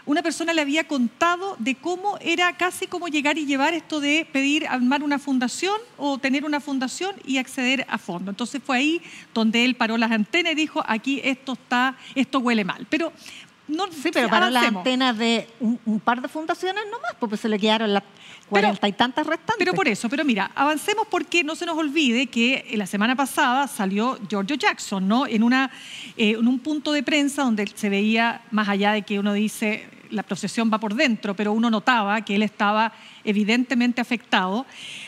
una 0.05 0.21
persona 0.21 0.53
le 0.53 0.61
había 0.61 0.85
contado 0.85 1.55
de 1.59 1.75
cómo 1.75 2.17
era 2.19 2.55
casi 2.57 2.87
como 2.87 3.07
llegar 3.07 3.37
y 3.37 3.45
llevar 3.45 3.73
esto 3.73 4.01
de 4.01 4.27
pedir 4.31 4.67
armar 4.67 5.01
una 5.01 5.17
fundación 5.17 5.75
o 5.97 6.17
tener 6.17 6.43
una 6.43 6.59
fundación 6.59 7.15
y 7.25 7.37
acceder 7.37 7.85
a 7.89 7.97
fondo. 7.97 8.29
Entonces 8.29 8.61
fue 8.65 8.77
ahí 8.77 9.01
donde 9.33 9.63
él 9.63 9.75
paró 9.75 9.97
las 9.97 10.11
antenas 10.11 10.51
y 10.51 10.55
dijo, 10.55 10.83
aquí 10.87 11.21
esto 11.23 11.53
está, 11.53 11.95
esto 12.15 12.39
huele 12.39 12.65
mal. 12.65 12.85
Pero 12.89 13.13
no, 13.67 13.85
sí, 13.91 14.09
pero 14.11 14.29
paró 14.29 14.49
las 14.49 14.65
antenas 14.65 15.17
de 15.17 15.47
un, 15.59 16.01
par 16.03 16.21
de 16.21 16.27
fundaciones 16.27 16.83
nomás, 16.91 17.15
porque 17.19 17.37
se 17.37 17.47
le 17.47 17.57
quedaron 17.57 17.93
las 17.93 18.03
cuarenta 18.49 18.87
y 18.87 18.91
tantas 18.91 19.25
restantes. 19.25 19.55
Pero 19.57 19.73
por 19.73 19.87
eso, 19.87 20.09
pero 20.09 20.25
mira, 20.25 20.51
avancemos 20.53 21.07
porque 21.09 21.43
no 21.43 21.55
se 21.55 21.65
nos 21.65 21.77
olvide 21.77 22.27
que 22.27 22.71
la 22.75 22.85
semana 22.85 23.15
pasada 23.15 23.67
salió 23.67 24.19
Giorgio 24.29 24.57
Jackson, 24.57 25.07
¿no? 25.07 25.25
En, 25.27 25.43
una, 25.43 25.71
eh, 26.17 26.31
en 26.31 26.47
un 26.47 26.59
punto 26.59 26.91
de 26.91 27.03
prensa 27.03 27.43
donde 27.43 27.65
se 27.73 27.89
veía, 27.89 28.41
más 28.51 28.67
allá 28.67 28.91
de 28.91 29.03
que 29.03 29.17
uno 29.17 29.33
dice 29.33 29.89
la 30.09 30.23
procesión 30.23 30.71
va 30.71 30.79
por 30.79 30.93
dentro, 30.93 31.35
pero 31.35 31.53
uno 31.53 31.71
notaba 31.71 32.21
que 32.21 32.35
él 32.35 32.43
estaba 32.43 32.93
evidentemente 33.23 33.99
afectado, 33.99 34.65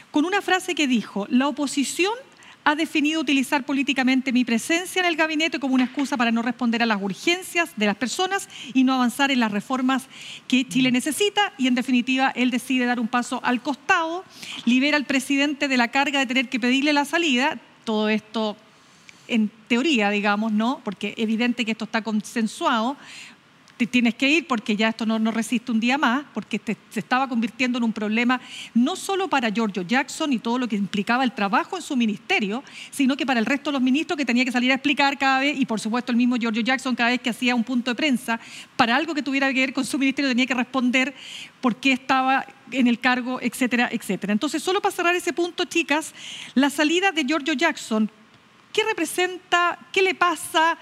con 0.10 0.26
una 0.26 0.42
frase 0.42 0.74
que 0.74 0.88
dijo, 0.88 1.28
la 1.30 1.48
oposición 1.48 2.14
ha 2.66 2.76
definido 2.76 3.22
utilizar 3.22 3.64
políticamente 3.64 4.34
mi 4.34 4.44
presencia 4.44 5.00
en 5.00 5.06
el 5.06 5.16
gabinete 5.16 5.60
como 5.60 5.76
una 5.76 5.86
excusa 5.86 6.18
para 6.18 6.32
no 6.32 6.42
responder 6.42 6.82
a 6.82 6.88
las 6.88 7.02
urgencias 7.02 7.70
de 7.78 7.86
las 7.86 7.96
personas 7.96 8.50
y 8.74 8.84
no 8.84 8.96
avanzar 8.96 9.30
en 9.30 9.40
las 9.40 9.52
reformas 9.52 10.08
que 10.48 10.68
Chile 10.68 10.92
necesita. 10.92 11.54
Y 11.60 11.68
en 11.68 11.76
definitiva 11.76 12.34
él 12.36 12.50
decide 12.50 12.86
dar 12.86 13.00
un 13.00 13.08
paso 13.08 13.40
al 13.44 13.62
costado, 13.62 14.26
libera 14.66 14.98
al 14.98 15.06
presidente 15.06 15.68
de 15.68 15.78
la 15.78 15.90
carga 15.90 16.20
de 16.20 16.26
tener 16.26 16.50
que 16.50 16.60
pedirle 16.60 16.92
la 16.92 17.06
salida, 17.06 17.60
todo 17.84 18.10
esto 18.10 18.58
en 19.28 19.52
teoría, 19.68 20.10
digamos, 20.10 20.52
¿no? 20.52 20.82
Porque 20.84 21.14
evidente 21.18 21.66
que 21.66 21.72
esto 21.72 21.86
está 21.86 22.04
consensuado, 22.04 22.98
te 23.78 23.86
tienes 23.86 24.16
que 24.16 24.30
ir 24.30 24.48
porque 24.48 24.76
ya 24.76 24.90
esto 24.90 25.06
no, 25.06 25.20
resiste 25.32 25.72
un 25.72 25.80
día 25.80 25.98
más, 25.98 26.26
porque 26.34 26.62
se 26.90 27.00
estaba 27.00 27.28
convirtiendo 27.28 27.78
en 27.78 27.84
un 27.84 27.94
problema 27.94 28.40
no 28.74 28.96
solo 28.96 29.28
para 29.28 29.50
Giorgio 29.50 29.84
Jackson 29.84 30.32
y 30.34 30.40
todo 30.40 30.58
lo 30.58 30.68
que 30.68 30.76
implicaba 30.76 31.24
el 31.24 31.34
trabajo 31.34 31.76
en 31.76 31.82
su 31.82 31.96
ministerio, 31.96 32.64
sino 32.92 33.18
que 33.18 33.26
para 33.26 33.40
el 33.40 33.46
resto 33.46 33.72
de 33.72 33.74
los 33.74 33.82
ministros 33.82 34.18
que 34.18 34.26
tenía 34.26 34.46
que 34.46 34.52
salir 34.52 34.72
a 34.72 34.76
explicar 34.76 35.18
cada 35.18 35.40
vez, 35.40 35.60
y 35.60 35.66
por 35.66 35.80
supuesto 35.80 36.12
el 36.12 36.18
mismo 36.18 36.38
Giorgio 36.38 36.62
Jackson 36.62 36.96
cada 36.96 37.10
vez 37.10 37.22
que 37.22 37.30
hacía 37.30 37.56
un 37.56 37.64
punto 37.64 37.92
de 37.92 37.96
prensa, 37.96 38.40
para 38.76 38.96
algo 38.96 39.14
que 39.14 39.22
tuviera 39.22 39.52
que 39.54 39.60
ver 39.60 39.74
con 39.74 39.86
su 39.86 39.98
ministerio 39.98 40.30
tenía 40.30 40.46
que 40.46 40.54
responder 40.54 41.14
por 41.60 41.76
qué 41.76 41.92
estaba 41.92 42.46
en 42.72 42.88
el 42.88 43.00
cargo, 43.00 43.40
etcétera, 43.42 43.90
etcétera. 43.92 44.34
Entonces, 44.34 44.64
solo 44.64 44.82
para 44.82 44.96
cerrar 44.96 45.16
ese 45.16 45.34
punto, 45.34 45.66
chicas, 45.66 46.14
la 46.54 46.70
salida 46.70 47.12
de 47.12 47.24
Giorgio 47.24 47.54
Jackson 47.54 48.10
¿Qué 48.76 48.84
representa? 48.84 49.80
¿Qué 49.94 50.02
le 50.02 50.16
pasa 50.16 50.78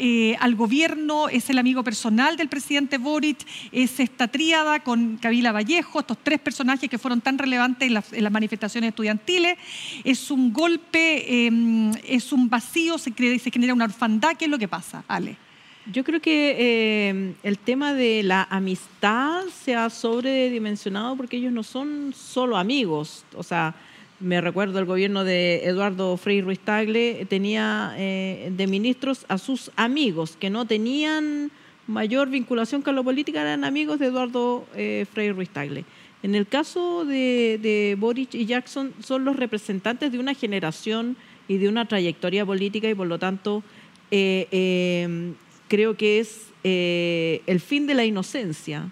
eh, 0.00 0.34
al 0.40 0.56
gobierno? 0.56 1.28
¿Es 1.28 1.48
el 1.48 1.58
amigo 1.58 1.84
personal 1.84 2.36
del 2.36 2.48
presidente 2.48 2.98
Boric? 2.98 3.38
¿Es 3.70 4.00
esta 4.00 4.26
tríada 4.26 4.80
con 4.80 5.16
Kabila 5.16 5.52
Vallejo? 5.52 6.00
Estos 6.00 6.18
tres 6.24 6.40
personajes 6.40 6.90
que 6.90 6.98
fueron 6.98 7.20
tan 7.20 7.38
relevantes 7.38 7.86
en 7.86 7.94
las, 7.94 8.32
manifestaciones 8.32 8.88
estudiantiles. 8.88 9.58
¿Es 10.02 10.28
un 10.32 10.52
golpe? 10.52 11.46
Em, 11.46 11.92
¿Es 12.02 12.32
un 12.32 12.50
vacío? 12.50 12.98
¿Se, 12.98 13.12
¿Se 13.12 13.50
genera 13.52 13.74
una 13.74 13.84
orfandad? 13.84 14.36
¿Qué 14.36 14.46
es 14.46 14.50
lo 14.50 14.58
que 14.58 14.66
pasa? 14.66 15.04
Ale. 15.06 15.36
Yo 15.92 16.02
creo 16.02 16.20
que 16.20 17.10
em, 17.10 17.34
el 17.44 17.58
tema 17.60 17.94
de 17.94 18.24
la 18.24 18.42
amistad 18.50 19.44
se 19.64 19.76
ha 19.76 19.88
sobredimensionado 19.88 21.14
porque 21.14 21.36
ellos 21.36 21.52
no 21.52 21.62
son 21.62 22.12
solo 22.12 22.56
amigos. 22.56 23.24
O 23.36 23.44
sea, 23.44 23.76
me 24.20 24.40
recuerdo 24.40 24.78
el 24.78 24.84
gobierno 24.84 25.24
de 25.24 25.64
Eduardo 25.64 26.16
Frei 26.16 26.40
Ruiz 26.40 26.58
Tagle 26.58 27.26
tenía 27.28 27.94
eh, 27.96 28.50
de 28.56 28.66
ministros 28.66 29.24
a 29.28 29.38
sus 29.38 29.70
amigos 29.76 30.36
que 30.38 30.50
no 30.50 30.66
tenían 30.66 31.50
mayor 31.86 32.28
vinculación 32.28 32.82
con 32.82 32.96
la 32.96 33.02
política, 33.02 33.42
eran 33.42 33.64
amigos 33.64 33.98
de 33.98 34.06
Eduardo 34.06 34.66
eh, 34.74 35.06
Frei 35.12 35.30
Ruiz 35.30 35.50
Tagle. 35.50 35.84
En 36.22 36.34
el 36.34 36.48
caso 36.48 37.04
de, 37.04 37.58
de 37.62 37.96
Boric 37.98 38.34
y 38.34 38.44
Jackson 38.44 38.92
son 39.00 39.24
los 39.24 39.36
representantes 39.36 40.10
de 40.10 40.18
una 40.18 40.34
generación 40.34 41.16
y 41.46 41.58
de 41.58 41.68
una 41.68 41.86
trayectoria 41.86 42.44
política 42.44 42.90
y 42.90 42.94
por 42.94 43.06
lo 43.06 43.18
tanto 43.18 43.62
eh, 44.10 45.32
creo 45.68 45.96
que 45.96 46.18
es 46.18 46.48
el 46.64 47.60
fin 47.60 47.86
de 47.86 47.94
la 47.94 48.04
inocencia 48.04 48.90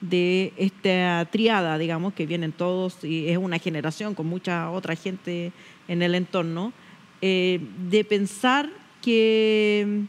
de 0.00 0.52
esta 0.56 1.26
triada, 1.30 1.78
digamos, 1.78 2.14
que 2.14 2.26
vienen 2.26 2.52
todos 2.52 3.02
y 3.04 3.28
es 3.28 3.38
una 3.38 3.58
generación 3.58 4.14
con 4.14 4.26
mucha 4.26 4.70
otra 4.70 4.94
gente 4.94 5.52
en 5.88 6.02
el 6.02 6.14
entorno, 6.14 6.72
eh, 7.20 7.60
de 7.90 8.04
pensar 8.04 8.70
que, 9.02 10.02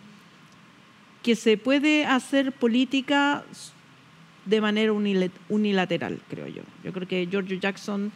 que 1.24 1.36
se 1.36 1.58
puede 1.58 2.06
hacer 2.06 2.52
política 2.52 3.44
de 4.46 4.62
manera 4.62 4.94
unilateral, 4.94 6.20
creo 6.30 6.48
yo. 6.48 6.62
Yo 6.84 6.92
creo 6.92 7.08
que 7.08 7.28
George 7.30 7.60
Jackson 7.60 8.12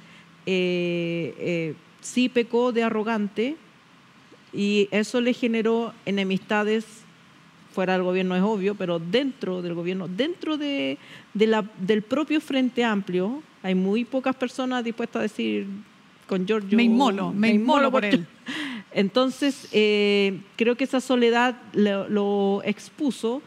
eh, 0.46 1.34
eh, 1.38 1.74
sí 2.02 2.30
pecó 2.30 2.72
de 2.72 2.84
arrogante 2.84 3.56
y 4.52 4.88
eso 4.92 5.22
le 5.22 5.34
generó 5.34 5.94
enemistades 6.06 7.03
fuera 7.74 7.94
del 7.94 8.04
gobierno 8.04 8.36
es 8.36 8.42
obvio, 8.42 8.76
pero 8.76 9.00
dentro 9.00 9.62
del 9.62 9.74
gobierno, 9.74 10.08
dentro 10.08 10.58
de, 10.58 10.98
la, 11.34 11.66
del 11.80 12.04
propio 12.04 12.40
Frente 12.40 12.84
Amplio, 12.84 13.42
hay 13.62 13.76
muy 13.76 14.06
pocas 14.06 14.36
personas 14.36 14.84
dispuestas 14.84 15.20
a 15.20 15.24
decir 15.24 15.68
con 16.28 16.46
Giorgio. 16.46 16.78
Me 16.78 16.84
inmolo, 16.84 17.34
me, 17.34 17.50
inmolo 17.50 17.92
por 17.92 18.06
él. 18.06 18.26
Entonces, 18.92 19.68
eh, 19.72 20.40
creo 20.56 20.76
que 20.76 20.84
esa 20.84 21.02
soledad 21.02 21.56
lo, 21.74 22.62
expuso 22.64 23.42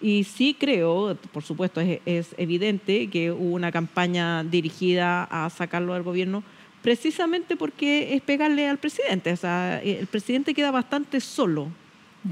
y 0.00 0.24
sí 0.24 0.56
creo, 0.58 1.16
por 1.32 1.42
supuesto, 1.42 1.80
es, 1.80 2.34
evidente 2.38 3.08
que 3.08 3.30
hubo 3.30 3.54
una 3.54 3.70
campaña 3.70 4.42
dirigida 4.42 5.24
a 5.24 5.50
sacarlo 5.50 5.94
del 5.94 6.02
gobierno 6.02 6.42
precisamente 6.82 7.56
porque 7.56 8.14
es 8.14 8.22
pegarle 8.22 8.68
al 8.68 8.78
presidente. 8.78 9.32
O 9.32 9.36
sea, 9.36 9.82
el 9.82 10.06
presidente 10.06 10.54
queda 10.54 10.70
bastante 10.70 11.20
solo 11.20 11.68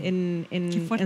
en, 0.02 0.46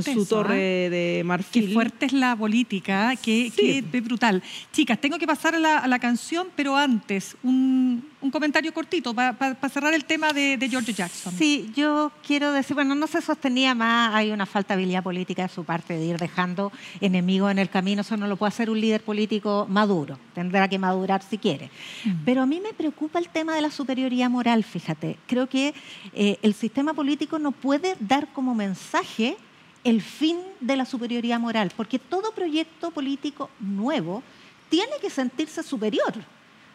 su 0.05 0.27
torre 0.27 0.87
¿ah? 0.87 0.91
de 0.91 1.23
marfil. 1.25 1.69
Qué 1.69 1.75
fuerte 1.75 2.07
es 2.07 2.13
la 2.13 2.37
política, 2.37 3.15
qué, 3.23 3.85
brutal. 4.03 4.43
Chicas, 4.73 5.01
tengo 5.01 5.19
que 5.19 5.27
pasar 5.27 5.55
a 5.55 5.87
la, 5.87 5.99
canción, 5.99 6.49
pero 6.55 6.77
antes, 6.77 7.37
un, 7.43 8.05
comentario 8.31 8.75
cortito 8.75 9.15
para 9.15 9.57
cerrar 9.69 9.95
el 9.95 10.05
tema 10.05 10.33
de, 10.33 10.57
de, 10.57 10.69
George 10.69 10.93
Jackson. 10.93 11.33
Sí, 11.37 11.71
yo 11.75 12.11
quiero 12.27 12.53
decir, 12.53 12.75
bueno, 12.75 12.95
no 12.95 13.07
se 13.07 13.23
sostenía 13.23 13.75
más, 13.75 14.15
hay 14.15 14.31
una 14.33 14.45
falta 14.45 14.75
de 14.75 14.83
habilidad 14.83 15.03
política 15.03 15.43
de 15.43 15.49
su 15.49 15.65
parte 15.65 15.95
de 15.95 16.05
ir 16.05 16.19
dejando 16.19 16.73
enemigos 17.01 17.51
en 17.51 17.59
el 17.59 17.71
camino, 17.71 18.03
eso 18.03 18.17
no 18.17 18.27
lo 18.27 18.37
puede 18.37 18.49
hacer 18.49 18.71
un 18.71 18.81
líder 18.81 19.03
político 19.03 19.67
maduro, 19.69 20.19
tendrá 20.35 20.69
que 20.69 20.79
madurar 20.79 21.23
si 21.23 21.39
quiere. 21.39 21.71
Mm. 22.05 22.11
Pero 22.25 22.43
a 22.43 22.47
mí 22.47 22.61
me 22.61 22.73
preocupa 22.73 23.19
el 23.19 23.29
tema 23.29 23.55
de 23.55 23.63
la 23.63 23.71
superioridad 23.71 24.29
moral, 24.29 24.65
fíjate. 24.65 25.17
Creo 25.27 25.49
que 25.49 25.75
eh, 26.13 26.39
el 26.43 26.55
sistema 26.55 26.95
político 26.95 27.39
no 27.39 27.53
puede 27.53 27.97
dar 28.01 28.33
como 28.33 28.55
mensaje 28.55 29.37
el 29.85 30.03
fin 30.03 30.39
de 30.61 30.77
la 30.77 30.85
superioridad 30.85 31.39
moral, 31.39 31.73
porque 31.77 31.99
todo 31.99 32.33
proyecto 32.33 32.91
político 32.91 33.49
nuevo 33.61 34.23
tiene 34.69 34.93
que 35.01 35.09
sentirse 35.09 35.63
superior. 35.63 36.13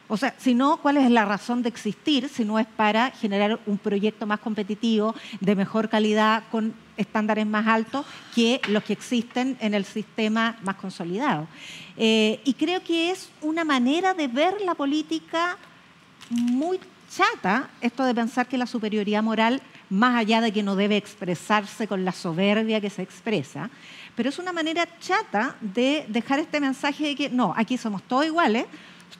O 0.07 0.17
sea, 0.17 0.35
si 0.37 0.53
no, 0.53 0.77
¿cuál 0.77 0.97
es 0.97 1.09
la 1.09 1.25
razón 1.25 1.63
de 1.63 1.69
existir 1.69 2.29
si 2.29 2.43
no 2.43 2.59
es 2.59 2.67
para 2.67 3.11
generar 3.11 3.59
un 3.65 3.77
proyecto 3.77 4.25
más 4.25 4.39
competitivo, 4.39 5.15
de 5.39 5.55
mejor 5.55 5.89
calidad, 5.89 6.43
con 6.51 6.73
estándares 6.97 7.47
más 7.47 7.65
altos 7.67 8.05
que 8.35 8.61
los 8.67 8.83
que 8.83 8.93
existen 8.93 9.57
en 9.59 9.73
el 9.73 9.85
sistema 9.85 10.57
más 10.63 10.75
consolidado? 10.75 11.47
Eh, 11.97 12.41
y 12.43 12.53
creo 12.53 12.83
que 12.83 13.11
es 13.11 13.29
una 13.41 13.63
manera 13.63 14.13
de 14.13 14.27
ver 14.27 14.55
la 14.61 14.75
política 14.75 15.57
muy 16.29 16.79
chata, 17.09 17.69
esto 17.79 18.03
de 18.03 18.15
pensar 18.15 18.47
que 18.47 18.57
la 18.57 18.65
superioridad 18.65 19.23
moral 19.23 19.61
más 19.89 20.15
allá 20.15 20.41
de 20.41 20.51
que 20.51 20.63
no 20.63 20.75
debe 20.75 20.97
expresarse 20.97 21.87
con 21.87 22.03
la 22.03 22.11
soberbia 22.11 22.81
que 22.81 22.89
se 22.89 23.03
expresa, 23.03 23.69
pero 24.15 24.29
es 24.29 24.39
una 24.39 24.51
manera 24.51 24.87
chata 24.99 25.55
de 25.61 26.05
dejar 26.07 26.39
este 26.39 26.59
mensaje 26.59 27.09
de 27.09 27.15
que 27.15 27.29
no, 27.29 27.53
aquí 27.55 27.77
somos 27.77 28.01
todos 28.03 28.25
iguales, 28.25 28.65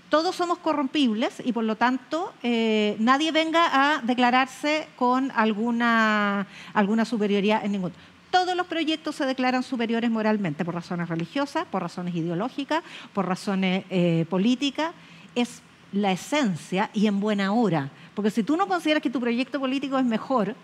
todos 0.09 0.35
somos 0.35 0.59
corrompibles 0.59 1.41
y 1.43 1.53
por 1.53 1.63
lo 1.63 1.75
tanto 1.75 2.33
eh, 2.43 2.95
nadie 2.99 3.31
venga 3.31 3.67
a 3.71 4.01
declararse 4.01 4.87
con 4.95 5.31
alguna, 5.31 6.47
alguna 6.73 7.05
superioridad 7.05 7.65
en 7.65 7.71
ningún. 7.71 7.93
Todos 8.29 8.55
los 8.55 8.67
proyectos 8.67 9.15
se 9.15 9.25
declaran 9.25 9.63
superiores 9.63 10.09
moralmente 10.09 10.65
por 10.65 10.73
razones 10.73 11.09
religiosas, 11.09 11.65
por 11.65 11.83
razones 11.83 12.15
ideológicas, 12.15 12.83
por 13.13 13.27
razones 13.27 13.85
eh, 13.89 14.25
políticas. 14.29 14.91
Es 15.35 15.61
la 15.91 16.11
esencia 16.11 16.89
y 16.93 17.07
en 17.07 17.19
buena 17.19 17.53
hora. 17.53 17.89
Porque 18.15 18.31
si 18.31 18.43
tú 18.43 18.57
no 18.57 18.67
consideras 18.67 19.03
que 19.03 19.09
tu 19.09 19.19
proyecto 19.19 19.59
político 19.59 19.97
es 19.97 20.05
mejor, 20.05 20.55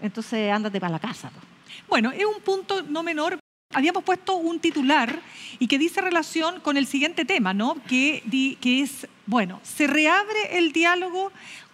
entonces 0.00 0.52
ándate 0.52 0.80
para 0.80 0.92
la 0.92 0.98
casa. 1.00 1.30
Bueno, 1.88 2.12
es 2.12 2.24
un 2.24 2.40
punto 2.42 2.82
no 2.82 3.02
menor. 3.02 3.41
Habíamos 3.72 4.04
puesto 4.04 4.36
un 4.36 4.60
titular 4.60 5.20
y 5.58 5.66
que 5.66 5.78
dice 5.78 6.00
relación 6.00 6.60
con 6.60 6.76
el 6.76 6.86
siguiente 6.86 7.24
tema, 7.24 7.54
¿no? 7.54 7.76
Que, 7.88 8.22
que 8.60 8.82
es, 8.82 9.06
bueno, 9.26 9.60
se 9.62 9.86
reabre 9.86 10.58
el 10.58 10.72
diálogo 10.72 11.32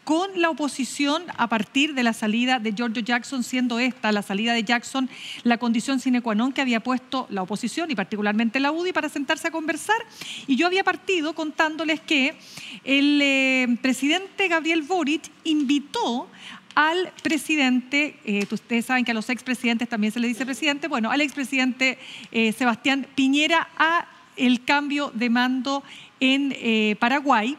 con 0.08 0.40
la 0.40 0.48
oposición 0.48 1.22
a 1.36 1.50
partir 1.50 1.92
de 1.92 2.02
la 2.02 2.14
salida 2.14 2.58
de 2.58 2.72
George 2.72 3.02
Jackson, 3.02 3.44
siendo 3.44 3.78
esta 3.78 4.10
la 4.10 4.22
salida 4.22 4.54
de 4.54 4.64
Jackson 4.64 5.06
la 5.42 5.58
condición 5.58 6.00
sine 6.00 6.24
qua 6.24 6.32
non 6.32 6.56
que 6.56 6.64
había 6.64 6.80
puesto 6.80 7.28
la 7.28 7.44
oposición 7.44 7.92
y 7.92 7.94
particularmente 7.94 8.56
la 8.56 8.72
UDI 8.72 8.96
para 8.96 9.12
sentarse 9.12 9.48
a 9.48 9.50
conversar. 9.52 10.00
Y 10.48 10.56
yo 10.56 10.64
había 10.64 10.80
partido 10.80 11.36
contándoles 11.36 12.00
que 12.00 12.40
el 12.88 13.20
eh, 13.20 13.68
presidente 13.84 14.48
Gabriel 14.48 14.80
Boric 14.80 15.28
invitó 15.44 16.32
al 16.78 17.12
presidente, 17.24 18.20
eh, 18.24 18.46
ustedes 18.48 18.86
saben 18.86 19.04
que 19.04 19.10
a 19.10 19.14
los 19.14 19.28
expresidentes 19.30 19.88
también 19.88 20.12
se 20.12 20.20
le 20.20 20.28
dice 20.28 20.46
presidente, 20.46 20.86
bueno, 20.86 21.10
al 21.10 21.20
expresidente 21.20 21.98
eh, 22.30 22.52
Sebastián 22.52 23.04
Piñera 23.16 23.68
a 23.76 24.06
el 24.36 24.64
cambio 24.64 25.10
de 25.12 25.28
mando 25.28 25.82
en 26.20 26.96
Paraguay. 26.98 27.58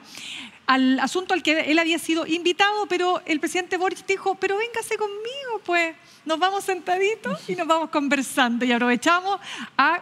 Al 0.67 1.01
asunto 1.01 1.33
al 1.33 1.43
que 1.43 1.59
él 1.59 1.79
había 1.79 1.99
sido 1.99 2.25
invitado, 2.25 2.85
pero 2.87 3.21
el 3.25 3.41
presidente 3.41 3.75
Boric 3.75 4.05
dijo, 4.05 4.35
pero 4.35 4.55
véngase 4.57 4.95
conmigo, 4.95 5.61
pues 5.65 5.97
nos 6.23 6.39
vamos 6.39 6.63
sentaditos 6.63 7.49
y 7.49 7.57
nos 7.57 7.67
vamos 7.67 7.89
conversando 7.89 8.63
y 8.63 8.71
aprovechamos 8.71 9.41
a 9.77 10.01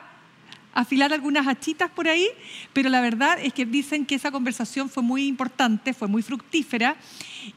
afilar 0.77 1.11
algunas 1.11 1.47
hachitas 1.47 1.89
por 1.89 2.07
ahí, 2.07 2.29
pero 2.71 2.87
la 2.89 3.01
verdad 3.01 3.39
es 3.41 3.51
que 3.51 3.65
dicen 3.65 4.05
que 4.05 4.13
esa 4.13 4.29
conversación 4.29 4.89
fue 4.89 5.01
muy 5.01 5.25
importante, 5.25 5.91
fue 5.91 6.07
muy 6.07 6.21
fructífera, 6.21 6.95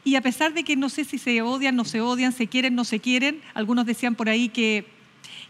y 0.03 0.15
a 0.15 0.21
pesar 0.21 0.53
de 0.53 0.63
que 0.63 0.75
no 0.75 0.89
sé 0.89 1.03
si 1.03 1.17
se 1.17 1.41
odian, 1.41 1.75
no 1.75 1.85
se 1.85 2.01
odian, 2.01 2.33
se 2.33 2.47
quieren, 2.47 2.75
no 2.75 2.83
se 2.83 2.99
quieren, 2.99 3.41
algunos 3.53 3.85
decían 3.85 4.15
por 4.15 4.29
ahí 4.29 4.49
que 4.49 4.85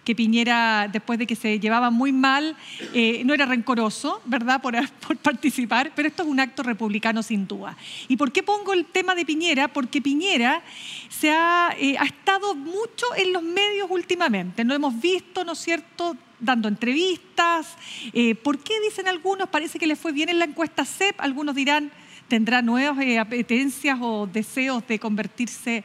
que 0.03 0.15
Piñera, 0.15 0.89
después 0.91 1.19
de 1.19 1.27
que 1.27 1.35
se 1.35 1.59
llevaba 1.59 1.91
muy 1.91 2.11
mal, 2.11 2.55
eh, 2.93 3.21
no 3.23 3.33
era 3.33 3.45
rencoroso, 3.45 4.21
¿verdad?, 4.25 4.61
por, 4.61 4.75
participar, 5.17 5.91
pero 5.95 6.07
esto 6.07 6.23
es 6.23 6.29
un 6.29 6.39
acto 6.39 6.63
republicano 6.63 7.21
sin 7.21 7.47
duda. 7.47 7.77
¿Y 8.07 8.17
por 8.17 8.31
qué 8.31 8.43
pongo 8.43 8.73
el 8.73 8.85
tema 8.85 9.15
de 9.15 9.25
Piñera? 9.25 9.67
Porque 9.67 10.01
Piñera 10.01 10.63
se 11.09 11.29
ha, 11.29 11.75
eh, 11.77 11.97
ha 11.99 12.05
estado 12.05 12.55
mucho 12.55 13.05
en 13.15 13.33
los 13.33 13.43
medios 13.43 13.87
últimamente, 13.89 14.63
no 14.63 14.73
hemos 14.73 14.99
visto, 14.99 15.43
¿no 15.43 15.53
es 15.53 15.59
cierto?, 15.59 16.15
dando 16.39 16.67
entrevistas. 16.67 17.77
Eh, 18.13 18.33
¿Por 18.33 18.57
qué 18.57 18.73
dicen 18.81 19.07
algunos? 19.07 19.47
Parece 19.49 19.77
que 19.77 19.85
le 19.85 19.95
fue 19.95 20.11
bien 20.11 20.27
en 20.29 20.39
la 20.39 20.45
encuesta 20.45 20.85
CEP, 20.85 21.21
algunos 21.21 21.53
dirán, 21.53 21.91
tendrá 22.31 22.61
nuevas 22.61 23.05
apetencias 23.19 23.99
o 24.01 24.25
deseos 24.25 24.87
de 24.87 24.97
convertirse 24.99 25.83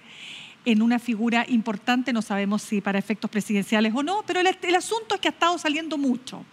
en 0.65 0.81
una 0.81 1.01
figura 1.01 1.45
importante, 1.49 2.13
no 2.13 2.23
sabemos 2.23 2.63
si 2.63 2.81
para 2.81 3.01
efectos 3.01 3.29
presidenciales 3.29 3.93
o 3.93 4.05
no, 4.05 4.23
pero 4.25 4.39
el, 4.39 4.77
asunto 4.77 5.17
es 5.17 5.21
que 5.21 5.27
ha 5.27 5.33
estado 5.33 5.59
saliendo 5.59 5.99
mucho. 5.99 6.45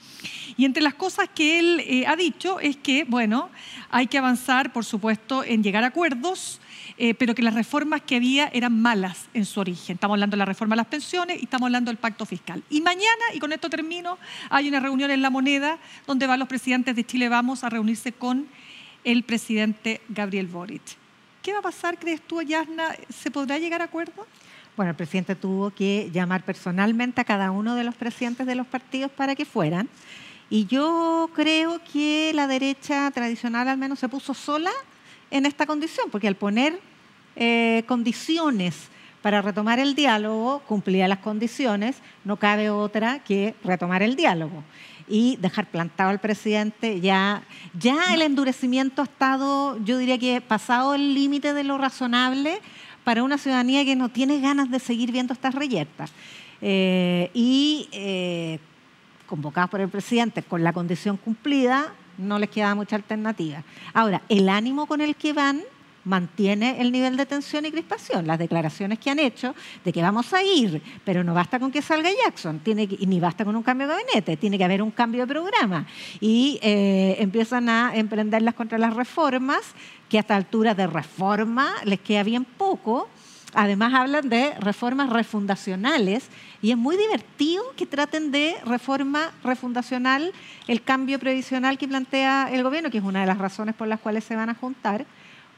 Y 0.57 0.65
entre 0.65 0.81
las 0.81 0.95
cosas 0.95 1.29
que 1.35 1.59
él 1.59 1.79
eh, 1.85 2.07
ha 2.07 2.15
dicho 2.15 2.59
es 2.59 2.75
que, 2.75 3.03
bueno, 3.03 3.51
hay 3.91 4.07
que 4.07 4.17
avanzar, 4.17 4.73
por 4.73 4.83
supuesto, 4.83 5.43
en 5.43 5.61
llegar 5.61 5.83
a 5.83 5.87
acuerdos, 5.87 6.59
eh, 6.97 7.13
pero 7.13 7.35
que 7.35 7.43
las 7.43 7.53
reformas 7.53 8.01
que 8.01 8.15
había 8.15 8.47
eran 8.47 8.81
malas 8.81 9.29
en 9.35 9.45
su 9.45 9.59
origen. 9.59 9.97
Estamos 9.97 10.15
hablando 10.15 10.33
de 10.33 10.39
la 10.39 10.45
reforma 10.45 10.73
de 10.73 10.77
las 10.77 10.87
pensiones 10.87 11.39
y 11.39 11.43
estamos 11.43 11.67
hablando 11.67 11.91
del 11.91 11.97
pacto 11.97 12.25
fiscal. 12.25 12.63
Y 12.71 12.81
mañana, 12.81 13.25
y 13.35 13.37
con 13.37 13.53
esto 13.53 13.69
termino, 13.69 14.17
hay 14.49 14.69
una 14.69 14.79
reunión 14.79 15.11
en 15.11 15.21
La 15.21 15.29
Moneda 15.29 15.77
donde 16.07 16.25
van 16.25 16.39
los 16.39 16.47
presidentes 16.47 16.95
de 16.95 17.03
Chile 17.03 17.29
Vamos 17.29 17.63
a 17.63 17.69
reunirse 17.69 18.11
con 18.11 18.47
el 19.03 19.23
presidente 19.23 20.01
Gabriel 20.09 20.47
Boric. 20.47 20.81
¿Qué 21.41 21.51
va 21.51 21.59
a 21.59 21.63
pasar, 21.63 21.99
crees 21.99 22.21
tú, 22.21 22.41
Yasna? 22.41 22.95
¿Se 23.09 23.29
podrá 23.29 23.57
llegar 23.57 23.81
a 23.81 23.85
acuerdo? 23.85 24.25
Bueno, 24.77 24.91
el 24.91 24.95
presidente 24.95 25.35
tuvo 25.35 25.71
que 25.71 26.09
llamar 26.11 26.43
personalmente 26.43 27.21
a 27.21 27.25
cada 27.25 27.51
uno 27.51 27.75
de 27.75 27.83
los 27.83 27.95
presidentes 27.95 28.47
de 28.47 28.55
los 28.55 28.65
partidos 28.65 29.11
para 29.11 29.35
que 29.35 29.45
fueran. 29.45 29.89
Y 30.49 30.65
yo 30.65 31.29
creo 31.35 31.81
que 31.91 32.31
la 32.33 32.47
derecha 32.47 33.11
tradicional 33.11 33.67
al 33.67 33.77
menos 33.77 33.99
se 33.99 34.09
puso 34.09 34.33
sola 34.33 34.71
en 35.31 35.45
esta 35.45 35.65
condición, 35.65 36.09
porque 36.09 36.27
al 36.27 36.35
poner 36.35 36.79
eh, 37.35 37.83
condiciones 37.87 38.87
para 39.21 39.41
retomar 39.41 39.79
el 39.79 39.95
diálogo, 39.95 40.61
cumplía 40.67 41.07
las 41.07 41.19
condiciones, 41.19 41.97
no 42.23 42.37
cabe 42.37 42.69
otra 42.69 43.19
que 43.19 43.55
retomar 43.63 44.01
el 44.01 44.15
diálogo 44.15 44.63
y 45.07 45.37
dejar 45.37 45.67
plantado 45.67 46.09
al 46.09 46.19
presidente. 46.19 47.01
Ya, 47.01 47.43
ya 47.77 48.13
el 48.13 48.21
endurecimiento 48.21 49.01
ha 49.01 49.05
estado, 49.05 49.77
yo 49.83 49.97
diría 49.97 50.17
que 50.17 50.41
pasado 50.41 50.95
el 50.95 51.13
límite 51.13 51.53
de 51.53 51.63
lo 51.63 51.77
razonable 51.77 52.61
para 53.03 53.23
una 53.23 53.37
ciudadanía 53.37 53.85
que 53.85 53.95
no 53.95 54.09
tiene 54.09 54.39
ganas 54.39 54.69
de 54.71 54.79
seguir 54.79 55.11
viendo 55.11 55.33
estas 55.33 55.55
reyertas. 55.55 56.11
Eh, 56.61 57.29
y 57.33 57.89
eh, 57.91 58.59
convocados 59.27 59.69
por 59.69 59.81
el 59.81 59.89
presidente 59.89 60.43
con 60.43 60.63
la 60.63 60.71
condición 60.71 61.17
cumplida, 61.17 61.93
no 62.17 62.39
les 62.39 62.49
queda 62.49 62.75
mucha 62.75 62.95
alternativa. 62.95 63.63
Ahora, 63.93 64.21
el 64.29 64.47
ánimo 64.47 64.85
con 64.85 65.01
el 65.01 65.15
que 65.15 65.33
van 65.33 65.61
mantiene 66.05 66.81
el 66.81 66.91
nivel 66.91 67.17
de 67.17 67.25
tensión 67.25 67.65
y 67.65 67.71
crispación. 67.71 68.27
Las 68.27 68.39
declaraciones 68.39 68.99
que 68.99 69.09
han 69.09 69.19
hecho 69.19 69.55
de 69.83 69.93
que 69.93 70.01
vamos 70.01 70.33
a 70.33 70.43
ir, 70.43 70.81
pero 71.05 71.23
no 71.23 71.33
basta 71.33 71.59
con 71.59 71.71
que 71.71 71.81
salga 71.81 72.09
Jackson, 72.25 72.59
tiene 72.59 72.87
ni 73.07 73.19
basta 73.19 73.45
con 73.45 73.55
un 73.55 73.63
cambio 73.63 73.87
de 73.87 73.93
gabinete, 73.93 74.37
tiene 74.37 74.57
que 74.57 74.63
haber 74.63 74.81
un 74.81 74.91
cambio 74.91 75.21
de 75.21 75.33
programa. 75.33 75.85
Y 76.19 76.59
eh, 76.61 77.17
empiezan 77.19 77.69
a 77.69 77.95
emprenderlas 77.95 78.53
contra 78.53 78.77
las 78.77 78.95
reformas, 78.95 79.61
que 80.09 80.17
a 80.17 80.21
esta 80.21 80.35
altura 80.35 80.75
de 80.75 80.87
reforma 80.87 81.73
les 81.85 81.99
queda 81.99 82.23
bien 82.23 82.45
poco. 82.45 83.09
Además 83.55 83.93
hablan 83.93 84.29
de 84.29 84.51
reformas 84.59 85.09
refundacionales 85.09 86.27
y 86.61 86.71
es 86.71 86.77
muy 86.77 86.97
divertido 86.97 87.63
que 87.75 87.85
traten 87.85 88.31
de 88.31 88.55
reforma 88.65 89.31
refundacional 89.43 90.33
el 90.67 90.81
cambio 90.81 91.19
previsional 91.19 91.77
que 91.77 91.87
plantea 91.87 92.49
el 92.51 92.63
gobierno, 92.63 92.89
que 92.89 92.97
es 92.97 93.03
una 93.03 93.21
de 93.21 93.27
las 93.27 93.37
razones 93.37 93.75
por 93.75 93.87
las 93.87 93.99
cuales 93.99 94.23
se 94.23 94.35
van 94.35 94.49
a 94.49 94.55
juntar 94.55 95.05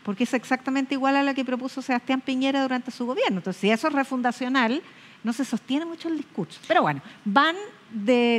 porque 0.06 0.26
es 0.26 0.34
exactamente 0.36 0.94
igual 0.94 1.16
a 1.16 1.24
la 1.24 1.34
que 1.34 1.44
propuso 1.44 1.82
Sebastián 1.82 2.22
Piñera 2.22 2.62
durante 2.62 2.92
su 2.92 3.08
gobierno. 3.08 3.40
Entonces, 3.40 3.60
si 3.60 3.72
eso 3.72 3.88
es 3.88 3.94
refundacional, 3.94 4.84
no 5.24 5.34
se 5.34 5.44
sostiene 5.44 5.84
mucho 5.84 6.10
el 6.10 6.18
discurso. 6.18 6.60
Pero 6.68 6.84
bueno, 6.84 7.02
van 7.26 7.56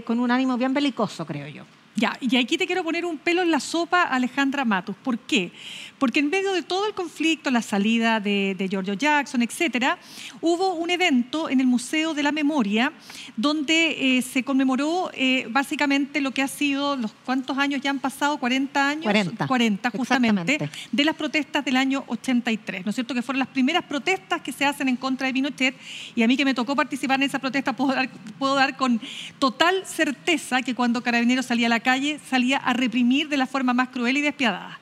con 0.06 0.20
un 0.20 0.30
ánimo 0.30 0.56
bien 0.56 0.72
belicoso, 0.72 1.26
creo 1.26 1.48
yo. 1.48 1.64
Ya, 1.96 2.16
y 2.20 2.36
aquí 2.36 2.56
te 2.56 2.66
quiero 2.66 2.84
poner 2.84 3.04
un 3.04 3.18
pelo 3.18 3.42
en 3.42 3.50
la 3.50 3.58
sopa, 3.58 4.02
Alejandra 4.02 4.64
Matos. 4.64 4.94
¿Por 5.02 5.18
qué? 5.18 5.50
Porque 5.98 6.20
en 6.20 6.30
medio 6.30 6.52
de 6.52 6.62
todo 6.62 6.86
el 6.86 6.94
conflicto, 6.94 7.50
la 7.50 7.62
salida 7.62 8.20
de, 8.20 8.54
de 8.56 8.68
Giorgio 8.68 8.94
Jackson, 8.94 9.42
etcétera, 9.42 9.98
hubo 10.40 10.74
un 10.74 10.90
evento 10.90 11.48
en 11.48 11.60
el 11.60 11.66
Museo 11.66 12.14
de 12.14 12.22
la 12.22 12.32
Memoria 12.32 12.92
donde 13.36 14.18
eh, 14.18 14.22
se 14.22 14.42
conmemoró 14.42 15.10
eh, 15.14 15.46
básicamente 15.50 16.20
lo 16.20 16.30
que 16.32 16.42
ha 16.42 16.48
sido, 16.48 16.96
los 16.96 17.12
cuántos 17.24 17.56
años 17.58 17.80
ya 17.80 17.90
han 17.90 17.98
pasado, 17.98 18.38
40 18.38 18.88
años, 18.88 19.04
40, 19.04 19.46
40 19.46 19.90
justamente, 19.90 20.70
de 20.92 21.04
las 21.04 21.14
protestas 21.14 21.64
del 21.64 21.76
año 21.76 22.04
83, 22.06 22.84
¿no 22.84 22.90
es 22.90 22.94
cierto? 22.94 23.14
Que 23.14 23.22
fueron 23.22 23.38
las 23.38 23.48
primeras 23.48 23.84
protestas 23.84 24.40
que 24.42 24.52
se 24.52 24.64
hacen 24.64 24.88
en 24.88 24.96
contra 24.96 25.26
de 25.26 25.32
Pinochet 25.32 25.76
y 26.14 26.22
a 26.22 26.28
mí 26.28 26.36
que 26.36 26.44
me 26.44 26.54
tocó 26.54 26.76
participar 26.76 27.20
en 27.20 27.24
esa 27.24 27.38
protesta 27.38 27.74
puedo 27.74 27.94
dar, 27.94 28.08
puedo 28.38 28.54
dar 28.54 28.76
con 28.76 29.00
total 29.38 29.84
certeza 29.86 30.62
que 30.62 30.74
cuando 30.74 31.02
Carabineros 31.02 31.46
salía 31.46 31.66
a 31.66 31.70
la 31.70 31.80
calle 31.80 32.18
salía 32.28 32.58
a 32.58 32.72
reprimir 32.72 33.28
de 33.28 33.36
la 33.36 33.46
forma 33.46 33.74
más 33.74 33.88
cruel 33.88 34.16
y 34.16 34.20
despiadada. 34.20 34.78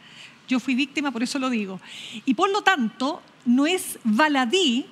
Yo 0.48 0.60
fui 0.60 0.74
víctima, 0.74 1.10
por 1.10 1.22
eso 1.22 1.38
lo 1.38 1.50
digo. 1.50 1.80
Y 2.24 2.34
por 2.34 2.50
lo 2.50 2.62
tanto, 2.62 3.22
no 3.44 3.66
es 3.66 3.98
baladí, 4.04 4.86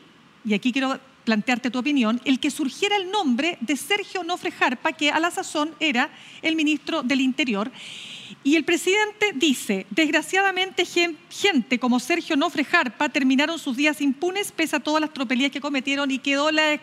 y 0.45 0.55
aquí 0.55 0.73
quiero 0.73 0.99
plantearte 1.25 1.71
tu 1.71 1.79
opinión, 1.79 2.21
el 2.25 2.41
que 2.41 2.51
surgiera 2.51 2.97
el 2.97 3.11
nombre 3.11 3.57
de 3.61 3.77
Sergio 3.77 4.25
Nofre 4.25 4.51
Jarpa, 4.51 4.93
que 4.93 5.11
a 5.11 5.21
la 5.21 5.31
sazón 5.31 5.73
era 5.79 6.11
el 6.43 6.57
ministro 6.57 7.03
del 7.03 7.21
Interior. 7.21 7.71
Y 8.43 8.57
el 8.57 8.65
presidente 8.65 9.33
dice, 9.35 9.87
desgraciadamente 9.91 10.85
gen- 10.85 11.17
gente 11.31 11.79
como 11.79 12.01
Sergio 12.01 12.37
Nofre 12.37 12.65
Jarpa 12.65 13.09
terminaron 13.09 13.59
sus 13.59 13.77
días 13.77 14.01
impunes 14.01 14.51
pese 14.51 14.77
a 14.77 14.81
todas 14.81 15.01
las 15.01 15.13
tropelías 15.13 15.53
que 15.53 15.61
cometieron 15.61 16.11
y 16.11 16.19
quedó 16.19 16.51
la 16.51 16.81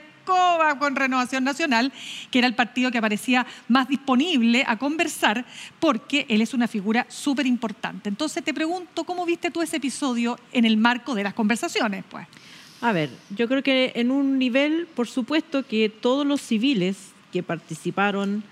con 0.80 0.96
Renovación 0.96 1.44
Nacional, 1.44 1.92
que 2.32 2.39
era 2.39 2.48
el 2.48 2.56
partido 2.56 2.92
que 2.92 2.98
aparecía 2.98 3.46
más 3.68 3.88
disponible 3.88 4.63
a 4.68 4.78
conversar 4.78 5.46
porque 5.80 6.26
él 6.30 6.42
es 6.42 6.54
una 6.54 6.68
figura 6.68 7.06
súper 7.10 7.46
importante. 7.46 8.10
Entonces 8.10 8.44
te 8.44 8.54
pregunto, 8.54 9.04
¿cómo 9.04 9.26
viste 9.26 9.52
tú 9.52 9.62
ese 9.62 9.78
episodio 9.78 10.38
en 10.52 10.65
el 10.65 10.78
marco 10.78 11.15
de 11.15 11.24
las 11.24 11.34
conversaciones? 11.34 12.04
Pues? 12.10 12.28
A 12.82 12.92
ver, 12.92 13.10
yo 13.36 13.48
creo 13.48 13.63
que 13.63 13.92
en 13.96 14.12
un 14.12 14.39
nivel, 14.39 14.88
por 14.96 15.08
supuesto, 15.08 15.65
que 15.65 15.89
todos 15.89 16.26
los 16.26 16.42
civiles 16.42 16.98
que 17.32 17.44
participaron 17.44 18.44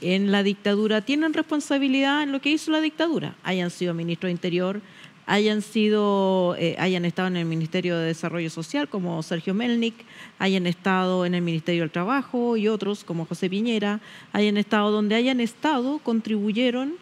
en 0.00 0.32
la 0.32 0.42
dictadura 0.42 1.00
tienen 1.00 1.32
responsabilidad 1.32 2.22
en 2.22 2.32
lo 2.32 2.40
que 2.40 2.50
hizo 2.50 2.70
la 2.70 2.80
dictadura, 2.80 3.34
hayan 3.42 3.70
sido 3.70 3.94
ministro 3.94 4.26
de 4.26 4.32
Interior, 4.32 4.82
hayan 5.26 5.60
sido, 5.60 6.54
eh, 6.56 6.76
hayan 6.78 7.04
estado 7.04 7.28
en 7.28 7.36
el 7.36 7.44
Ministerio 7.44 7.98
de 7.98 8.06
Desarrollo 8.06 8.48
Social 8.48 8.88
como 8.88 9.22
Sergio 9.22 9.54
Melnik, 9.54 9.94
hayan 10.38 10.66
estado 10.66 11.26
en 11.26 11.34
el 11.34 11.42
Ministerio 11.42 11.82
del 11.82 11.90
Trabajo 11.90 12.56
y 12.56 12.68
otros 12.68 13.02
como 13.02 13.26
José 13.26 13.50
Piñera, 13.50 14.00
hayan 14.32 14.56
estado 14.56 14.92
donde 14.92 15.16
hayan 15.16 15.40
estado, 15.40 15.98
contribuyeron 15.98 16.94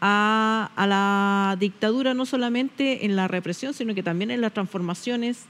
a, 0.00 0.70
la 0.76 1.56
dictadura 1.58 2.14
no 2.14 2.26
solamente 2.26 3.04
en 3.04 3.16
la 3.16 3.26
represión, 3.26 3.74
sino 3.74 3.94
que 3.94 4.04
también 4.04 4.30
en 4.30 4.40
las 4.40 4.54
transformaciones 4.54 5.46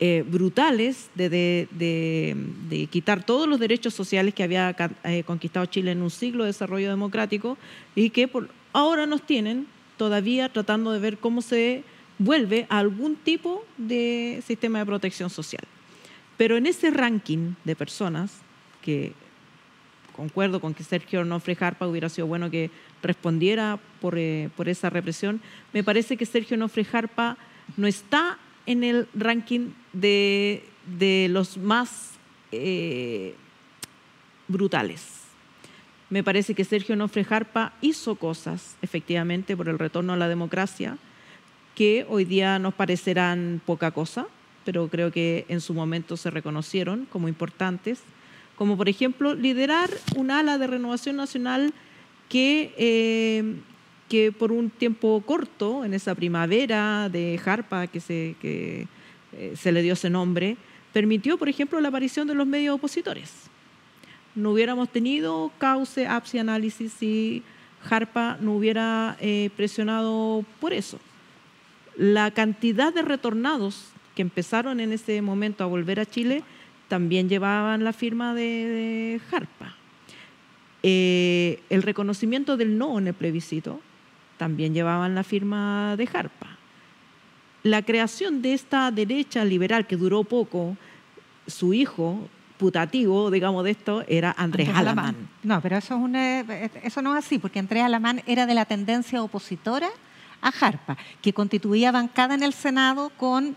eh, 0.00 0.24
brutales 0.26 1.08
de, 1.14 2.88
quitar 2.90 3.24
todos 3.24 3.48
los 3.48 3.60
derechos 3.60 3.94
sociales 3.94 4.34
que 4.34 4.42
había 4.42 4.74
eh, 5.04 5.22
conquistado 5.24 5.66
Chile 5.66 5.92
en 5.92 6.02
un 6.02 6.10
siglo 6.10 6.42
de 6.42 6.48
desarrollo 6.48 6.90
democrático 6.90 7.56
y 7.94 8.10
que 8.10 8.26
por, 8.26 8.50
ahora 8.72 9.06
nos 9.06 9.22
tienen 9.22 9.68
todavía 9.96 10.52
tratando 10.52 10.92
de 10.92 10.98
ver 10.98 11.18
cómo 11.18 11.42
se 11.42 11.84
vuelve 12.18 12.66
a 12.68 12.78
algún 12.78 13.16
tipo 13.16 13.64
de 13.76 14.42
sistema 14.46 14.78
de 14.78 14.86
protección 14.86 15.30
social. 15.30 15.64
Pero 16.36 16.56
en 16.56 16.66
ese 16.66 16.90
ranking 16.90 17.54
de 17.64 17.76
personas, 17.76 18.40
que 18.82 19.12
concuerdo 20.14 20.60
con 20.60 20.74
que 20.74 20.84
Sergio 20.84 21.20
Onofre 21.20 21.54
Jarpa 21.54 21.86
hubiera 21.86 22.08
sido 22.08 22.26
bueno 22.26 22.50
que 22.50 22.70
respondiera 23.02 23.78
por, 24.00 24.18
eh, 24.18 24.50
por 24.56 24.68
esa 24.68 24.90
represión, 24.90 25.40
me 25.72 25.84
parece 25.84 26.16
que 26.16 26.26
Sergio 26.26 26.56
Onofre 26.56 26.84
Jarpa 26.84 27.36
no 27.76 27.86
está 27.86 28.38
en 28.64 28.84
el 28.84 29.08
ranking 29.14 29.70
de, 29.92 30.64
de 30.98 31.28
los 31.30 31.56
más 31.56 32.12
eh, 32.52 33.34
brutales. 34.48 35.15
Me 36.08 36.22
parece 36.22 36.54
que 36.54 36.64
Sergio 36.64 36.94
Onofre 36.94 37.24
Jarpa 37.24 37.72
hizo 37.80 38.14
cosas, 38.14 38.76
efectivamente, 38.80 39.56
por 39.56 39.68
el 39.68 39.78
retorno 39.78 40.12
a 40.12 40.16
la 40.16 40.28
democracia, 40.28 40.98
que 41.74 42.06
hoy 42.08 42.24
día 42.24 42.60
nos 42.60 42.74
parecerán 42.74 43.60
poca 43.66 43.90
cosa, 43.90 44.26
pero 44.64 44.88
creo 44.88 45.10
que 45.10 45.44
en 45.48 45.60
su 45.60 45.74
momento 45.74 46.16
se 46.16 46.30
reconocieron 46.30 47.06
como 47.10 47.28
importantes, 47.28 48.00
como 48.54 48.76
por 48.76 48.88
ejemplo 48.88 49.34
liderar 49.34 49.90
un 50.14 50.30
ala 50.30 50.58
de 50.58 50.68
renovación 50.68 51.16
nacional 51.16 51.74
que, 52.28 52.72
eh, 52.78 53.56
que 54.08 54.30
por 54.30 54.52
un 54.52 54.70
tiempo 54.70 55.20
corto, 55.26 55.84
en 55.84 55.92
esa 55.92 56.14
primavera 56.14 57.08
de 57.08 57.38
Jarpa 57.42 57.88
que 57.88 58.00
eh, 59.32 59.52
se 59.56 59.72
le 59.72 59.82
dio 59.82 59.94
ese 59.94 60.08
nombre, 60.08 60.56
permitió, 60.92 61.36
por 61.36 61.48
ejemplo, 61.48 61.80
la 61.80 61.88
aparición 61.88 62.28
de 62.28 62.34
los 62.34 62.46
medios 62.46 62.76
opositores. 62.76 63.50
No 64.36 64.52
hubiéramos 64.52 64.90
tenido 64.90 65.50
cauce, 65.58 66.06
APSI 66.06 66.38
análisis 66.38 66.92
si 66.92 67.42
Jarpa 67.82 68.38
no 68.40 68.52
hubiera 68.52 69.16
eh, 69.20 69.50
presionado 69.56 70.44
por 70.60 70.72
eso 70.72 71.00
la 71.96 72.30
cantidad 72.30 72.92
de 72.92 73.02
retornados 73.02 73.88
que 74.14 74.22
empezaron 74.22 74.80
en 74.80 74.92
ese 74.92 75.20
momento 75.22 75.64
a 75.64 75.66
volver 75.66 75.98
a 75.98 76.06
Chile 76.06 76.42
también 76.88 77.28
llevaban 77.28 77.84
la 77.84 77.92
firma 77.92 78.34
de, 78.34 78.42
de 78.42 79.20
Jarpa. 79.30 79.74
Eh, 80.82 81.60
el 81.70 81.82
reconocimiento 81.82 82.56
del 82.56 82.78
no 82.78 82.98
en 82.98 83.08
el 83.08 83.14
plebiscito 83.14 83.80
también 84.36 84.74
llevaban 84.74 85.14
la 85.14 85.24
firma 85.24 85.96
de 85.96 86.06
Jarpa. 86.06 86.58
La 87.62 87.82
creación 87.82 88.42
de 88.42 88.52
esta 88.52 88.90
derecha 88.90 89.44
liberal 89.44 89.86
que 89.86 89.96
duró 89.96 90.22
poco, 90.22 90.76
su 91.46 91.74
hijo 91.74 92.28
putativo, 92.58 93.30
digamos, 93.30 93.64
de 93.64 93.70
esto, 93.72 94.02
era 94.08 94.34
Andrés, 94.36 94.68
Andrés 94.68 94.80
Alamán. 94.80 95.04
Alamán. 95.06 95.28
No, 95.42 95.60
pero 95.60 95.76
eso, 95.76 95.94
es 95.94 96.00
un, 96.00 96.16
eh, 96.16 96.70
eso 96.82 97.02
no 97.02 97.16
es 97.16 97.24
así, 97.24 97.38
porque 97.38 97.58
Andrés 97.58 97.82
Alamán 97.82 98.22
era 98.26 98.46
de 98.46 98.54
la 98.54 98.64
tendencia 98.64 99.22
opositora 99.22 99.88
a 100.42 100.52
Jarpa, 100.52 100.96
que 101.22 101.32
constituía 101.32 101.92
bancada 101.92 102.34
en 102.34 102.42
el 102.42 102.52
Senado 102.52 103.10
con 103.16 103.56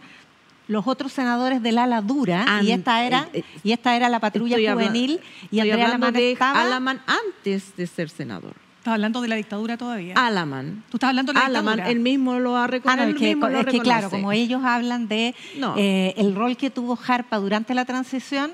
los 0.67 0.85
otros 0.87 1.11
senadores 1.11 1.63
del 1.63 1.77
ala 1.79 2.01
dura, 2.01 2.59
y 2.61 2.71
esta 2.71 3.03
era, 3.03 3.27
eh, 3.33 3.39
eh, 3.39 3.43
y 3.63 3.71
esta 3.71 3.95
era 3.95 4.07
la 4.07 4.19
patrulla 4.19 4.55
juvenil, 4.71 5.19
y 5.49 5.59
Andrés 5.61 5.85
Alamán 5.85 6.13
de 6.13 6.31
estaba... 6.33 6.61
Alamán 6.61 7.01
antes 7.07 7.75
de 7.75 7.87
ser 7.87 8.09
senador. 8.09 8.53
Estás 8.77 8.93
hablando 8.93 9.19
de 9.21 9.27
la 9.27 9.35
dictadura 9.35 9.75
todavía. 9.77 10.13
Alamán. 10.15 10.83
Tú 10.89 10.97
estás 10.97 11.09
hablando 11.09 11.33
de 11.33 11.39
la 11.39 11.45
Alamán, 11.47 11.75
dictadura. 11.77 11.91
él 11.91 11.99
mismo 11.99 12.39
lo 12.39 12.55
ha 12.55 12.63
Ah, 12.63 12.67
no, 12.67 12.71
reconocido. 12.71 13.47
es 13.47 13.53
que, 13.55 13.59
es 13.61 13.65
que 13.65 13.79
claro, 13.79 14.09
como 14.09 14.31
ellos 14.31 14.63
hablan 14.63 15.07
de 15.09 15.35
No. 15.57 15.73
eh, 15.77 16.13
el 16.17 16.33
rol 16.35 16.55
que 16.55 16.69
tuvo 16.69 16.95
Jarpa 16.95 17.37
durante 17.39 17.73
la 17.73 17.83
transición, 17.85 18.51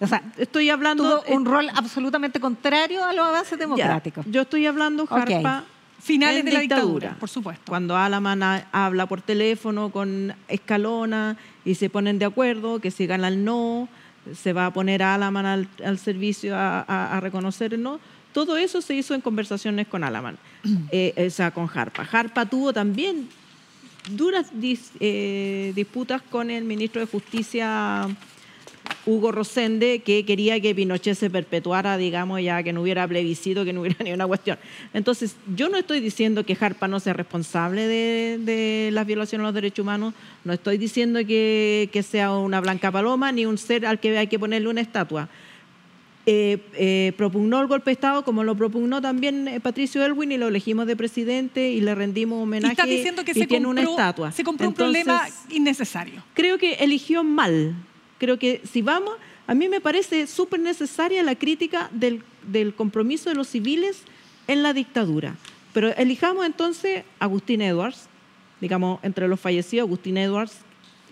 o 0.00 0.06
sea, 0.06 0.22
Estoy 0.38 0.70
hablando. 0.70 1.20
tuvo 1.22 1.34
un 1.36 1.44
rol 1.44 1.68
absolutamente 1.74 2.40
contrario 2.40 3.04
a 3.04 3.12
los 3.12 3.26
avances 3.26 3.52
Ya, 3.52 3.56
democráticos. 3.58 4.24
yo 4.28 4.42
estoy 4.42 4.66
hablando, 4.66 5.06
Jarpa. 5.06 5.64
Finales 6.00 6.40
en 6.40 6.46
de 6.46 6.52
la 6.52 6.60
dictadura, 6.60 7.16
por 7.20 7.28
supuesto. 7.28 7.62
Cuando 7.68 7.96
Alamán 7.96 8.42
ha- 8.42 8.66
habla 8.72 9.06
por 9.06 9.22
teléfono 9.22 9.90
con 9.90 10.34
Escalona 10.48 11.36
y 11.64 11.76
se 11.76 11.88
ponen 11.90 12.18
de 12.18 12.24
acuerdo 12.24 12.80
que 12.80 12.90
si 12.90 13.06
gana 13.06 13.28
el 13.28 13.44
no, 13.44 13.88
se 14.34 14.52
va 14.52 14.66
a 14.66 14.72
poner 14.72 15.02
a 15.04 15.14
Alamán 15.14 15.46
al, 15.46 15.68
al 15.84 15.98
servicio 16.00 16.56
a, 16.56 16.80
a- 16.80 17.16
a 17.16 17.20
reconocer 17.20 17.74
el 17.74 17.82
no. 17.84 18.00
Todo 18.32 18.56
eso 18.56 18.80
se 18.82 18.94
hizo 18.94 19.14
en 19.14 19.20
conversaciones 19.20 19.86
con 19.86 20.02
Alamán, 20.02 20.38
eh, 20.90 21.14
o 21.24 21.30
sea, 21.30 21.52
con 21.52 21.68
Jarpa. 21.68 22.04
Jarpa 22.04 22.46
tuvo 22.46 22.72
también 22.72 23.28
duras 24.10 24.52
dis- 24.52 24.90
eh, 24.98 25.72
disputas 25.76 26.20
con 26.22 26.50
el 26.50 26.64
ministro 26.64 27.00
de 27.00 27.06
Justicia 27.06 28.08
Hugo 29.04 29.32
Rosende, 29.32 30.00
que 30.00 30.24
quería 30.24 30.60
que 30.60 30.74
Pinochet 30.74 31.16
se 31.16 31.30
perpetuara, 31.30 31.96
digamos, 31.96 32.40
ya 32.40 32.62
que 32.62 32.72
no 32.72 32.82
hubiera 32.82 33.06
plebiscito, 33.06 33.64
que 33.64 33.72
no 33.72 33.80
hubiera 33.80 34.04
ni 34.04 34.12
una 34.12 34.26
cuestión. 34.26 34.58
Entonces, 34.94 35.36
yo 35.54 35.68
no 35.68 35.76
estoy 35.78 36.00
diciendo 36.00 36.44
que 36.44 36.54
Jarpa 36.54 36.88
no 36.88 37.00
sea 37.00 37.12
responsable 37.12 37.86
de, 37.86 38.38
de 38.38 38.90
las 38.92 39.06
violaciones 39.06 39.42
a 39.44 39.48
los 39.48 39.54
derechos 39.54 39.82
humanos, 39.82 40.14
no 40.44 40.52
estoy 40.52 40.78
diciendo 40.78 41.20
que, 41.26 41.88
que 41.92 42.02
sea 42.02 42.32
una 42.32 42.60
blanca 42.60 42.92
paloma, 42.92 43.32
ni 43.32 43.46
un 43.46 43.58
ser 43.58 43.86
al 43.86 43.98
que 43.98 44.16
hay 44.16 44.26
que 44.28 44.38
ponerle 44.38 44.68
una 44.68 44.80
estatua. 44.80 45.28
Eh, 46.24 46.58
eh, 46.74 47.12
propugnó 47.16 47.60
el 47.60 47.66
golpe 47.66 47.90
de 47.90 47.94
Estado 47.94 48.24
como 48.24 48.44
lo 48.44 48.54
propugnó 48.54 49.02
también 49.02 49.48
eh, 49.48 49.58
Patricio 49.58 50.04
Elwin 50.04 50.30
y 50.30 50.36
lo 50.36 50.46
elegimos 50.46 50.86
de 50.86 50.94
presidente 50.94 51.72
y 51.72 51.80
le 51.80 51.96
rendimos 51.96 52.38
y 52.38 52.42
homenaje 52.44 52.72
estás 52.74 52.86
diciendo 52.86 53.24
que 53.24 53.32
y 53.32 53.34
se 53.34 53.46
tiene 53.48 53.64
compró, 53.64 53.82
una 53.82 53.90
estatua. 53.90 54.30
se 54.30 54.44
compró 54.44 54.68
un 54.68 54.74
problema 54.74 55.26
innecesario. 55.50 56.22
creo 56.32 56.58
que 56.58 56.74
eligió 56.74 57.24
mal. 57.24 57.74
Creo 58.22 58.38
que 58.38 58.60
si 58.70 58.82
vamos, 58.82 59.14
a 59.48 59.54
mí 59.56 59.68
me 59.68 59.80
parece 59.80 60.28
súper 60.28 60.60
necesaria 60.60 61.24
la 61.24 61.34
crítica 61.34 61.90
del, 61.90 62.22
del 62.46 62.72
compromiso 62.72 63.28
de 63.28 63.34
los 63.34 63.48
civiles 63.48 64.02
en 64.46 64.62
la 64.62 64.72
dictadura. 64.72 65.34
Pero 65.72 65.88
elijamos 65.96 66.46
entonces 66.46 67.02
a 67.18 67.24
Agustín 67.24 67.62
Edwards, 67.62 68.06
digamos, 68.60 69.00
entre 69.02 69.26
los 69.26 69.40
fallecidos, 69.40 69.88
Agustín 69.88 70.18
Edwards. 70.18 70.58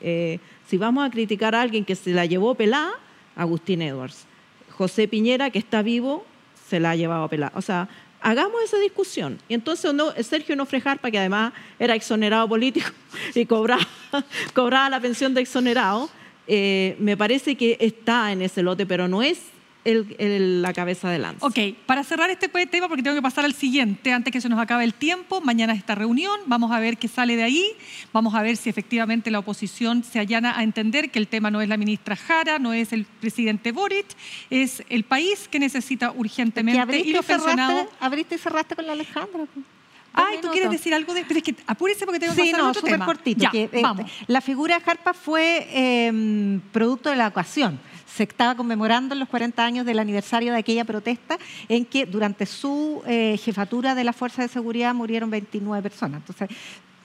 Eh, 0.03 0.39
si 0.69 0.77
vamos 0.77 1.05
a 1.05 1.11
criticar 1.11 1.57
a 1.57 1.63
alguien 1.63 1.85
que 1.85 1.97
se 1.97 2.11
la 2.13 2.27
llevó 2.27 2.55
pelada, 2.55 2.93
Agustín 3.35 3.83
Edwards. 3.83 4.27
José 4.71 5.09
Piñera, 5.09 5.51
que 5.51 5.59
está 5.59 5.83
vivo, 5.83 6.25
se 6.69 6.79
la 6.79 6.93
ha 6.93 6.95
llevado 6.95 7.27
pelada. 7.27 7.51
O 7.57 7.61
sea, 7.61 7.89
hagamos 8.21 8.63
esa 8.63 8.79
discusión. 8.79 9.41
Y 9.49 9.55
entonces 9.55 9.93
no, 9.93 10.13
Sergio 10.23 10.55
Nofrejarpa, 10.55 11.11
que 11.11 11.19
además 11.19 11.55
era 11.81 11.97
exonerado 11.97 12.49
político 12.49 12.89
y 13.35 13.47
cobraba, 13.47 13.85
cobraba 14.55 14.89
la 14.91 15.01
pensión 15.01 15.35
de 15.35 15.41
exonerado, 15.41 16.09
eh, 16.47 16.97
me 16.99 17.17
parece 17.17 17.57
que 17.57 17.77
está 17.81 18.33
en 18.33 18.43
ese 18.43 18.63
lote, 18.63 18.87
pero 18.87 19.09
no 19.09 19.23
es 19.23 19.39
la 19.85 20.73
cabeza 20.75 21.09
de 21.11 21.19
lanza. 21.19 21.47
Ok, 21.47 21.59
para 21.87 22.05
cerrar 22.05 22.29
este 22.31 22.49
tema, 22.67 22.89
porque 22.89 23.03
tengo 23.03 23.17
que 23.17 23.23
pasar 23.23 23.45
al 23.45 23.55
siguiente, 23.55 24.13
antes 24.13 24.33
que 24.33 24.41
se 24.41 24.49
nos 24.49 24.59
acabe 24.59 24.85
el 24.85 24.93
tiempo, 24.93 25.41
mañana 25.41 25.73
esta 25.73 25.95
reunión, 25.95 26.39
vamos 26.47 26.71
a 26.71 26.81
ver 26.81 26.99
qué 26.99 27.09
sale 27.09 27.37
de 27.37 27.45
ahí, 27.45 27.65
vamos 28.13 28.35
a 28.35 28.43
ver 28.43 28.57
si 28.57 28.69
efectivamente 28.69 29.31
la 29.31 29.39
oposición 29.39 30.05
se 30.05 30.19
allana 30.19 30.59
a 30.59 30.63
entender 30.63 31.11
que 31.11 31.19
el 31.19 31.29
tema 31.29 31.51
no 31.51 31.61
es 31.63 31.69
la 31.69 31.77
ministra 31.77 32.15
Jara, 32.15 32.59
no 32.59 32.73
es 32.73 32.93
el 32.93 33.05
presidente 33.05 33.73
Boric, 33.73 34.07
es 34.51 34.83
el 34.91 35.05
país 35.05 35.49
que 35.49 35.59
necesita 35.59 36.13
urgentemente 36.13 37.01
y 37.01 37.13
los 37.13 37.25
pensionados... 37.25 37.87
Abriste 38.01 38.35
y 38.35 38.39
cerraste 38.39 38.77
con 38.77 38.87
la 38.87 38.93
Alejandra. 38.93 39.47
Ay, 40.13 40.39
¿tú 40.41 40.49
quieres 40.51 40.71
decir 40.71 40.95
algo 40.95 41.15
de...? 41.15 41.25
Pero 41.25 41.39
es 41.39 41.45
que 41.45 41.55
apúrese 41.67 42.05
porque 42.05 42.21
tengo 42.21 42.35
que 42.35 42.43
sí, 42.43 42.51
pasar 42.51 42.65
no, 42.65 42.71
otro 42.71 42.83
tema. 42.83 43.07
cortito. 43.07 43.41
Ya, 43.41 43.51
que, 43.51 43.69
vamos. 43.83 44.11
La 44.27 44.41
figura 44.41 44.79
de 44.79 44.85
Jarpa 44.85 45.15
fue 45.15 45.67
eh, 45.71 46.61
producto 46.73 47.11
de 47.11 47.17
la 47.17 47.29
ocasión 47.29 47.79
se 48.15 48.25
estaba 48.25 48.55
conmemorando 48.55 49.15
los 49.15 49.29
40 49.29 49.65
años 49.65 49.87
del 49.87 49.99
aniversario 49.99 50.53
de 50.53 50.59
aquella 50.59 50.85
protesta 50.85 51.39
en 51.69 51.85
que 51.85 52.07
durante 52.07 52.45
su 52.45 53.03
eh, 53.07 53.39
jefatura 53.43 53.95
de 53.95 54.05
la 54.05 54.13
Fuerza 54.13 54.43
de 54.43 54.49
Seguridad 54.49 54.93
murieron 54.95 55.31
29 55.31 55.83
personas. 55.83 56.21
Entonces, 56.21 56.49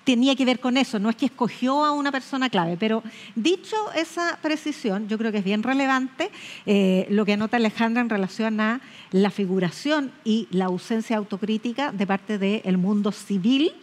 tenía 0.06 0.36
que 0.36 0.46
ver 0.46 0.60
con 0.60 0.78
eso, 0.78 1.00
no 1.00 1.10
es 1.10 1.18
que 1.18 1.26
escogió 1.26 1.84
a 1.84 1.91
una 1.91 2.12
persona 2.12 2.50
clave, 2.50 2.78
pero 2.80 3.04
dicho 3.36 3.76
esa 3.96 4.39
precisión, 4.41 5.10
yo 5.10 5.18
creo 5.18 5.32
que 5.32 5.39
es 5.39 5.44
bien 5.44 5.63
relevante 5.63 6.32
eh, 6.65 7.08
lo 7.10 7.26
que 7.26 7.34
anota 7.34 7.58
Alejandra 7.58 8.02
en 8.02 8.10
relación 8.10 8.62
a 8.62 8.80
la 9.12 9.32
figuración 9.32 10.12
y 10.24 10.48
la 10.52 10.65
ausencia 10.65 11.18
autocrítica 11.18 11.91
de 11.91 12.08
parte 12.08 12.38
del 12.38 12.78
mundo 12.78 13.12
civil 13.12 13.74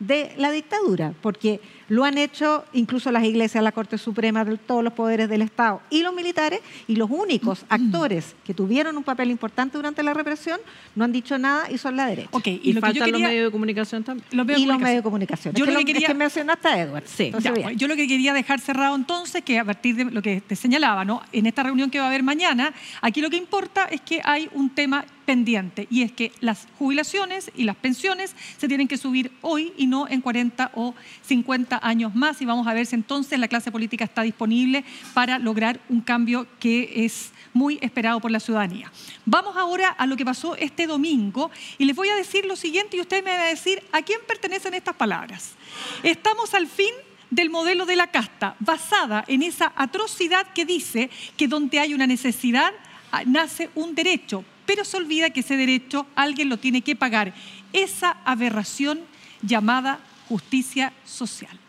de 0.00 0.32
la 0.38 0.50
dictadura, 0.50 1.12
porque 1.20 1.60
lo 1.90 2.04
han 2.04 2.16
hecho 2.16 2.64
incluso 2.72 3.10
las 3.10 3.24
iglesias, 3.24 3.62
la 3.62 3.72
Corte 3.72 3.98
Suprema, 3.98 4.46
todos 4.66 4.82
los 4.82 4.92
poderes 4.92 5.28
del 5.28 5.42
Estado 5.42 5.82
y 5.90 6.02
los 6.02 6.14
militares, 6.14 6.60
y 6.86 6.94
los 6.94 7.10
únicos 7.10 7.66
actores 7.68 8.36
que 8.44 8.54
tuvieron 8.54 8.96
un 8.96 9.02
papel 9.02 9.30
importante 9.30 9.76
durante 9.76 10.02
la 10.02 10.14
represión 10.14 10.60
no 10.94 11.04
han 11.04 11.12
dicho 11.12 11.36
nada 11.36 11.70
y 11.70 11.78
son 11.78 11.96
la 11.96 12.06
derecha. 12.06 12.28
Okay, 12.30 12.60
y, 12.62 12.72
faltan 12.74 13.10
los 13.10 13.20
medios 13.20 13.46
de 13.46 13.50
comunicación 13.50 14.04
también. 14.04 14.26
Los 14.30 14.46
medios 14.46 14.62
y 14.62 14.66
los 14.66 14.78
medios 14.78 14.96
de 14.96 15.02
comunicación. 15.02 15.54
Yo 15.54 15.66
lo 15.66 15.78
que, 15.80 15.84
quería... 15.84 16.14
mencionaste 16.14 16.68
a 16.68 16.80
Edward. 16.80 17.04
Sí. 17.06 17.32
yo 17.76 17.88
lo 17.88 17.96
que 17.96 18.06
quería 18.06 18.32
dejar 18.32 18.60
cerrado 18.60 18.94
entonces, 18.94 19.42
que 19.42 19.58
a 19.58 19.64
partir 19.64 19.96
de 19.96 20.04
lo 20.04 20.22
que 20.22 20.40
te 20.40 20.54
señalaba, 20.54 21.04
¿no? 21.04 21.22
en 21.32 21.46
esta 21.46 21.64
reunión 21.64 21.90
que 21.90 21.98
va 21.98 22.04
a 22.04 22.08
haber 22.08 22.22
mañana, 22.22 22.72
aquí 23.00 23.20
lo 23.20 23.30
que 23.30 23.36
importa 23.36 23.86
es 23.86 24.00
que 24.00 24.20
hay 24.24 24.48
un 24.54 24.70
tema 24.70 25.04
pendiente 25.24 25.86
y 25.90 26.02
es 26.02 26.12
que 26.12 26.32
las 26.40 26.66
jubilaciones 26.78 27.52
y 27.54 27.64
las 27.64 27.76
pensiones 27.76 28.34
se 28.58 28.66
tienen 28.66 28.88
que 28.88 28.96
subir 28.96 29.30
hoy 29.42 29.72
y 29.76 29.86
no 29.86 30.08
en 30.08 30.20
40 30.20 30.72
o 30.74 30.94
50 31.22 31.79
años 31.82 32.14
más 32.14 32.40
y 32.40 32.44
vamos 32.44 32.66
a 32.66 32.74
ver 32.74 32.86
si 32.86 32.94
entonces 32.94 33.38
la 33.38 33.48
clase 33.48 33.72
política 33.72 34.04
está 34.04 34.22
disponible 34.22 34.84
para 35.14 35.38
lograr 35.38 35.80
un 35.88 36.00
cambio 36.00 36.46
que 36.58 37.04
es 37.04 37.32
muy 37.52 37.78
esperado 37.82 38.20
por 38.20 38.30
la 38.30 38.40
ciudadanía. 38.40 38.92
Vamos 39.24 39.56
ahora 39.56 39.88
a 39.88 40.06
lo 40.06 40.16
que 40.16 40.24
pasó 40.24 40.56
este 40.56 40.86
domingo 40.86 41.50
y 41.78 41.84
les 41.84 41.96
voy 41.96 42.08
a 42.08 42.14
decir 42.14 42.44
lo 42.46 42.56
siguiente 42.56 42.96
y 42.96 43.00
usted 43.00 43.24
me 43.24 43.30
va 43.30 43.42
a 43.42 43.46
decir 43.46 43.82
a 43.92 44.02
quién 44.02 44.20
pertenecen 44.26 44.74
estas 44.74 44.96
palabras. 44.96 45.54
Estamos 46.02 46.54
al 46.54 46.66
fin 46.66 46.92
del 47.30 47.50
modelo 47.50 47.86
de 47.86 47.96
la 47.96 48.08
casta, 48.08 48.56
basada 48.58 49.24
en 49.28 49.42
esa 49.42 49.72
atrocidad 49.76 50.46
que 50.52 50.64
dice 50.64 51.10
que 51.36 51.48
donde 51.48 51.78
hay 51.78 51.94
una 51.94 52.06
necesidad 52.06 52.72
ah, 53.12 53.22
nace 53.24 53.70
un 53.74 53.94
derecho, 53.94 54.44
pero 54.66 54.84
se 54.84 54.96
olvida 54.96 55.30
que 55.30 55.40
ese 55.40 55.56
derecho 55.56 56.06
alguien 56.16 56.48
lo 56.48 56.58
tiene 56.58 56.82
que 56.82 56.96
pagar. 56.96 57.32
Esa 57.72 58.16
aberración 58.24 59.00
llamada 59.42 60.00
justicia 60.28 60.92
social. 61.04 61.59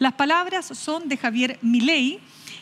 Las 0.00 0.14
palabras 0.14 0.64
son 0.64 1.10
de 1.10 1.18
Javier 1.18 1.58
Milei. 1.60 2.20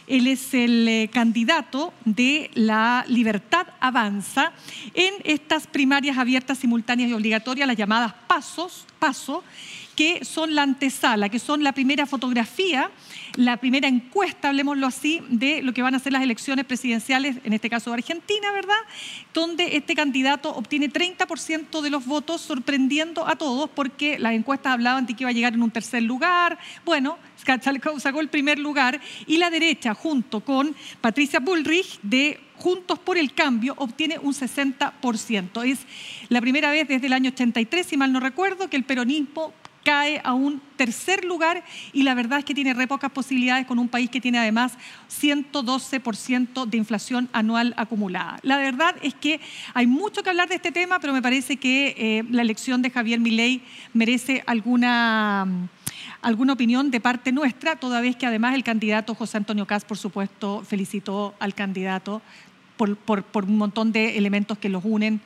Él 0.09 0.27
es 0.27 0.55
el 0.55 0.89
eh, 0.89 1.09
candidato 1.13 1.93
de 2.05 2.51
la 2.55 3.05
Libertad 3.07 3.69
Avanza 3.79 4.51
en 4.93 5.15
estas 5.23 5.69
primarias 5.69 6.19
abiertas, 6.19 6.59
simultáneas 6.59 7.11
y 7.11 7.13
obligatorias, 7.13 7.69
las 7.69 7.77
llamadas 7.77 8.13
pasos, 8.27 8.85
paso, 8.99 9.45
que 9.99 10.25
son 10.25 10.55
la 10.55 10.63
antesala, 10.63 11.29
que 11.29 11.41
son 11.41 11.65
la 11.65 11.73
primera 11.73 12.07
fotografía, 12.07 12.89
la 13.35 13.57
primera 13.57 13.89
encuesta, 13.89 14.51
hablemoslo 14.51 14.87
así, 14.87 15.21
de 15.29 15.61
lo 15.61 15.75
que 15.75 15.83
van 15.83 15.97
a 15.97 15.99
ser 15.99 16.13
las 16.13 16.23
elecciones 16.23 16.67
presidenciales, 16.67 17.39
en 17.43 17.53
este 17.53 17.69
caso 17.69 17.91
de 17.91 17.95
Argentina, 17.95 18.53
¿verdad? 18.53 18.79
Donde 19.35 19.77
este 19.77 19.97
candidato 19.97 20.55
obtiene 20.55 20.89
30% 20.89 21.81
de 21.81 21.91
los 21.91 22.07
votos, 22.07 22.43
sorprendiendo 22.43 23.27
a 23.27 23.35
todos, 23.35 23.71
porque 23.71 24.21
las 24.21 24.35
encuestas 24.35 24.75
hablaban 24.75 25.05
de 25.05 25.15
que 25.15 25.25
iba 25.25 25.31
a 25.31 25.33
llegar 25.33 25.55
en 25.55 25.65
un 25.65 25.73
tercer 25.73 26.05
lugar. 26.05 26.61
Bueno, 26.85 27.19
sacó 27.99 28.21
el 28.21 28.29
primer 28.29 28.61
lugar 28.61 29.01
y 29.27 29.39
la 29.39 29.51
derecha, 29.51 29.95
junto 29.95 30.45
con 30.45 30.77
Patricia 31.01 31.41
Bullrich, 31.41 31.99
de 32.03 32.39
Juntos 32.55 32.99
por 32.99 33.19
el 33.19 33.35
Cambio 33.35 33.75
obtiene 33.79 34.19
un 34.21 34.33
60%. 34.33 35.65
Es 35.65 35.81
la 36.29 36.41
primera 36.41 36.71
vez 36.71 36.87
desde 36.87 37.07
el 37.09 37.13
año 37.13 37.31
83, 37.31 37.85
si 37.85 37.97
mal 37.97 38.13
no 38.13 38.21
recuerdo, 38.21 38.69
que 38.69 38.77
el 38.77 38.85
peronismo 38.85 39.53
cae 39.89 40.21
a 40.23 40.35
un 40.35 40.61
tercer 40.77 41.25
lugar 41.25 41.65
y 41.95 42.03
la 42.03 42.13
verdad 42.13 42.41
es 42.41 42.45
que 42.45 42.55
tiene 42.55 42.75
re 42.75 42.87
pocas 42.87 43.11
posibilidades 43.11 43.67
con 43.67 43.79
un 43.79 43.89
país 43.89 44.11
que 44.11 44.21
tiene 44.21 44.39
además 44.39 44.75
112% 45.11 46.67
de 46.67 46.77
inflación 46.77 47.31
anual 47.33 47.73
acumulada. 47.79 48.39
La 48.43 48.59
verdad 48.59 48.95
es 49.01 49.15
que 49.15 49.41
hay 49.73 49.87
mucho 49.87 50.23
que 50.23 50.29
hablar 50.29 50.51
de 50.51 50.57
este 50.57 50.73
tema, 50.73 51.01
pero 51.01 51.15
me 51.15 51.23
parece 51.23 51.57
que 51.57 51.95
eh, 51.97 52.25
la 52.29 52.43
elección 52.43 52.83
de 52.83 52.91
Javier 52.91 53.19
Milei 53.19 53.63
merece 53.95 54.45
alguna 54.47 55.47
alguna 56.21 56.53
opinión 56.53 56.91
de 56.91 57.01
parte 57.01 57.33
nuestra, 57.33 57.77
toda 57.77 58.03
vez 58.03 58.15
que 58.15 58.27
además 58.27 58.55
el 58.57 58.65
candidato 58.65 59.15
José 59.15 59.39
Antonio 59.39 59.67
Cas, 59.67 59.87
por 59.87 59.97
supuesto, 59.97 60.65
felicitó 60.65 61.35
al 61.39 61.55
candidato 61.55 62.21
por, 62.77 62.99
por, 62.99 63.45
un 63.47 63.57
montón 63.57 63.93
de 63.93 64.19
elementos 64.19 64.59
que 64.59 64.69
los 64.69 64.85
unen, 64.85 65.23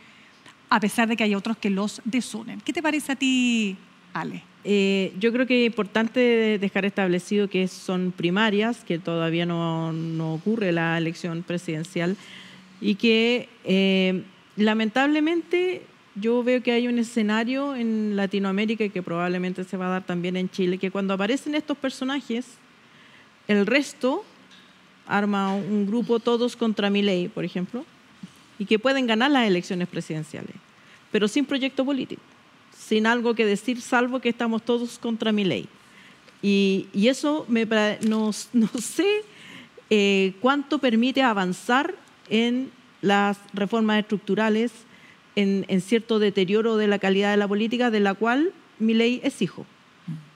a 0.71 0.79
pesar 0.79 1.09
de 1.09 1.17
que 1.17 1.25
hay 1.25 1.35
otros 1.35 1.57
que 1.57 1.69
los 1.69 2.01
desunen. 2.05 2.61
¿Qué 2.61 2.73
te 2.73 2.81
parece 2.81 3.13
a 3.13 3.17
ti, 3.17 3.77
Ale? 4.13 4.43
Eh, 4.65 5.13
yo 5.19 5.33
creo 5.33 5.47
que 5.47 5.65
es 5.65 5.67
importante 5.67 6.59
dejar 6.59 6.85
establecido 6.85 7.49
que 7.49 7.67
son 7.67 8.13
primarias, 8.17 8.85
que 8.85 8.99
todavía 8.99 9.45
no, 9.45 10.35
ocurre 10.35 10.71
la 10.71 10.97
elección 10.99 11.43
presidencial 11.43 12.17
y 12.81 12.95
que 12.95 13.49
eh, 13.65 14.23
lamentablemente 14.57 15.83
yo 16.15 16.45
veo 16.45 16.63
que 16.63 16.73
hay 16.73 16.87
un 16.87 16.99
escenario 16.99 17.75
en 17.75 18.15
Latinoamérica 18.15 18.85
y 18.85 18.91
que 18.91 19.03
probablemente 19.03 19.65
se 19.65 19.77
va 19.77 19.87
a 19.87 19.91
dar 19.91 20.05
también 20.05 20.37
en 20.37 20.49
Chile, 20.49 20.79
que 20.79 20.91
cuando 20.91 21.15
aparecen 21.15 21.55
estos 21.55 21.77
personajes, 21.77 22.47
el 23.49 23.67
resto 23.67 24.25
arma 25.09 25.55
un 25.55 25.87
grupo 25.87 26.21
todos 26.21 26.55
contra 26.55 26.89
mi 26.89 27.03
ley, 27.03 27.29
por 27.29 27.45
ejemplo, 27.45 27.85
y 28.59 28.67
que 28.67 28.79
pueden 28.79 29.07
ganar 29.07 29.31
las 29.31 29.49
elecciones 29.49 29.89
presidenciales, 29.89 30.55
pero 31.11 31.27
sin 31.27 31.45
proyecto 31.45 31.85
político 31.85 32.23
sin 32.93 33.07
algo 33.07 33.35
que 33.35 33.47
decir, 33.47 33.81
salvo 33.81 34.21
que 34.21 34.29
estamos 34.29 34.63
todos 34.63 34.99
contra 34.99 35.33
mi 35.33 35.45
ley. 35.45 35.67
Y, 36.43 36.89
eso 36.95 37.47
me, 37.49 37.67
no, 38.03 38.33
no 38.53 38.69
sé 38.79 39.23
eh, 39.89 40.35
cuánto 40.43 40.79
permite 40.79 41.23
avanzar 41.23 41.95
en 42.29 42.71
las 43.01 43.39
reformas 43.55 44.01
estructurales, 44.01 44.73
en, 45.37 45.81
cierto 45.81 46.19
deterioro 46.19 46.77
de 46.77 46.87
la 46.87 46.99
calidad 46.99 47.31
de 47.31 47.39
la 47.39 47.49
política, 47.49 47.91
de 47.91 48.01
la 48.01 48.13
cual 48.13 48.53
mi 48.79 48.93
ley 48.93 49.23
es 49.25 49.41
hijo, 49.41 49.65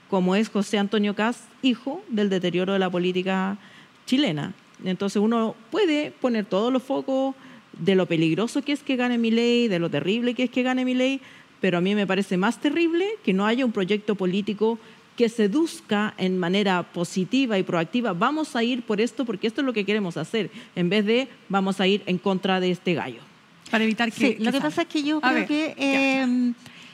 como 0.09 0.35
es 0.35 0.49
José 0.49 0.79
Antonio 0.79 1.13
Caz, 1.13 1.43
hijo 1.61 2.03
del 2.09 2.31
deterioro 2.31 2.73
de 2.73 2.79
la 2.79 2.89
política 2.89 3.59
chilena. 4.07 4.55
Entonces 4.83 5.21
uno 5.21 5.53
puede 5.69 6.09
poner 6.09 6.45
todos 6.45 6.73
los 6.73 6.81
focos 6.81 7.35
de 7.73 7.93
lo 7.93 8.07
peligroso 8.07 8.63
que 8.63 8.71
es 8.71 8.81
que 8.81 8.95
gane 8.95 9.19
mi 9.19 9.29
ley, 9.29 9.67
de 9.67 9.77
lo 9.77 9.91
terrible 9.91 10.33
que 10.33 10.45
es 10.45 10.49
que 10.49 10.63
gane 10.63 10.85
mi 10.85 10.95
ley, 10.95 11.21
pero 11.59 11.77
a 11.77 11.81
mí 11.81 11.95
me 11.95 12.07
parece 12.07 12.37
más 12.37 12.59
terrible 12.59 13.05
que 13.23 13.33
no 13.33 13.45
haya 13.45 13.65
un 13.65 13.71
proyecto 13.71 14.15
político 14.15 14.79
que 15.17 15.29
seduzca 15.29 16.13
en 16.17 16.37
manera 16.37 16.83
positiva 16.83 17.57
y 17.57 17.63
proactiva, 17.63 18.13
vamos 18.13 18.55
a 18.55 18.63
ir 18.63 18.83
por 18.83 19.01
esto 19.01 19.25
porque 19.25 19.47
esto 19.47 19.61
es 19.61 19.65
lo 19.65 19.73
que 19.73 19.83
queremos 19.83 20.15
hacer, 20.15 20.51
en 20.75 20.89
vez 20.89 21.05
de 21.05 21.27
vamos 21.49 21.81
a 21.81 21.87
ir 21.87 22.03
en 22.05 22.19
contra 22.19 22.59
de 22.59 22.69
este 22.69 22.93
gallo. 22.93 23.21
Para 23.71 23.83
evitar 23.83 24.11
que... 24.11 24.35
Sí, 24.35 24.37
lo 24.39 24.51
que 24.51 24.61
pasa 24.61 24.83
es 24.83 24.87
que 24.87 25.03
yo 25.03 25.19
creo 25.19 25.47
que 25.47 25.75
em, 25.77 26.53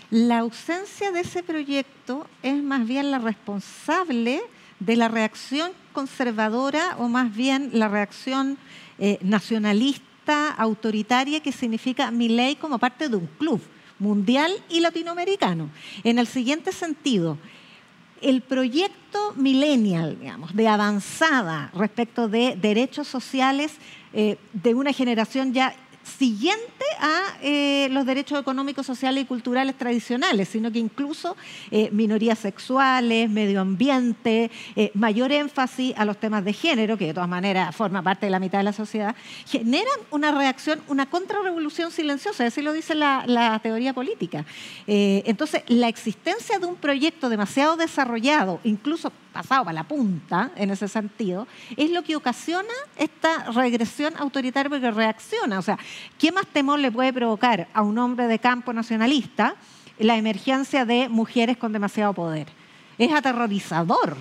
la 0.09 0.39
ausencia 0.39 1.11
de 1.11 1.19
ese 1.19 1.43
proyecto 1.43 2.25
es 2.41 2.63
más 2.63 2.87
bien 2.87 3.11
la 3.11 3.19
responsable 3.19 4.41
de 4.79 4.95
la 4.95 5.09
reacción 5.09 5.71
conservadora 5.91 6.95
o 6.99 7.09
más 7.09 7.35
bien 7.35 7.71
la 7.73 7.89
reacción 7.89 8.57
eh, 8.99 9.19
nacionalista, 9.21 10.49
autoritaria, 10.51 11.41
que 11.41 11.51
significa 11.51 12.09
mi 12.09 12.29
ley 12.29 12.55
como 12.55 12.79
parte 12.79 13.09
de 13.09 13.17
un 13.17 13.27
club 13.37 13.61
mundial 14.03 14.51
y 14.69 14.81
latinoamericano. 14.81 15.69
En 16.03 16.19
el 16.19 16.27
siguiente 16.27 16.71
sentido, 16.71 17.37
el 18.21 18.41
proyecto 18.41 19.33
millennial, 19.35 20.17
digamos, 20.19 20.55
de 20.55 20.67
avanzada 20.67 21.71
respecto 21.73 22.27
de 22.27 22.55
derechos 22.55 23.07
sociales 23.07 23.73
eh, 24.13 24.37
de 24.53 24.75
una 24.75 24.93
generación 24.93 25.53
ya 25.53 25.75
siguiente 26.03 26.83
a 26.99 27.37
eh, 27.41 27.87
los 27.91 28.05
derechos 28.05 28.39
económicos, 28.39 28.85
sociales 28.85 29.23
y 29.23 29.27
culturales 29.27 29.77
tradicionales, 29.77 30.49
sino 30.49 30.71
que 30.71 30.79
incluso 30.79 31.35
eh, 31.71 31.89
minorías 31.91 32.39
sexuales, 32.39 33.29
medio 33.29 33.61
ambiente, 33.61 34.51
eh, 34.75 34.91
mayor 34.93 35.31
énfasis 35.31 35.93
a 35.97 36.05
los 36.05 36.17
temas 36.17 36.45
de 36.45 36.53
género, 36.53 36.97
que 36.97 37.07
de 37.07 37.13
todas 37.13 37.29
maneras 37.29 37.75
forma 37.75 38.01
parte 38.01 38.25
de 38.25 38.31
la 38.31 38.39
mitad 38.39 38.59
de 38.59 38.63
la 38.65 38.73
sociedad, 38.73 39.15
generan 39.47 39.87
una 40.11 40.31
reacción, 40.31 40.81
una 40.87 41.09
contrarrevolución 41.09 41.91
silenciosa, 41.91 42.45
así 42.45 42.61
lo 42.61 42.73
dice 42.73 42.95
la, 42.95 43.23
la 43.27 43.59
teoría 43.59 43.93
política. 43.93 44.45
entonces, 44.87 45.63
la 45.67 45.87
existencia 45.87 46.59
de 46.59 46.65
un 46.65 46.75
proyecto 46.75 47.29
demasiado 47.29 47.75
desarrollado, 47.77 48.59
incluso 48.63 49.11
pasado 49.33 49.65
para 49.65 49.73
la 49.73 49.83
punta 49.83 50.51
en 50.55 50.69
ese 50.69 50.87
sentido, 50.87 51.47
es 51.75 51.91
lo 51.91 52.03
que 52.03 52.15
ocasiona 52.15 52.73
esta 52.95 53.51
regresión 53.51 54.13
autoritaria 54.17 54.69
porque 54.69 54.91
reacciona. 54.91 55.59
O 55.59 55.61
sea, 55.61 55.77
¿qué 56.17 56.31
más 56.31 56.47
temor 56.47 56.79
le 56.79 56.91
puede 56.91 57.11
provocar 57.11 57.67
a 57.73 57.81
un 57.81 57.97
hombre 57.97 58.27
de 58.27 58.39
campo 58.39 58.71
nacionalista 58.71 59.55
la 59.99 60.15
emergencia 60.15 60.85
de 60.85 61.09
mujeres 61.09 61.57
con 61.57 61.73
demasiado 61.73 62.13
poder? 62.13 62.47
Es 62.97 63.11
aterrorizador 63.11 64.15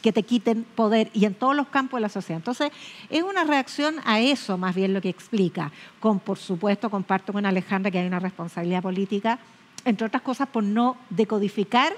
que 0.00 0.12
te 0.12 0.22
quiten 0.22 0.64
poder 0.76 1.10
y 1.12 1.24
en 1.24 1.34
todos 1.34 1.56
los 1.56 1.66
campos 1.66 1.98
de 1.98 2.02
la 2.02 2.08
sociedad. 2.08 2.38
Entonces, 2.38 2.70
es 3.10 3.22
una 3.24 3.42
reacción 3.42 3.96
a 4.04 4.20
eso 4.20 4.56
más 4.56 4.76
bien 4.76 4.94
lo 4.94 5.00
que 5.00 5.08
explica. 5.08 5.72
Con, 5.98 6.20
por 6.20 6.38
supuesto, 6.38 6.88
comparto 6.88 7.32
con 7.32 7.44
Alejandra 7.44 7.90
que 7.90 7.98
hay 7.98 8.06
una 8.06 8.20
responsabilidad 8.20 8.80
política, 8.80 9.40
entre 9.84 10.06
otras 10.06 10.22
cosas, 10.22 10.48
por 10.48 10.62
no 10.62 10.96
decodificar 11.10 11.92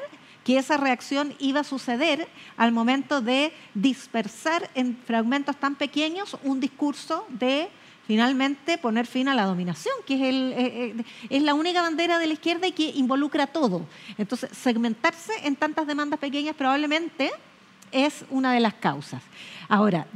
que 0.45 0.59
esa 0.59 0.77
reacción 0.77 1.35
iba 1.39 1.61
a 1.61 1.65
suceder 1.65 2.29
al 2.57 2.73
momento 2.73 3.21
de 3.21 3.53
dispersar 3.75 4.71
en 4.75 4.97
fragmentos 4.97 5.57
tan 5.57 5.75
pequeños 5.75 6.37
un 6.43 6.61
discurso 6.61 7.27
de 7.29 7.69
finalmente 8.07 8.79
poner 8.79 9.07
fin 9.07 9.29
a 9.29 9.35
la 9.35 9.45
dominación, 9.45 9.95
que 10.07 10.15
es, 10.15 10.35
eh, 10.35 11.05
eh, 11.29 11.41
la 11.41 11.53
única 11.53 11.83
bandera 11.83 12.19
de 12.19 12.27
la 12.27 12.33
izquierda 12.33 12.67
y 12.67 12.73
que 12.73 12.89
involucra 12.95 13.47
todo. 13.47 13.85
Entonces, 14.17 14.51
segmentarse 14.57 15.33
en 15.45 15.57
tantas 15.57 15.87
demandas 15.87 16.19
pequeñas 16.19 16.57
probablemente 16.57 17.31
es 17.93 18.25
una 18.31 18.53
de 18.53 18.61
las 18.61 18.75
causas. 18.75 19.23
Ahora, 19.69 20.07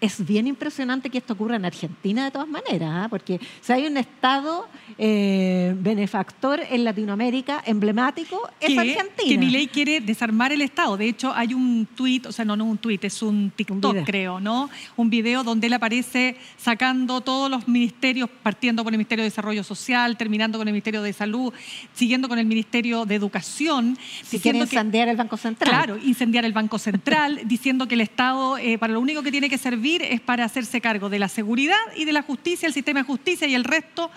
es 0.00 0.24
bien 0.24 0.46
impresionante 0.46 1.10
que 1.10 1.18
esto 1.18 1.32
ocurra 1.32 1.56
en 1.56 1.64
Argentina 1.64 2.24
de 2.24 2.30
todas 2.30 2.48
maneras, 2.48 2.90
¿ah? 2.92 3.06
porque 3.10 3.40
si 3.60 3.72
hay 3.72 3.86
un 3.86 3.96
Estado 3.96 4.68
eh, 4.96 5.74
benefactor 5.78 6.60
en 6.70 6.84
Latinoamérica 6.84 7.62
emblemático, 7.66 8.48
es 8.60 8.78
Argentina. 8.78 9.28
Que 9.28 9.38
mi 9.38 9.50
ley 9.50 9.66
quiere 9.66 10.00
desarmar 10.00 10.52
el 10.52 10.62
Estado. 10.62 10.96
De 10.96 11.08
hecho, 11.08 11.32
hay 11.34 11.52
un 11.52 11.86
tuit, 11.96 12.26
o 12.26 12.32
sea, 12.32 12.44
no, 12.44 12.56
no 12.56 12.64
un 12.64 12.78
tuit, 12.78 13.04
es 13.04 13.22
un 13.22 13.50
TikTok, 13.54 14.04
creo, 14.04 14.38
¿no? 14.38 14.70
Un 14.96 15.10
video 15.10 15.42
donde 15.42 15.66
él 15.66 15.72
aparece 15.72 16.36
sacando 16.56 17.20
todos 17.20 17.50
los 17.50 17.66
ministerios, 17.66 18.30
partiendo 18.42 18.84
con 18.84 18.94
el 18.94 18.98
Ministerio 18.98 19.24
de 19.24 19.30
Desarrollo 19.30 19.64
Social, 19.64 20.16
terminando 20.16 20.58
con 20.58 20.68
el 20.68 20.72
Ministerio 20.72 21.02
de 21.02 21.12
Salud, 21.12 21.52
siguiendo 21.92 22.28
con 22.28 22.38
el 22.38 22.46
Ministerio 22.46 23.04
de 23.04 23.16
Educación. 23.16 23.98
Si 24.22 24.38
quiere 24.38 24.58
incendiar 24.58 25.08
el 25.08 25.16
Banco 25.16 25.36
Central. 25.36 25.70
Claro, 25.70 25.98
incendiar 25.98 26.44
el 26.44 26.52
Banco 26.52 26.78
Central, 26.78 27.40
diciendo 27.46 27.88
que 27.88 27.94
el 27.94 28.02
Estado, 28.02 28.58
eh, 28.58 28.78
para 28.78 28.92
lo 28.92 29.00
único 29.00 29.22
que 29.22 29.32
tiene 29.32 29.50
que 29.50 29.58
servir, 29.58 29.87
es 29.96 30.20
para 30.20 30.44
hacerse 30.44 30.80
cargo 30.80 31.08
de 31.08 31.18
la 31.18 31.28
seguridad 31.28 31.76
y 31.96 32.04
de 32.04 32.12
la 32.12 32.22
justicia, 32.22 32.66
el 32.66 32.74
sistema 32.74 33.00
de 33.00 33.06
justicia 33.06 33.46
y 33.46 33.54
el 33.54 33.64
resto. 33.64 34.10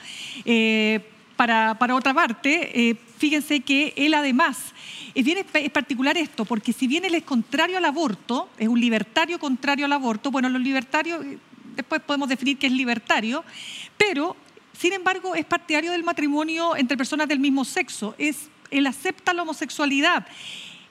Eh, 0.45 0.99
para, 1.35 1.95
otra 1.95 2.13
parte, 2.13 2.89
eh, 2.89 2.95
fíjense 3.17 3.61
que 3.61 3.93
él 3.95 4.13
además, 4.13 4.59
es 5.15 5.25
bien 5.25 5.39
es 5.53 5.71
particular 5.71 6.15
esto, 6.15 6.45
porque 6.45 6.71
si 6.71 6.85
bien 6.85 7.03
él 7.03 7.15
es 7.15 7.23
contrario 7.23 7.79
al 7.79 7.85
aborto, 7.85 8.49
es 8.59 8.67
un 8.67 8.79
libertario 8.79 9.39
contrario 9.39 9.85
al 9.85 9.93
aborto, 9.93 10.29
bueno, 10.29 10.49
los 10.49 10.61
libertarios, 10.61 11.25
eh, 11.25 11.39
después 11.75 11.99
podemos 12.01 12.29
definir 12.29 12.59
que 12.59 12.67
es 12.67 12.73
libertario, 12.73 13.43
pero 13.97 14.35
sin 14.77 14.93
embargo 14.93 15.33
es 15.33 15.45
partidario 15.45 15.91
del 15.91 16.03
matrimonio 16.03 16.75
entre 16.75 16.95
personas 16.95 17.27
del 17.27 17.39
mismo 17.39 17.65
sexo, 17.65 18.13
es, 18.19 18.49
él 18.69 18.85
acepta 18.85 19.33
la 19.33 19.41
homosexualidad 19.41 20.27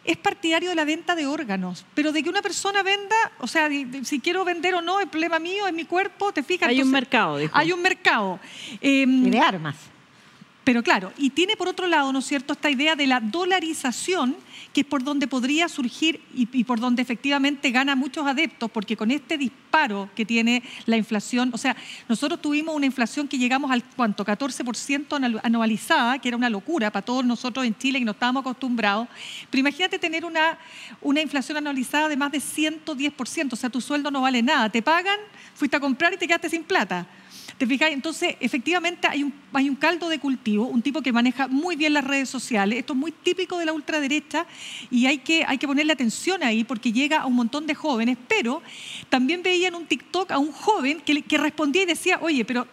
es 0.05 0.17
partidario 0.17 0.71
de 0.71 0.75
la 0.75 0.85
venta 0.85 1.15
de 1.15 1.27
órganos, 1.27 1.85
pero 1.95 2.13
de 2.13 2.23
que 2.23 2.31
una 2.31 2.43
persona 2.43 2.83
venda, 2.83 3.17
o 3.39 3.47
sea, 3.47 3.69
si 4.03 4.21
quiero 4.21 4.45
vender 4.45 4.75
o 4.75 4.83
no, 4.83 5.01
el 5.01 5.09
problema 5.09 5.39
mío 5.39 5.67
es 5.67 5.75
mi 5.75 5.85
cuerpo, 5.85 6.33
te 6.33 6.43
fijas. 6.43 6.69
Hay 6.69 6.83
un 6.83 6.91
mercado, 6.91 7.39
dijo. 7.39 7.57
Hay 7.57 7.73
un 7.73 7.83
mercado. 7.83 8.41
Em, 8.81 9.27
y 9.27 9.31
de 9.31 9.41
armas. 9.41 9.77
Pero 10.65 10.83
claro, 10.83 11.13
y 11.17 11.31
tiene 11.31 11.57
por 11.57 11.69
otro 11.69 11.87
lado, 11.87 12.13
¿no 12.13 12.21
es 12.21 12.27
cierto?, 12.27 12.53
esta 12.53 12.71
idea 12.71 12.95
de 12.95 13.07
la 13.07 13.21
dolarización 13.21 14.37
que 14.73 14.83
es 14.83 14.87
por 14.87 15.03
donde 15.03 15.27
podría 15.27 15.69
surgir 15.69 16.21
y, 16.35 16.47
por 16.65 16.79
donde 16.79 17.03
efectivamente 17.03 17.71
gana 17.71 17.97
muchos 17.97 18.27
adeptos, 18.27 18.71
porque 18.71 18.97
con 18.97 19.11
este 19.11 19.37
disparo 19.37 20.09
que 20.15 20.25
tiene 20.25 20.63
la 20.87 20.97
inflación, 20.97 21.51
o 21.53 21.59
sea, 21.59 21.77
nosotros 22.09 22.41
tuvimos 22.41 22.75
una 22.75 22.87
inflación 22.87 23.27
que 23.27 23.39
llegamos 23.39 23.71
al 23.71 23.83
cuánto, 23.83 24.25
14% 24.25 25.41
anualizada, 25.43 26.19
que 26.19 26.29
era 26.29 26.37
una 26.37 26.51
locura 26.51 26.91
para 26.91 27.05
todos 27.05 27.25
nosotros 27.25 27.67
en 27.67 27.77
Chile 27.77 27.99
que 27.99 28.05
no 28.05 28.13
estábamos 28.13 28.43
acostumbrados, 28.43 29.09
pero 29.51 29.61
imagínate 29.61 29.99
tener 29.99 30.25
una, 30.25 30.59
una 31.01 31.21
inflación 31.21 31.59
anualizada 31.59 32.09
de 32.09 32.17
más 32.17 32.31
de 32.31 32.39
110%, 32.39 33.53
o 33.53 33.57
sea, 33.57 33.71
tu 33.71 33.81
sueldo 33.81 34.11
no 34.11 34.23
vale 34.23 34.43
nada, 34.43 34.69
te 34.71 34.83
pagan, 34.83 35.19
fuiste 35.55 35.77
a 35.77 35.81
comprar 35.81 36.13
y 36.13 36.17
te 36.17 36.27
quedaste 36.27 36.49
sin 36.49 36.63
plata. 36.63 37.07
¿Te 37.61 37.67
fijáis? 37.67 37.93
Entonces, 37.93 38.37
efectivamente 38.41 39.07
hay 39.07 39.23
un, 39.23 39.35
hay 39.53 39.69
un 39.69 39.77
caldo 39.77 40.09
de 40.09 40.19
cultivo, 40.19 40.65
un 40.65 40.81
tipo 40.81 41.03
que 41.03 41.13
maneja 41.13 41.47
muy 41.47 41.77
bien 41.77 41.93
las 41.93 42.05
redes 42.05 42.31
sociales. 42.31 42.79
Esto 42.79 42.95
es 42.95 42.99
muy 42.99 43.13
típico 43.13 43.59
de 43.59 43.67
la 43.67 43.75
ultraderecha 43.75 44.47
y 44.91 45.05
hay 45.05 45.19
que, 45.19 45.45
hay 45.47 45.59
que 45.59 45.67
ponerle 45.67 45.93
atención 45.93 46.43
ahí 46.43 46.65
porque 46.65 46.91
llega 46.91 47.19
a 47.19 47.27
un 47.27 47.35
montón 47.35 47.67
de 47.67 47.75
jóvenes. 47.75 48.17
Pero 48.29 48.63
también 49.11 49.43
veía 49.43 49.69
en 49.69 49.75
un 49.75 49.85
TikTok 49.85 50.31
a 50.31 50.39
un 50.39 50.53
joven 50.53 51.03
que, 51.03 51.21
que 51.21 51.37
respondía 51.37 51.83
y 51.83 51.85
decía, 51.85 52.19
oye, 52.23 52.47
pero 52.47 52.67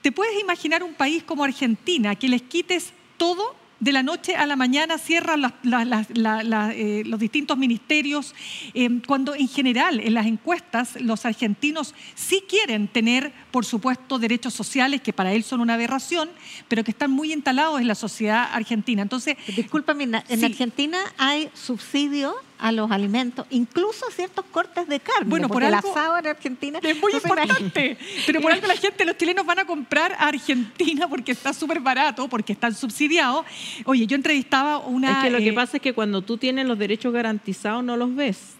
¿te 0.00 0.12
puedes 0.12 0.40
imaginar 0.40 0.84
un 0.84 0.94
país 0.94 1.24
como 1.24 1.42
Argentina 1.42 2.14
que 2.14 2.28
les 2.28 2.42
quites 2.42 2.92
todo 3.16 3.56
de 3.84 3.92
la 3.92 4.02
noche 4.02 4.34
a 4.34 4.46
la 4.46 4.56
mañana 4.56 4.96
cierran 4.96 5.44
eh, 5.44 7.02
los 7.04 7.20
distintos 7.20 7.58
ministerios, 7.58 8.34
eh, 8.72 8.88
cuando 9.06 9.34
en 9.34 9.46
general 9.46 10.00
en 10.00 10.14
las 10.14 10.24
encuestas 10.24 10.98
los 11.02 11.26
argentinos 11.26 11.94
sí 12.14 12.42
quieren 12.48 12.88
tener, 12.88 13.30
por 13.50 13.66
supuesto, 13.66 14.18
derechos 14.18 14.54
sociales 14.54 15.02
que 15.02 15.12
para 15.12 15.34
él 15.34 15.44
son 15.44 15.60
una 15.60 15.74
aberración, 15.74 16.30
pero 16.66 16.82
que 16.82 16.92
están 16.92 17.10
muy 17.10 17.30
instalados 17.34 17.78
en 17.78 17.86
la 17.86 17.94
sociedad 17.94 18.48
argentina. 18.54 19.02
Entonces, 19.02 19.36
discúlpame, 19.54 20.04
en 20.04 20.44
Argentina 20.44 20.98
hay 21.18 21.50
subsidios 21.52 22.34
a 22.58 22.72
los 22.72 22.90
alimentos, 22.90 23.46
incluso 23.50 24.06
ciertos 24.10 24.44
cortes 24.50 24.88
de 24.88 25.00
carne. 25.00 25.28
Bueno, 25.28 25.48
por 25.48 25.64
algo, 25.64 25.78
el 25.78 25.90
asado 25.90 26.18
en 26.18 26.26
Argentina 26.26 26.78
es 26.82 27.00
muy 27.00 27.12
importante, 27.12 27.98
pero 28.26 28.40
por 28.40 28.52
algo 28.52 28.66
la 28.66 28.76
gente, 28.76 29.04
los 29.04 29.16
chilenos 29.16 29.44
van 29.44 29.58
a 29.58 29.64
comprar 29.64 30.12
a 30.12 30.28
Argentina 30.28 31.08
porque 31.08 31.32
está 31.32 31.52
súper 31.52 31.80
barato, 31.80 32.28
porque 32.28 32.52
están 32.52 32.74
subsidiados. 32.74 33.44
Oye, 33.84 34.06
yo 34.06 34.16
entrevistaba 34.16 34.78
una... 34.78 35.12
Es 35.12 35.24
que 35.24 35.30
lo 35.30 35.38
que 35.38 35.48
eh, 35.48 35.52
pasa 35.52 35.76
es 35.76 35.82
que 35.82 35.92
cuando 35.92 36.22
tú 36.22 36.38
tienes 36.38 36.66
los 36.66 36.78
derechos 36.78 37.12
garantizados 37.12 37.84
no 37.84 37.96
los 37.96 38.14
ves. 38.14 38.54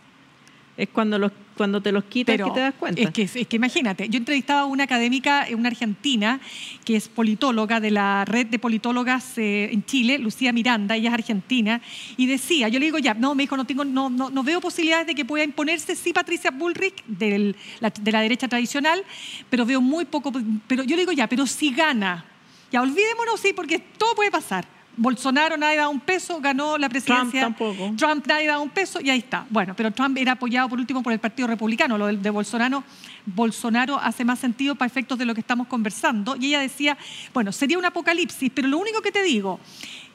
Es 0.76 0.88
cuando 0.88 1.18
los 1.18 1.32
cuando 1.54 1.80
te 1.80 1.92
los 1.92 2.04
quitas 2.04 2.36
que 2.36 2.50
te 2.50 2.60
das 2.60 2.74
cuenta. 2.74 3.00
Es 3.00 3.10
que, 3.10 3.22
es 3.22 3.46
que 3.46 3.56
imagínate, 3.56 4.08
yo 4.08 4.18
entrevistaba 4.18 4.62
a 4.62 4.64
una 4.64 4.84
académica, 4.84 5.46
una 5.56 5.68
argentina, 5.68 6.40
que 6.84 6.96
es 6.96 7.08
politóloga 7.08 7.80
de 7.80 7.90
la 7.90 8.24
red 8.24 8.46
de 8.46 8.58
politólogas 8.58 9.38
eh, 9.38 9.70
en 9.72 9.84
Chile, 9.84 10.18
Lucía 10.18 10.52
Miranda, 10.52 10.96
ella 10.96 11.10
es 11.10 11.14
argentina, 11.14 11.80
y 12.16 12.26
decía, 12.26 12.68
yo 12.68 12.78
le 12.78 12.86
digo, 12.86 12.98
ya, 12.98 13.14
no, 13.14 13.34
me 13.34 13.44
dijo, 13.44 13.56
no, 13.56 13.64
tengo, 13.64 13.84
no, 13.84 14.10
no, 14.10 14.42
veo 14.42 14.60
posibilidades 14.60 15.06
de 15.06 15.14
que 15.14 15.24
pueda 15.24 15.44
imponerse, 15.44 15.96
sí, 15.96 16.12
Patricia 16.12 16.50
Bullrich, 16.50 17.04
de 17.06 17.54
la 17.80 18.20
derecha 18.20 18.48
tradicional, 18.48 19.02
pero 19.48 19.64
veo 19.64 19.80
muy 19.80 20.04
poco, 20.04 20.32
pero 20.66 20.82
yo 20.82 20.96
le 20.96 21.02
digo, 21.02 21.12
ya, 21.12 21.28
pero 21.28 21.46
si 21.46 21.72
gana, 21.72 22.24
ya 22.72 22.82
olvidémonos, 22.82 23.40
sí, 23.40 23.52
porque 23.54 23.78
todo 23.78 24.14
puede 24.14 24.30
pasar. 24.30 24.73
Bolsonaro 24.96 25.56
nadie 25.56 25.76
da 25.76 25.88
un 25.88 26.00
peso, 26.00 26.40
ganó 26.40 26.78
la 26.78 26.88
presidencia. 26.88 27.40
Trump 27.40 27.58
tampoco. 27.58 27.94
Trump 27.96 28.26
nadie 28.26 28.46
da 28.46 28.58
un 28.58 28.70
peso 28.70 29.00
y 29.00 29.10
ahí 29.10 29.18
está. 29.18 29.46
Bueno, 29.50 29.74
pero 29.76 29.90
Trump 29.90 30.16
era 30.18 30.32
apoyado 30.32 30.68
por 30.68 30.78
último 30.78 31.02
por 31.02 31.12
el 31.12 31.18
Partido 31.18 31.48
Republicano. 31.48 31.98
Lo 31.98 32.06
de, 32.06 32.30
Bolsonaro, 32.30 32.84
Bolsonaro 33.26 33.98
hace 33.98 34.24
más 34.24 34.38
sentido 34.38 34.74
para 34.74 34.86
efectos 34.86 35.18
de 35.18 35.24
lo 35.24 35.34
que 35.34 35.40
estamos 35.40 35.66
conversando. 35.66 36.36
Y 36.36 36.46
ella 36.46 36.60
decía, 36.60 36.96
bueno, 37.32 37.52
sería 37.52 37.78
un 37.78 37.84
apocalipsis, 37.84 38.50
pero 38.54 38.68
lo 38.68 38.78
único 38.78 39.02
que 39.02 39.12
te 39.12 39.22
digo, 39.22 39.60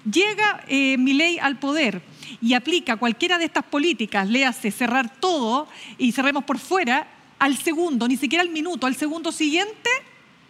llega 0.10 0.64
eh, 0.68 0.98
mi 0.98 1.14
ley 1.14 1.40
al 1.40 1.58
poder 1.58 2.02
y 2.42 2.54
aplica 2.54 2.98
cualquiera 2.98 3.38
de 3.38 3.46
estas 3.46 3.66
políticas, 3.66 4.28
le 4.28 4.46
hace 4.46 4.72
cerrar 4.72 5.20
todo 5.20 5.68
y 5.98 6.12
cerremos 6.12 6.44
por 6.44 6.60
fuera, 6.60 7.08
al 7.40 7.58
segundo, 7.58 8.08
ni 8.08 8.18
siquiera 8.18 8.44
al 8.44 8.50
minuto, 8.50 8.86
al 8.86 8.96
segundo 8.96 9.32
siguiente 9.32 9.90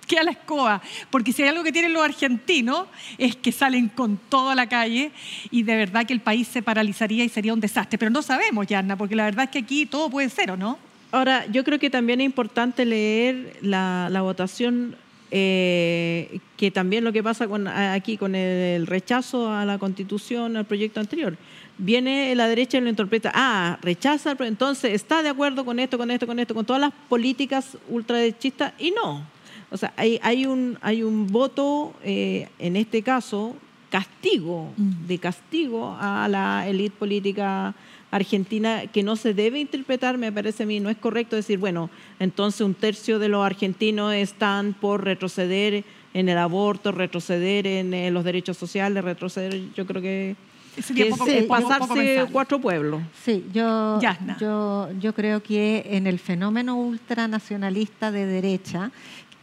que 0.09 0.17
a 0.17 0.23
la 0.23 0.31
escoba, 0.31 0.81
porque 1.11 1.31
si 1.31 1.43
hay 1.43 1.49
algo 1.49 1.63
que 1.63 1.71
tienen 1.71 1.93
los 1.93 2.03
argentinos 2.03 2.87
es 3.19 3.35
que 3.35 3.51
salen 3.51 3.89
con 3.89 4.17
todo 4.17 4.49
a 4.49 4.55
la 4.55 4.67
calle 4.67 5.11
y 5.51 5.61
de 5.61 5.77
verdad 5.77 6.05
que 6.07 6.13
el 6.13 6.19
país 6.19 6.47
se 6.47 6.63
paralizaría 6.63 7.23
y 7.23 7.29
sería 7.29 7.53
un 7.53 7.59
desastre. 7.59 7.99
Pero 7.99 8.09
no 8.09 8.23
sabemos, 8.23 8.65
Yanna, 8.65 8.97
porque 8.97 9.15
la 9.15 9.25
verdad 9.25 9.45
es 9.45 9.51
que 9.51 9.59
aquí 9.59 9.85
todo 9.85 10.09
puede 10.09 10.29
ser, 10.29 10.49
¿o 10.49 10.57
no? 10.57 10.79
Ahora, 11.11 11.45
yo 11.51 11.63
creo 11.63 11.77
que 11.77 11.91
también 11.91 12.21
es 12.21 12.25
importante 12.25 12.85
leer 12.85 13.57
la, 13.61 14.09
votación 14.21 14.95
eh, 15.29 16.39
que 16.57 16.71
también 16.71 17.03
lo 17.03 17.13
que 17.13 17.21
pasa 17.21 17.47
con, 17.47 17.67
aquí 17.67 18.17
con 18.17 18.33
el 18.33 18.87
rechazo 18.87 19.51
a 19.51 19.63
la 19.65 19.77
constitución, 19.77 20.57
al 20.57 20.65
proyecto 20.65 20.99
anterior. 20.99 21.37
Viene 21.77 22.33
la 22.33 22.47
derecha 22.47 22.79
y 22.79 22.81
lo 22.81 22.89
interpreta, 22.89 23.31
ah, 23.33 23.77
rechaza, 23.83 24.35
entonces 24.39 24.93
está 24.93 25.21
de 25.21 25.29
acuerdo 25.29 25.65
con 25.65 25.79
esto, 25.79 25.99
con 25.99 26.09
esto, 26.09 26.25
con 26.25 26.39
esto, 26.39 26.55
con 26.55 26.65
todas 26.65 26.81
las 26.81 26.93
políticas 27.07 27.77
ultraderechistas 27.89 28.73
y 28.79 28.89
no. 28.89 29.38
O 29.71 29.77
sea, 29.77 29.93
hay, 29.97 30.19
hay, 30.23 30.45
un, 30.45 30.77
hay 30.81 31.03
un 31.03 31.27
voto, 31.27 31.93
eh, 32.03 32.47
en 32.59 32.75
este 32.75 33.01
caso, 33.03 33.55
castigo, 33.89 34.71
de 34.77 35.17
castigo 35.17 35.95
a 35.99 36.27
la 36.27 36.67
élite 36.67 36.95
política 36.97 37.73
argentina 38.11 38.83
que 38.87 39.03
no 39.03 39.15
se 39.15 39.33
debe 39.33 39.59
interpretar, 39.59 40.17
me 40.17 40.31
parece 40.31 40.63
a 40.63 40.65
mí, 40.65 40.79
no 40.79 40.89
es 40.89 40.97
correcto 40.97 41.35
decir, 41.35 41.59
bueno, 41.59 41.89
entonces 42.19 42.61
un 42.61 42.73
tercio 42.73 43.19
de 43.19 43.29
los 43.29 43.45
argentinos 43.45 44.13
están 44.13 44.73
por 44.73 45.03
retroceder 45.03 45.83
en 46.13 46.29
el 46.29 46.37
aborto, 46.39 46.91
retroceder 46.91 47.67
en 47.67 47.93
eh, 47.93 48.09
los 48.09 48.23
derechos 48.23 48.57
sociales, 48.57 49.03
retroceder, 49.03 49.59
yo 49.75 49.85
creo 49.85 50.01
que, 50.01 50.35
Sería 50.81 51.05
que 51.05 51.09
poco- 51.11 51.25
poco 51.47 51.69
pasarse 51.69 52.25
cuatro 52.31 52.59
pueblos. 52.59 53.01
Sí, 53.25 53.43
yo, 53.53 53.99
yo, 54.39 54.89
yo 54.99 55.13
creo 55.13 55.43
que 55.43 55.83
en 55.91 56.07
el 56.07 56.19
fenómeno 56.19 56.77
ultranacionalista 56.79 58.11
de 58.11 58.25
derecha 58.25 58.91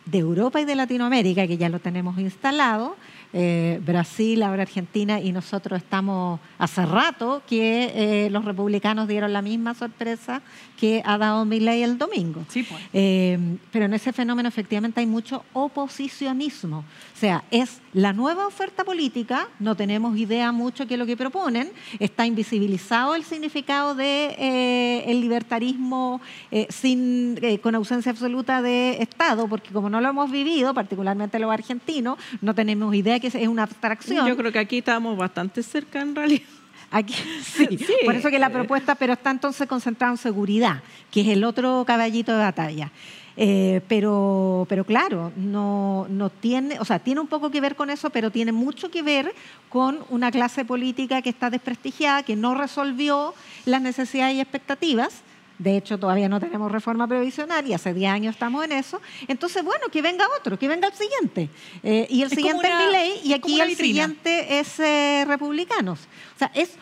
de 0.06 0.18
Europa 0.18 0.60
y 0.60 0.64
de 0.64 0.74
Latinoamérica, 0.76 1.46
que 1.46 1.58
ya 1.58 1.68
lo 1.68 1.80
tenemos 1.80 2.18
instalado, 2.18 2.96
eh, 3.32 3.80
Brasil, 3.84 4.42
ahora 4.42 4.62
Argentina, 4.62 5.20
y 5.20 5.32
nosotros 5.32 5.82
estamos 5.82 6.40
hace 6.58 6.86
rato 6.86 7.42
que 7.46 7.92
eh, 7.94 8.30
los 8.30 8.44
republicanos 8.44 9.08
dieron 9.08 9.32
la 9.32 9.42
misma 9.42 9.74
sorpresa 9.74 10.42
que 10.76 11.02
ha 11.04 11.18
dado 11.18 11.44
Milei 11.44 11.82
el 11.82 11.98
domingo. 11.98 12.44
Sí, 12.48 12.62
pues. 12.62 12.82
Eh, 12.92 13.38
pero 13.72 13.86
en 13.86 13.94
ese 13.94 14.12
fenómeno 14.12 14.48
efectivamente 14.48 15.00
hay 15.00 15.06
mucho 15.06 15.44
oposicionismo. 15.52 16.78
O 16.78 17.18
sea, 17.18 17.44
es 17.50 17.80
la 17.92 18.12
nueva 18.12 18.46
oferta 18.46 18.84
política, 18.84 19.48
no 19.58 19.74
tenemos 19.74 20.16
idea 20.18 20.52
mucho 20.52 20.86
qué 20.86 20.94
es 20.94 20.98
lo 20.98 21.06
que 21.06 21.16
proponen, 21.16 21.70
está 21.98 22.26
invisibilizado 22.26 23.14
el 23.14 23.24
significado 23.24 23.94
de 23.94 24.36
eh, 24.38 25.04
el 25.10 25.20
libertarismo 25.20 26.20
sin, 26.68 27.38
con 27.62 27.74
ausencia 27.74 28.12
absoluta 28.12 28.62
de 28.62 29.02
Estado, 29.02 29.48
porque 29.48 29.70
como 29.72 29.88
no 29.88 30.00
lo 30.00 30.08
hemos 30.08 30.30
vivido, 30.30 30.74
particularmente 30.74 31.38
los 31.38 31.50
argentinos, 31.50 32.18
no 32.40 32.54
tenemos 32.54 32.94
idea 32.94 33.20
que 33.32 33.42
es 33.42 33.48
una 33.48 33.64
abstracción. 33.64 34.26
Yo 34.26 34.36
creo 34.36 34.52
que 34.52 34.58
aquí 34.58 34.78
estamos 34.78 35.16
bastante 35.16 35.62
cerca 35.62 36.00
en 36.00 36.14
realidad. 36.14 36.42
Aquí, 36.90 37.14
sí, 37.42 37.66
Sí. 37.78 37.94
por 38.04 38.14
eso 38.14 38.30
que 38.30 38.38
la 38.38 38.50
propuesta, 38.50 38.94
pero 38.94 39.14
está 39.14 39.30
entonces 39.30 39.66
concentrada 39.66 40.12
en 40.12 40.18
seguridad, 40.18 40.82
que 41.10 41.22
es 41.22 41.28
el 41.28 41.44
otro 41.44 41.84
caballito 41.86 42.32
de 42.32 42.38
batalla. 42.38 42.90
Eh, 43.38 43.82
pero, 43.86 44.66
pero 44.68 44.84
claro, 44.84 45.30
no, 45.36 46.06
no 46.08 46.30
tiene, 46.30 46.80
o 46.80 46.86
sea, 46.86 46.98
tiene 47.00 47.20
un 47.20 47.26
poco 47.26 47.50
que 47.50 47.60
ver 47.60 47.76
con 47.76 47.90
eso, 47.90 48.08
pero 48.08 48.30
tiene 48.30 48.50
mucho 48.50 48.90
que 48.90 49.02
ver 49.02 49.34
con 49.68 49.98
una 50.08 50.30
clase 50.30 50.64
política 50.64 51.20
que 51.20 51.28
está 51.28 51.50
desprestigiada, 51.50 52.22
que 52.22 52.34
no 52.34 52.54
resolvió 52.54 53.34
las 53.66 53.82
necesidades 53.82 54.36
y 54.36 54.40
expectativas. 54.40 55.22
De 55.58 55.76
hecho, 55.76 55.98
todavía 55.98 56.28
no 56.28 56.38
tenemos 56.38 56.70
reforma 56.70 57.06
previsional 57.08 57.66
y 57.66 57.72
hace 57.72 57.94
10 57.94 58.10
años 58.10 58.34
estamos 58.34 58.64
en 58.64 58.72
eso. 58.72 59.00
Entonces, 59.26 59.64
bueno, 59.64 59.86
que 59.90 60.02
venga 60.02 60.24
otro, 60.38 60.58
que 60.58 60.68
venga 60.68 60.88
el 60.88 60.94
siguiente. 60.94 61.48
Eh, 61.82 62.06
y 62.10 62.20
el 62.22 62.28
Es 62.30 62.34
siguiente 62.36 62.66
una- 62.66 62.80
es 62.80 62.86
Milei 62.86 63.20
y 63.24 63.32
aquí 63.32 63.60
el 63.60 63.74
siguiente 63.76 64.58
es 64.58 64.78
eh, 64.80 65.24
republicanos. 65.26 66.00
O 66.34 66.38
sea, 66.38 66.50
es 66.54 66.76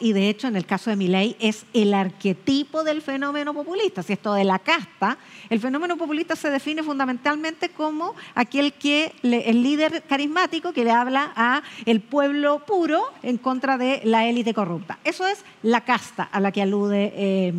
y 0.00 0.12
de 0.12 0.28
hecho 0.28 0.46
en 0.48 0.56
el 0.56 0.66
caso 0.66 0.90
de 0.90 0.96
Milei 0.96 1.36
es 1.40 1.64
el 1.72 1.94
arquetipo 1.94 2.82
del 2.84 3.02
fenómeno 3.02 3.54
populista. 3.54 4.02
Si 4.02 4.12
esto 4.12 4.34
de 4.34 4.44
la 4.44 4.58
casta, 4.58 5.18
el 5.48 5.60
fenómeno 5.60 5.96
populista 5.96 6.36
se 6.36 6.50
define 6.50 6.82
fundamentalmente 6.82 7.68
como 7.70 8.14
aquel 8.34 8.72
que 8.72 9.12
le- 9.22 9.48
el 9.50 9.62
líder 9.62 10.02
carismático 10.08 10.72
que 10.72 10.84
le 10.84 10.90
habla 10.92 11.32
a 11.36 11.62
el 11.86 12.00
pueblo 12.00 12.64
puro 12.66 13.02
en 13.22 13.38
contra 13.38 13.76
de 13.78 14.00
la 14.04 14.26
élite 14.28 14.54
corrupta. 14.54 14.98
Eso 15.04 15.26
es 15.26 15.44
la 15.62 15.80
casta 15.84 16.22
a 16.24 16.38
la 16.40 16.52
que 16.52 16.62
alude 16.62 17.12
eh. 17.16 17.52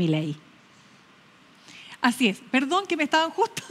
Así 2.01 2.27
es. 2.27 2.39
Perdón 2.49 2.87
que 2.87 2.97
me 2.97 3.03
estaban 3.03 3.29
justo. 3.29 3.61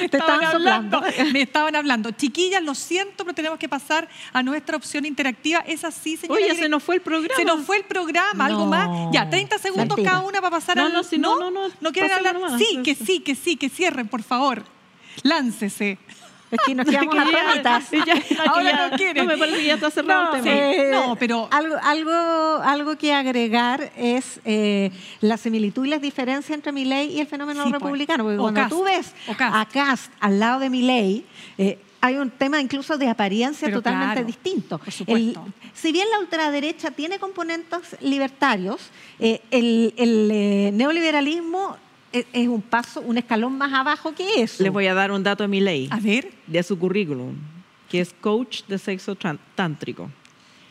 me 0.00 0.08
Te 0.10 0.18
estaban 0.18 0.44
hablando. 0.44 1.02
Me 1.32 1.40
estaban 1.42 1.74
hablando. 1.74 2.10
Chiquillas, 2.10 2.62
lo 2.62 2.74
siento, 2.74 3.24
pero 3.24 3.34
tenemos 3.34 3.58
que 3.58 3.68
pasar 3.68 4.08
a 4.32 4.42
nuestra 4.42 4.76
opción 4.76 5.06
interactiva. 5.06 5.60
Es 5.66 5.82
así, 5.84 6.16
señora. 6.18 6.38
Oye, 6.40 6.54
se 6.54 6.68
nos 6.68 6.82
fue 6.82 6.96
el 6.96 7.00
programa. 7.00 7.34
Se 7.34 7.44
nos 7.44 7.64
fue 7.64 7.78
el 7.78 7.84
programa, 7.84 8.44
algo 8.46 8.64
No. 8.64 8.66
más. 8.66 9.12
Ya, 9.12 9.28
30 9.30 9.58
segundos 9.58 9.98
cada 10.04 10.20
una 10.20 10.40
para 10.40 10.50
pasar 10.50 10.76
No, 10.76 10.86
al... 10.86 10.92
no, 10.92 11.02
si 11.02 11.16
no, 11.16 11.50
no, 11.50 11.68
no, 11.80 11.92
quieren 11.92 12.12
hablar? 12.12 12.36
Sí, 12.58 12.80
que 12.84 12.94
sí, 12.94 13.20
que 13.20 13.34
sí, 13.34 13.56
que 13.56 13.70
cierren, 13.70 14.06
por 14.08 14.22
favor. 14.22 14.64
Láncese. 15.22 15.98
Es 16.52 16.58
que 16.66 16.74
nos 16.74 16.86
quedamos 16.86 17.16
a 17.16 17.24
que 17.24 18.36
Ahora 18.46 18.62
ya- 18.70 18.88
no 18.90 18.96
quieren. 18.96 19.26
me 19.26 19.36
parece 19.38 19.58
que 19.58 19.64
ya 19.66 19.74
está 19.74 19.90
cerrado 19.90 20.36
el 20.36 20.42
tema. 20.42 20.54
Eh, 20.56 20.90
No, 20.92 21.16
pero- 21.16 21.48
Algo, 21.50 21.76
algo, 21.82 22.12
algo 22.62 22.96
que 22.96 23.12
agregar 23.12 23.90
es 23.96 24.40
eh, 24.44 24.90
la 25.20 25.36
similitud 25.36 25.84
y 25.86 25.88
las 25.88 26.00
diferencias 26.00 26.54
entre 26.54 26.70
Milei 26.72 27.10
y 27.16 27.20
el 27.20 27.26
fenómeno 27.26 27.64
Sí, 27.64 27.70
pues. 27.70 27.80
republicano. 27.82 28.24
Porque 28.24 28.36
cuando 28.38 28.68
tú 28.68 28.84
ves 28.84 29.12
a 29.38 29.66
Cast 29.66 30.12
al 30.20 30.38
lado 30.38 30.60
de 30.60 30.70
Milei, 30.70 31.24
eh, 31.58 31.78
hay 32.04 32.16
un 32.16 32.30
tema 32.30 32.60
incluso 32.60 32.98
de 32.98 33.08
apariencia 33.08 33.66
Pero 33.68 33.78
totalmente 33.78 34.14
claro, 34.14 34.26
distinto. 34.26 34.78
por 34.78 34.92
supuesto. 34.92 35.44
El- 35.46 35.52
si 35.72 35.90
bien 35.92 36.06
la 36.10 36.18
ultraderecha 36.18 36.90
tiene 36.90 37.18
componentes 37.18 37.96
libertarios, 38.00 38.90
eh, 39.18 39.40
el, 39.50 39.94
el, 39.96 40.30
eh, 40.30 40.70
neoliberalismo 40.74 41.76
es, 42.12 42.26
es 42.32 42.48
un 42.48 42.62
paso, 42.62 43.00
un 43.00 43.18
escalón 43.18 43.56
más 43.58 43.72
abajo 43.72 44.12
que 44.14 44.42
eso. 44.42 44.62
Les 44.62 44.72
voy 44.72 44.86
a 44.86 44.94
dar 44.94 45.10
un 45.12 45.22
dato 45.22 45.42
de 45.44 45.48
mi 45.48 45.60
ley, 45.60 45.88
A 45.90 45.98
ver. 46.00 46.30
de 46.46 46.62
su 46.62 46.78
currículum, 46.78 47.34
que 47.88 48.00
es 48.00 48.14
coach 48.20 48.62
de 48.68 48.78
sexo 48.78 49.16
tántrico. 49.54 50.10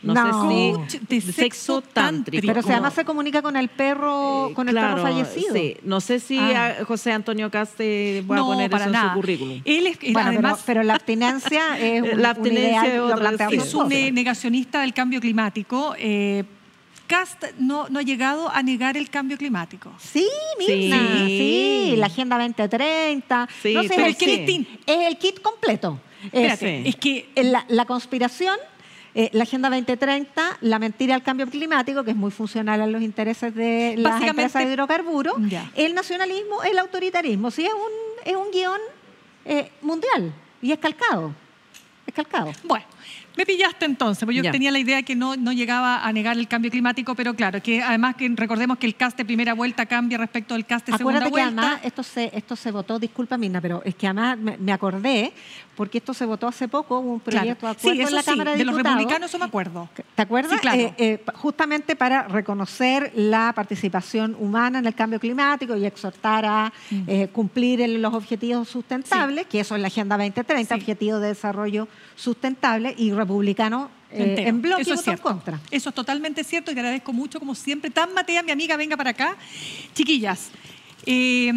No, 0.03 0.15
No. 0.15 0.49
sé 0.49 0.55
si 0.55 0.71
Coach 0.73 0.95
de 1.09 1.21
sexo 1.21 1.81
tántrico. 1.83 2.47
Pero 2.47 2.61
además 2.67 2.93
se 2.95 3.05
comunica 3.05 3.43
con 3.43 3.55
el 3.55 3.67
perro, 3.69 4.49
Eh, 4.49 4.53
con 4.55 4.67
el 4.67 4.73
claro, 4.73 4.95
perro 4.95 5.07
fallecido. 5.07 5.53
Sí. 5.53 5.77
No 5.83 6.01
sé 6.01 6.19
si 6.19 6.39
Ah. 6.39 6.77
a 6.81 6.85
José 6.85 7.11
Antonio 7.11 7.51
Caste 7.51 8.23
va 8.27 8.35
a 8.37 8.39
no, 8.39 8.45
poner 8.47 8.71
para 8.71 8.85
eso 8.85 8.89
en 8.89 8.93
nada. 8.93 9.09
su 9.13 9.19
currículum. 9.19 9.61
Él 9.63 9.85
es, 9.85 9.99
Bueno, 10.11 10.29
además, 10.29 10.63
pero, 10.65 10.79
pero 10.79 10.83
la 10.83 10.95
abstinencia 10.95 11.61
es 11.79 12.01
un, 12.01 12.07
La 12.09 12.15
un 12.15 12.25
abstinencia 12.25 12.71
ideal, 12.87 12.87
es 12.95 12.99
otra, 13.13 13.47
es 13.51 13.73
un 13.75 13.89
negacionista 13.89 14.81
del 14.81 14.93
cambio 14.95 15.21
climático. 15.21 15.93
Eh, 15.99 16.45
Cast 17.11 17.43
no, 17.59 17.87
no 17.89 17.99
ha 17.99 18.03
llegado 18.03 18.49
a 18.49 18.63
negar 18.63 18.95
el 18.95 19.09
cambio 19.09 19.37
climático. 19.37 19.91
Sí, 19.99 20.25
Mirna, 20.57 21.25
sí. 21.27 21.89
Sí. 21.91 21.95
la 21.97 22.05
Agenda 22.05 22.37
2030. 22.37 23.49
Sí, 23.61 23.73
no 23.73 23.83
sé, 23.83 23.89
pero 23.89 24.03
es, 24.07 24.07
el 24.07 24.15
sí. 24.15 24.45
kit, 24.45 24.69
es 24.85 25.07
el 25.07 25.17
kit 25.17 25.41
completo. 25.41 25.99
Espérate, 26.23 26.87
es 26.87 26.95
que 26.95 27.29
La, 27.35 27.65
la 27.67 27.83
conspiración, 27.85 28.55
eh, 29.13 29.29
la 29.33 29.43
Agenda 29.43 29.69
2030, 29.69 30.59
la 30.61 30.79
mentira 30.79 31.13
al 31.15 31.21
cambio 31.23 31.47
climático, 31.47 32.03
que 32.05 32.11
es 32.11 32.17
muy 32.17 32.31
funcional 32.31 32.79
a 32.81 32.87
los 32.87 33.01
intereses 33.01 33.53
de 33.53 33.95
las 33.97 34.21
empresas 34.21 34.63
de 34.65 34.71
hidrocarburos, 34.71 35.35
Ya. 35.49 35.69
el 35.75 35.93
nacionalismo, 35.93 36.63
el 36.63 36.79
autoritarismo. 36.79 37.51
Sí, 37.51 37.65
es 37.65 37.73
un, 37.73 38.31
es 38.31 38.35
un 38.37 38.51
guion 38.51 38.79
eh, 39.43 39.69
mundial 39.81 40.31
y 40.61 40.71
es 40.71 40.77
calcado. 40.79 41.33
Es 42.07 42.13
calcado. 42.13 42.51
Bueno, 42.63 42.85
me 43.37 43.45
pillaste 43.45 43.85
entonces, 43.85 44.25
porque 44.25 44.41
yo 44.41 44.51
tenía 44.51 44.71
la 44.71 44.79
idea 44.79 45.03
que 45.03 45.15
no, 45.15 45.35
no 45.37 45.51
llegaba 45.53 46.05
a 46.05 46.11
negar 46.13 46.37
el 46.37 46.47
cambio 46.47 46.69
climático, 46.69 47.15
pero 47.15 47.33
claro, 47.33 47.61
que 47.61 47.81
además 47.81 48.15
que 48.15 48.29
recordemos 48.35 48.77
que 48.77 48.85
el 48.87 48.95
cast 48.95 49.17
de 49.17 49.25
primera 49.25 49.53
vuelta 49.53 49.85
cambia 49.85 50.17
respecto 50.17 50.53
al 50.53 50.65
cast 50.65 50.85
de 50.87 50.97
segunda 50.97 51.19
Acuérdate 51.19 51.41
que 51.43 51.45
vuelta. 51.51 51.61
además 51.67 51.85
esto 51.85 52.03
se, 52.03 52.29
esto 52.33 52.55
se 52.55 52.71
votó, 52.71 52.99
disculpa 52.99 53.37
Mirna, 53.37 53.61
pero 53.61 53.81
es 53.85 53.95
que 53.95 54.07
además 54.07 54.37
me, 54.37 54.57
me 54.57 54.73
acordé, 54.73 55.31
porque 55.75 55.97
esto 55.99 56.13
se 56.13 56.25
votó 56.25 56.47
hace 56.47 56.67
poco, 56.67 56.99
hubo 56.99 57.13
un 57.13 57.19
Claro. 57.19 57.39
proyecto 57.41 57.65
de 57.67 57.71
acuerdo 57.71 57.95
Sí, 57.95 58.01
en 58.07 58.15
la 58.15 58.21
sí, 58.21 58.29
Cámara 58.31 58.51
de, 58.51 58.57
de 58.57 58.65
los 58.65 58.75
republicanos 58.75 59.29
eso 59.29 59.39
me 59.39 59.45
acuerdo. 59.45 59.89
¿Te 60.15 60.21
acuerdas? 60.21 60.53
Sí, 60.53 60.59
claro. 60.59 60.79
Eh, 60.81 60.93
eh, 60.97 61.23
justamente 61.33 61.95
para 61.95 62.27
reconocer 62.27 63.11
la 63.15 63.53
participación 63.55 64.35
humana 64.39 64.79
en 64.79 64.85
el 64.85 64.93
cambio 64.93 65.19
climático 65.19 65.75
y 65.77 65.85
exhortar 65.85 66.45
a 66.45 66.73
Mm. 66.91 67.03
eh, 67.07 67.27
cumplir 67.31 67.81
el- 67.81 68.01
los 68.01 68.13
objetivos 68.13 68.67
sustentables, 68.67 69.45
que 69.47 69.59
eso 69.61 69.75
es 69.75 69.81
la 69.81 69.87
Agenda 69.87 70.17
2030, 70.17 70.75
Sí. 70.75 70.81
Objetivos 70.81 71.21
de 71.21 71.27
Desarrollo 71.29 71.87
Sustentable, 72.15 72.93
y 72.97 73.11
republicanos 73.21 73.89
Me 74.11 74.23
eh, 74.33 74.47
en 74.47 74.61
bloque 74.61 74.81
Eso 74.81 74.93
es 74.93 75.01
cierto. 75.03 75.23
contra. 75.23 75.59
Eso 75.69 75.89
es 75.89 75.95
totalmente 75.95 76.43
cierto 76.43 76.71
y 76.71 76.73
te 76.73 76.79
agradezco 76.81 77.13
mucho, 77.13 77.39
como 77.39 77.55
siempre. 77.55 77.89
Tan 77.89 78.13
Matea, 78.13 78.43
mi 78.43 78.51
amiga, 78.51 78.75
venga 78.77 78.97
para 78.97 79.11
acá. 79.11 79.37
Chiquillas, 79.93 80.51
eh, 81.05 81.51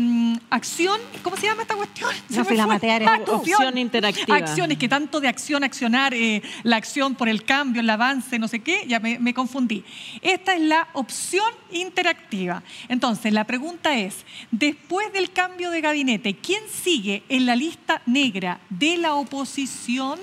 acción, 0.49 0.99
¿cómo 1.23 1.37
se 1.37 1.47
llama 1.47 1.63
esta 1.63 1.75
cuestión? 1.75 2.11
Se 2.31 2.39
No, 2.39 2.45
si 2.45 2.57
la 2.57 2.67
fue. 2.67 2.79
Eres 2.83 3.25
tú. 3.25 3.33
Opción 3.33 3.77
interactiva. 3.77 4.37
Acciones, 4.37 4.79
que 4.79 4.89
tanto 4.89 5.21
de 5.21 5.29
acción, 5.29 5.65
accionar, 5.65 6.15
eh, 6.15 6.43
la 6.63 6.77
acción 6.77 7.15
por 7.15 7.29
el 7.29 7.45
cambio, 7.45 7.83
el 7.83 7.91
avance, 7.91 8.39
no 8.39 8.49
sé 8.49 8.61
qué, 8.61 8.85
ya 8.87 9.01
me, 9.01 9.19
me 9.19 9.35
confundí. 9.35 9.85
Esta 10.23 10.55
es 10.55 10.63
la 10.63 10.89
opción 10.95 11.51
interactiva. 11.73 12.63
Entonces, 12.89 13.33
la 13.33 13.45
pregunta 13.45 13.97
es, 13.99 14.25
después 14.51 15.13
del 15.13 15.31
cambio 15.31 15.71
de 15.71 15.81
gabinete, 15.81 16.35
¿quién 16.37 16.63
sigue 16.71 17.23
en 17.29 17.47
la 17.47 17.57
lista 17.57 18.01
negra 18.07 18.61
de 18.71 18.97
la 18.97 19.15
oposición? 19.15 20.19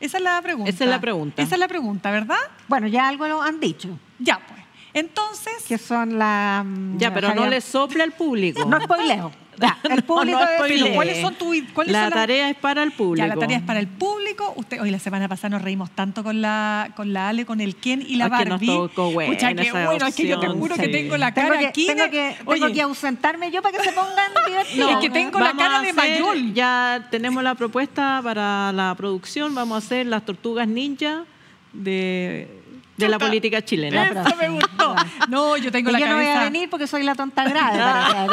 Esa 0.00 0.16
es 0.18 0.22
la 0.24 0.40
pregunta. 0.42 0.70
Esa 0.70 0.84
es 0.84 0.90
la 0.90 1.00
pregunta. 1.00 1.42
Esa 1.42 1.54
es 1.54 1.58
la 1.60 1.68
pregunta, 1.68 2.10
¿verdad? 2.10 2.38
Bueno, 2.68 2.86
ya 2.86 3.08
algo 3.08 3.28
lo 3.28 3.42
han 3.42 3.60
dicho, 3.60 3.88
Ya, 4.18 4.38
pues. 4.46 4.60
Entonces, 4.92 5.64
que 5.68 5.78
son 5.78 6.18
la... 6.18 6.64
mm, 6.66 6.98
Ya, 6.98 7.14
pero 7.14 7.32
no 7.34 7.46
le 7.46 7.60
sopla 7.60 8.02
al 8.04 8.12
público. 8.12 8.64
No 8.66 8.80
spoileo. 8.80 9.30
Ya, 9.60 9.78
el 9.94 10.02
público 10.02 10.38
no. 10.40 10.46
Pero 10.66 10.86
¿cuáles 10.94 11.20
son 11.20 11.34
tu- 11.34 11.52
cuáles 11.74 11.92
La 11.92 12.00
son 12.04 12.10
las- 12.10 12.18
tarea 12.18 12.48
es 12.50 12.56
para 12.56 12.82
el 12.82 12.92
público. 12.92 13.26
Ya, 13.26 13.34
la 13.34 13.38
tarea 13.40 13.58
es 13.58 13.62
para 13.62 13.78
el 13.80 13.88
público. 13.88 14.52
Usted, 14.56 14.80
hoy 14.80 14.90
la 14.90 14.98
semana 14.98 15.28
pasada 15.28 15.50
nos 15.50 15.62
reímos 15.62 15.90
tanto 15.90 16.22
con 16.24 16.40
la, 16.40 16.92
con 16.96 17.12
la 17.12 17.28
Ale, 17.28 17.44
con 17.44 17.60
el 17.60 17.76
Ken 17.76 18.02
y 18.06 18.16
la 18.16 18.26
Es 18.26 18.30
que 18.32 18.44
nos 18.46 18.48
Barbie. 18.60 18.66
tocó 18.66 19.10
buena 19.12 19.32
Pucha, 19.32 19.54
qué 19.54 19.62
esa 19.62 19.84
bueno, 19.86 20.06
es 20.06 20.14
que 20.14 20.26
yo 20.26 20.40
te 20.40 20.46
opción, 20.46 20.60
juro 20.60 20.74
que 20.76 20.84
sí. 20.86 20.92
tengo 20.92 21.16
la 21.16 21.32
Tengo 21.34 21.48
cara 21.48 21.60
que, 21.60 21.66
aquí. 21.66 21.86
tengo 21.86 22.02
de- 22.04 22.10
que, 22.10 22.34
tengo 22.38 22.50
Oye, 22.52 22.72
que 22.72 22.82
ausentarme 22.82 23.50
yo 23.50 23.60
para 23.62 23.76
que 23.78 23.84
se 23.84 23.92
pongan 23.92 24.30
divertidos. 24.46 24.90
es 24.92 24.96
que 24.98 25.10
tengo 25.10 25.38
la 25.38 25.52
cara 25.52 25.80
de 25.82 25.92
Mayol. 25.92 26.54
Ya 26.54 27.08
tenemos 27.10 27.42
la 27.42 27.54
propuesta 27.54 28.20
para 28.22 28.72
la 28.72 28.94
producción. 28.96 29.54
Vamos 29.54 29.74
a 29.82 29.86
hacer 29.86 30.06
las 30.06 30.24
tortugas 30.24 30.66
ninja 30.68 31.24
de, 31.72 32.48
de 32.96 33.08
la 33.08 33.18
política 33.18 33.62
chilena. 33.64 34.06
Eso 34.26 34.36
me 34.36 34.48
gustó. 34.48 34.79
No, 35.28 35.56
yo 35.56 35.70
tengo 35.72 35.90
Y 35.90 35.92
la 35.92 35.98
yo 36.00 36.06
no 36.08 36.14
voy 36.16 36.24
cabeza. 36.24 36.40
a 36.40 36.44
venir 36.44 36.70
porque 36.70 36.86
soy 36.86 37.02
la 37.02 37.14
tonta 37.14 37.44
grave. 37.44 37.78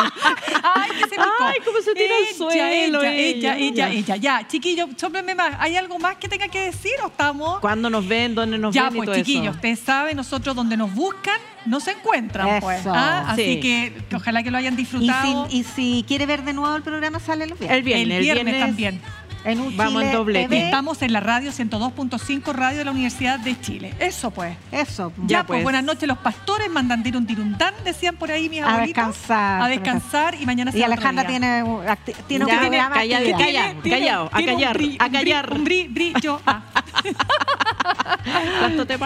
Ay, 0.64 0.90
que 0.92 1.04
se 1.04 1.10
picó. 1.16 1.24
Ay, 1.40 1.60
cómo 1.66 1.78
se 1.82 1.94
tira 1.94 2.16
Ella, 2.18 2.38
suelo 2.38 3.02
Ella, 3.04 3.14
ella. 3.14 3.56
ella, 3.56 3.58
ella, 3.58 3.74
Ya. 3.88 3.90
ella. 3.92 4.16
Ya, 4.18 4.48
chiquillos, 4.48 4.90
sóplenme 4.98 5.36
más. 5.36 5.56
¿Hay 5.60 5.76
algo 5.76 6.00
más 6.00 6.16
que 6.18 6.28
tenga 6.28 6.48
que 6.48 6.60
decir 6.62 6.94
o 7.04 7.08
estamos? 7.08 7.60
¿Cuándo 7.60 7.90
nos 7.90 8.08
ven? 8.08 8.36
¿Dónde 8.36 8.58
nos 8.58 8.74
Ya, 8.74 8.90
ven? 8.90 9.04
y 9.04 9.06
pues 9.06 9.18
chiquillos, 9.18 9.56
ustedes 9.56 9.80
saben, 9.80 10.18
nosotros 10.18 10.56
donde 10.56 10.78
nos 10.78 10.94
buscan, 10.94 11.40
no 11.66 11.80
se 11.80 11.92
encuentran, 11.92 12.60
pues. 12.62 12.82
Eso. 12.82 12.92
¿ah? 12.94 13.26
Así 13.30 13.44
Sí. 13.56 13.60
que, 13.60 13.94
que 14.10 14.16
ojalá 14.16 14.44
que 14.44 14.52
lo 14.52 14.58
hayan 14.58 14.74
Y 14.74 14.78
disfrutado. 14.78 15.48
si, 15.50 15.58
y 15.58 15.64
si 15.64 16.06
quiere 16.08 16.26
ver 16.26 16.44
de 16.44 16.54
nuevo 16.54 16.76
el 16.76 16.84
programa, 16.84 17.20
sale 17.20 17.48
los 17.48 17.58
viernes. 17.60 17.78
El 17.78 17.84
viernes, 17.84 18.18
el 18.18 18.24
viernes, 18.24 18.60
también. 18.60 19.02
En 19.48 19.62
un 19.62 19.78
Vamos 19.78 20.04
en. 20.04 20.12
TV. 20.12 20.66
Estamos 20.66 21.02
en 21.02 21.14
la 21.14 21.22
radio 21.22 21.52
102.5, 21.54 22.52
radio 22.54 22.80
de 22.80 22.86
la 22.86 22.92
Universidad 22.92 23.40
de 23.40 23.58
Chile. 23.62 23.94
Eso 23.98 24.30
pues. 24.30 24.58
Eso. 24.74 25.14
Ya, 25.20 25.24
Ya, 25.26 25.38
pues, 25.46 25.58
pues. 25.58 25.64
buenas 25.64 25.86
noches 25.86 26.06
los 26.06 26.18
pastores, 26.18 26.70
mandan 26.70 27.02
un 27.16 27.26
tirundán, 27.26 27.74
decían 27.86 28.18
por 28.18 28.30
ahí 28.30 28.50
mis 28.50 28.62
A 28.62 28.74
abuelitos. 28.74 29.06
descansar. 29.08 29.62
A 29.62 29.68
descansar 29.70 30.36
y 30.36 30.46
mañana 30.46 30.72
Y 30.72 30.74
será 30.74 30.88
otro 30.88 30.94
Alejandra 30.96 31.24
día. 31.24 31.30
tiene, 31.40 31.64
un 31.64 31.82
tiene 32.28 32.46
un 32.46 32.52
programa 32.60 32.96
calla- 32.96 33.18
actividad. 33.20 33.38
calla. 33.40 33.74
callado, 33.82 34.30
a 34.34 34.40
un 34.40 34.46
callar, 34.46 34.78
bri- 34.78 34.98
a 35.00 35.06
un 35.06 35.12
bri- 35.12 35.14
callar. 35.14 35.54
Un 35.54 35.66
bri- 35.66 35.94
brillo. 35.94 36.42
Ah. 36.46 36.62
¿Cuánto 38.60 38.86
te. 38.86 38.94
A 38.96 38.98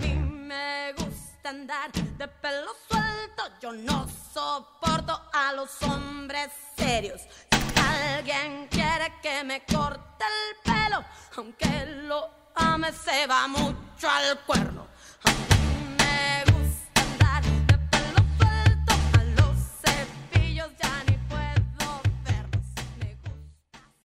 mí 0.00 0.14
me 0.14 0.92
gusta 0.96 1.48
andar 1.50 1.90
de 1.92 2.28
pelo 2.28 2.70
suelto, 2.88 3.11
yo 3.60 3.72
no 3.72 4.06
soporto 4.32 5.20
a 5.32 5.52
los 5.52 5.82
hombres 5.82 6.50
serios. 6.76 7.20
Si 7.50 7.80
alguien 7.80 8.66
quiere 8.68 9.12
que 9.22 9.44
me 9.44 9.64
corte 9.64 10.24
el 10.24 10.72
pelo, 10.72 11.04
aunque 11.36 11.86
lo 12.08 12.28
ame, 12.54 12.92
se 12.92 13.26
va 13.26 13.46
mucho 13.48 14.08
al 14.08 14.38
cuerno. 14.40 14.86
A 15.24 15.30
me 15.98 16.51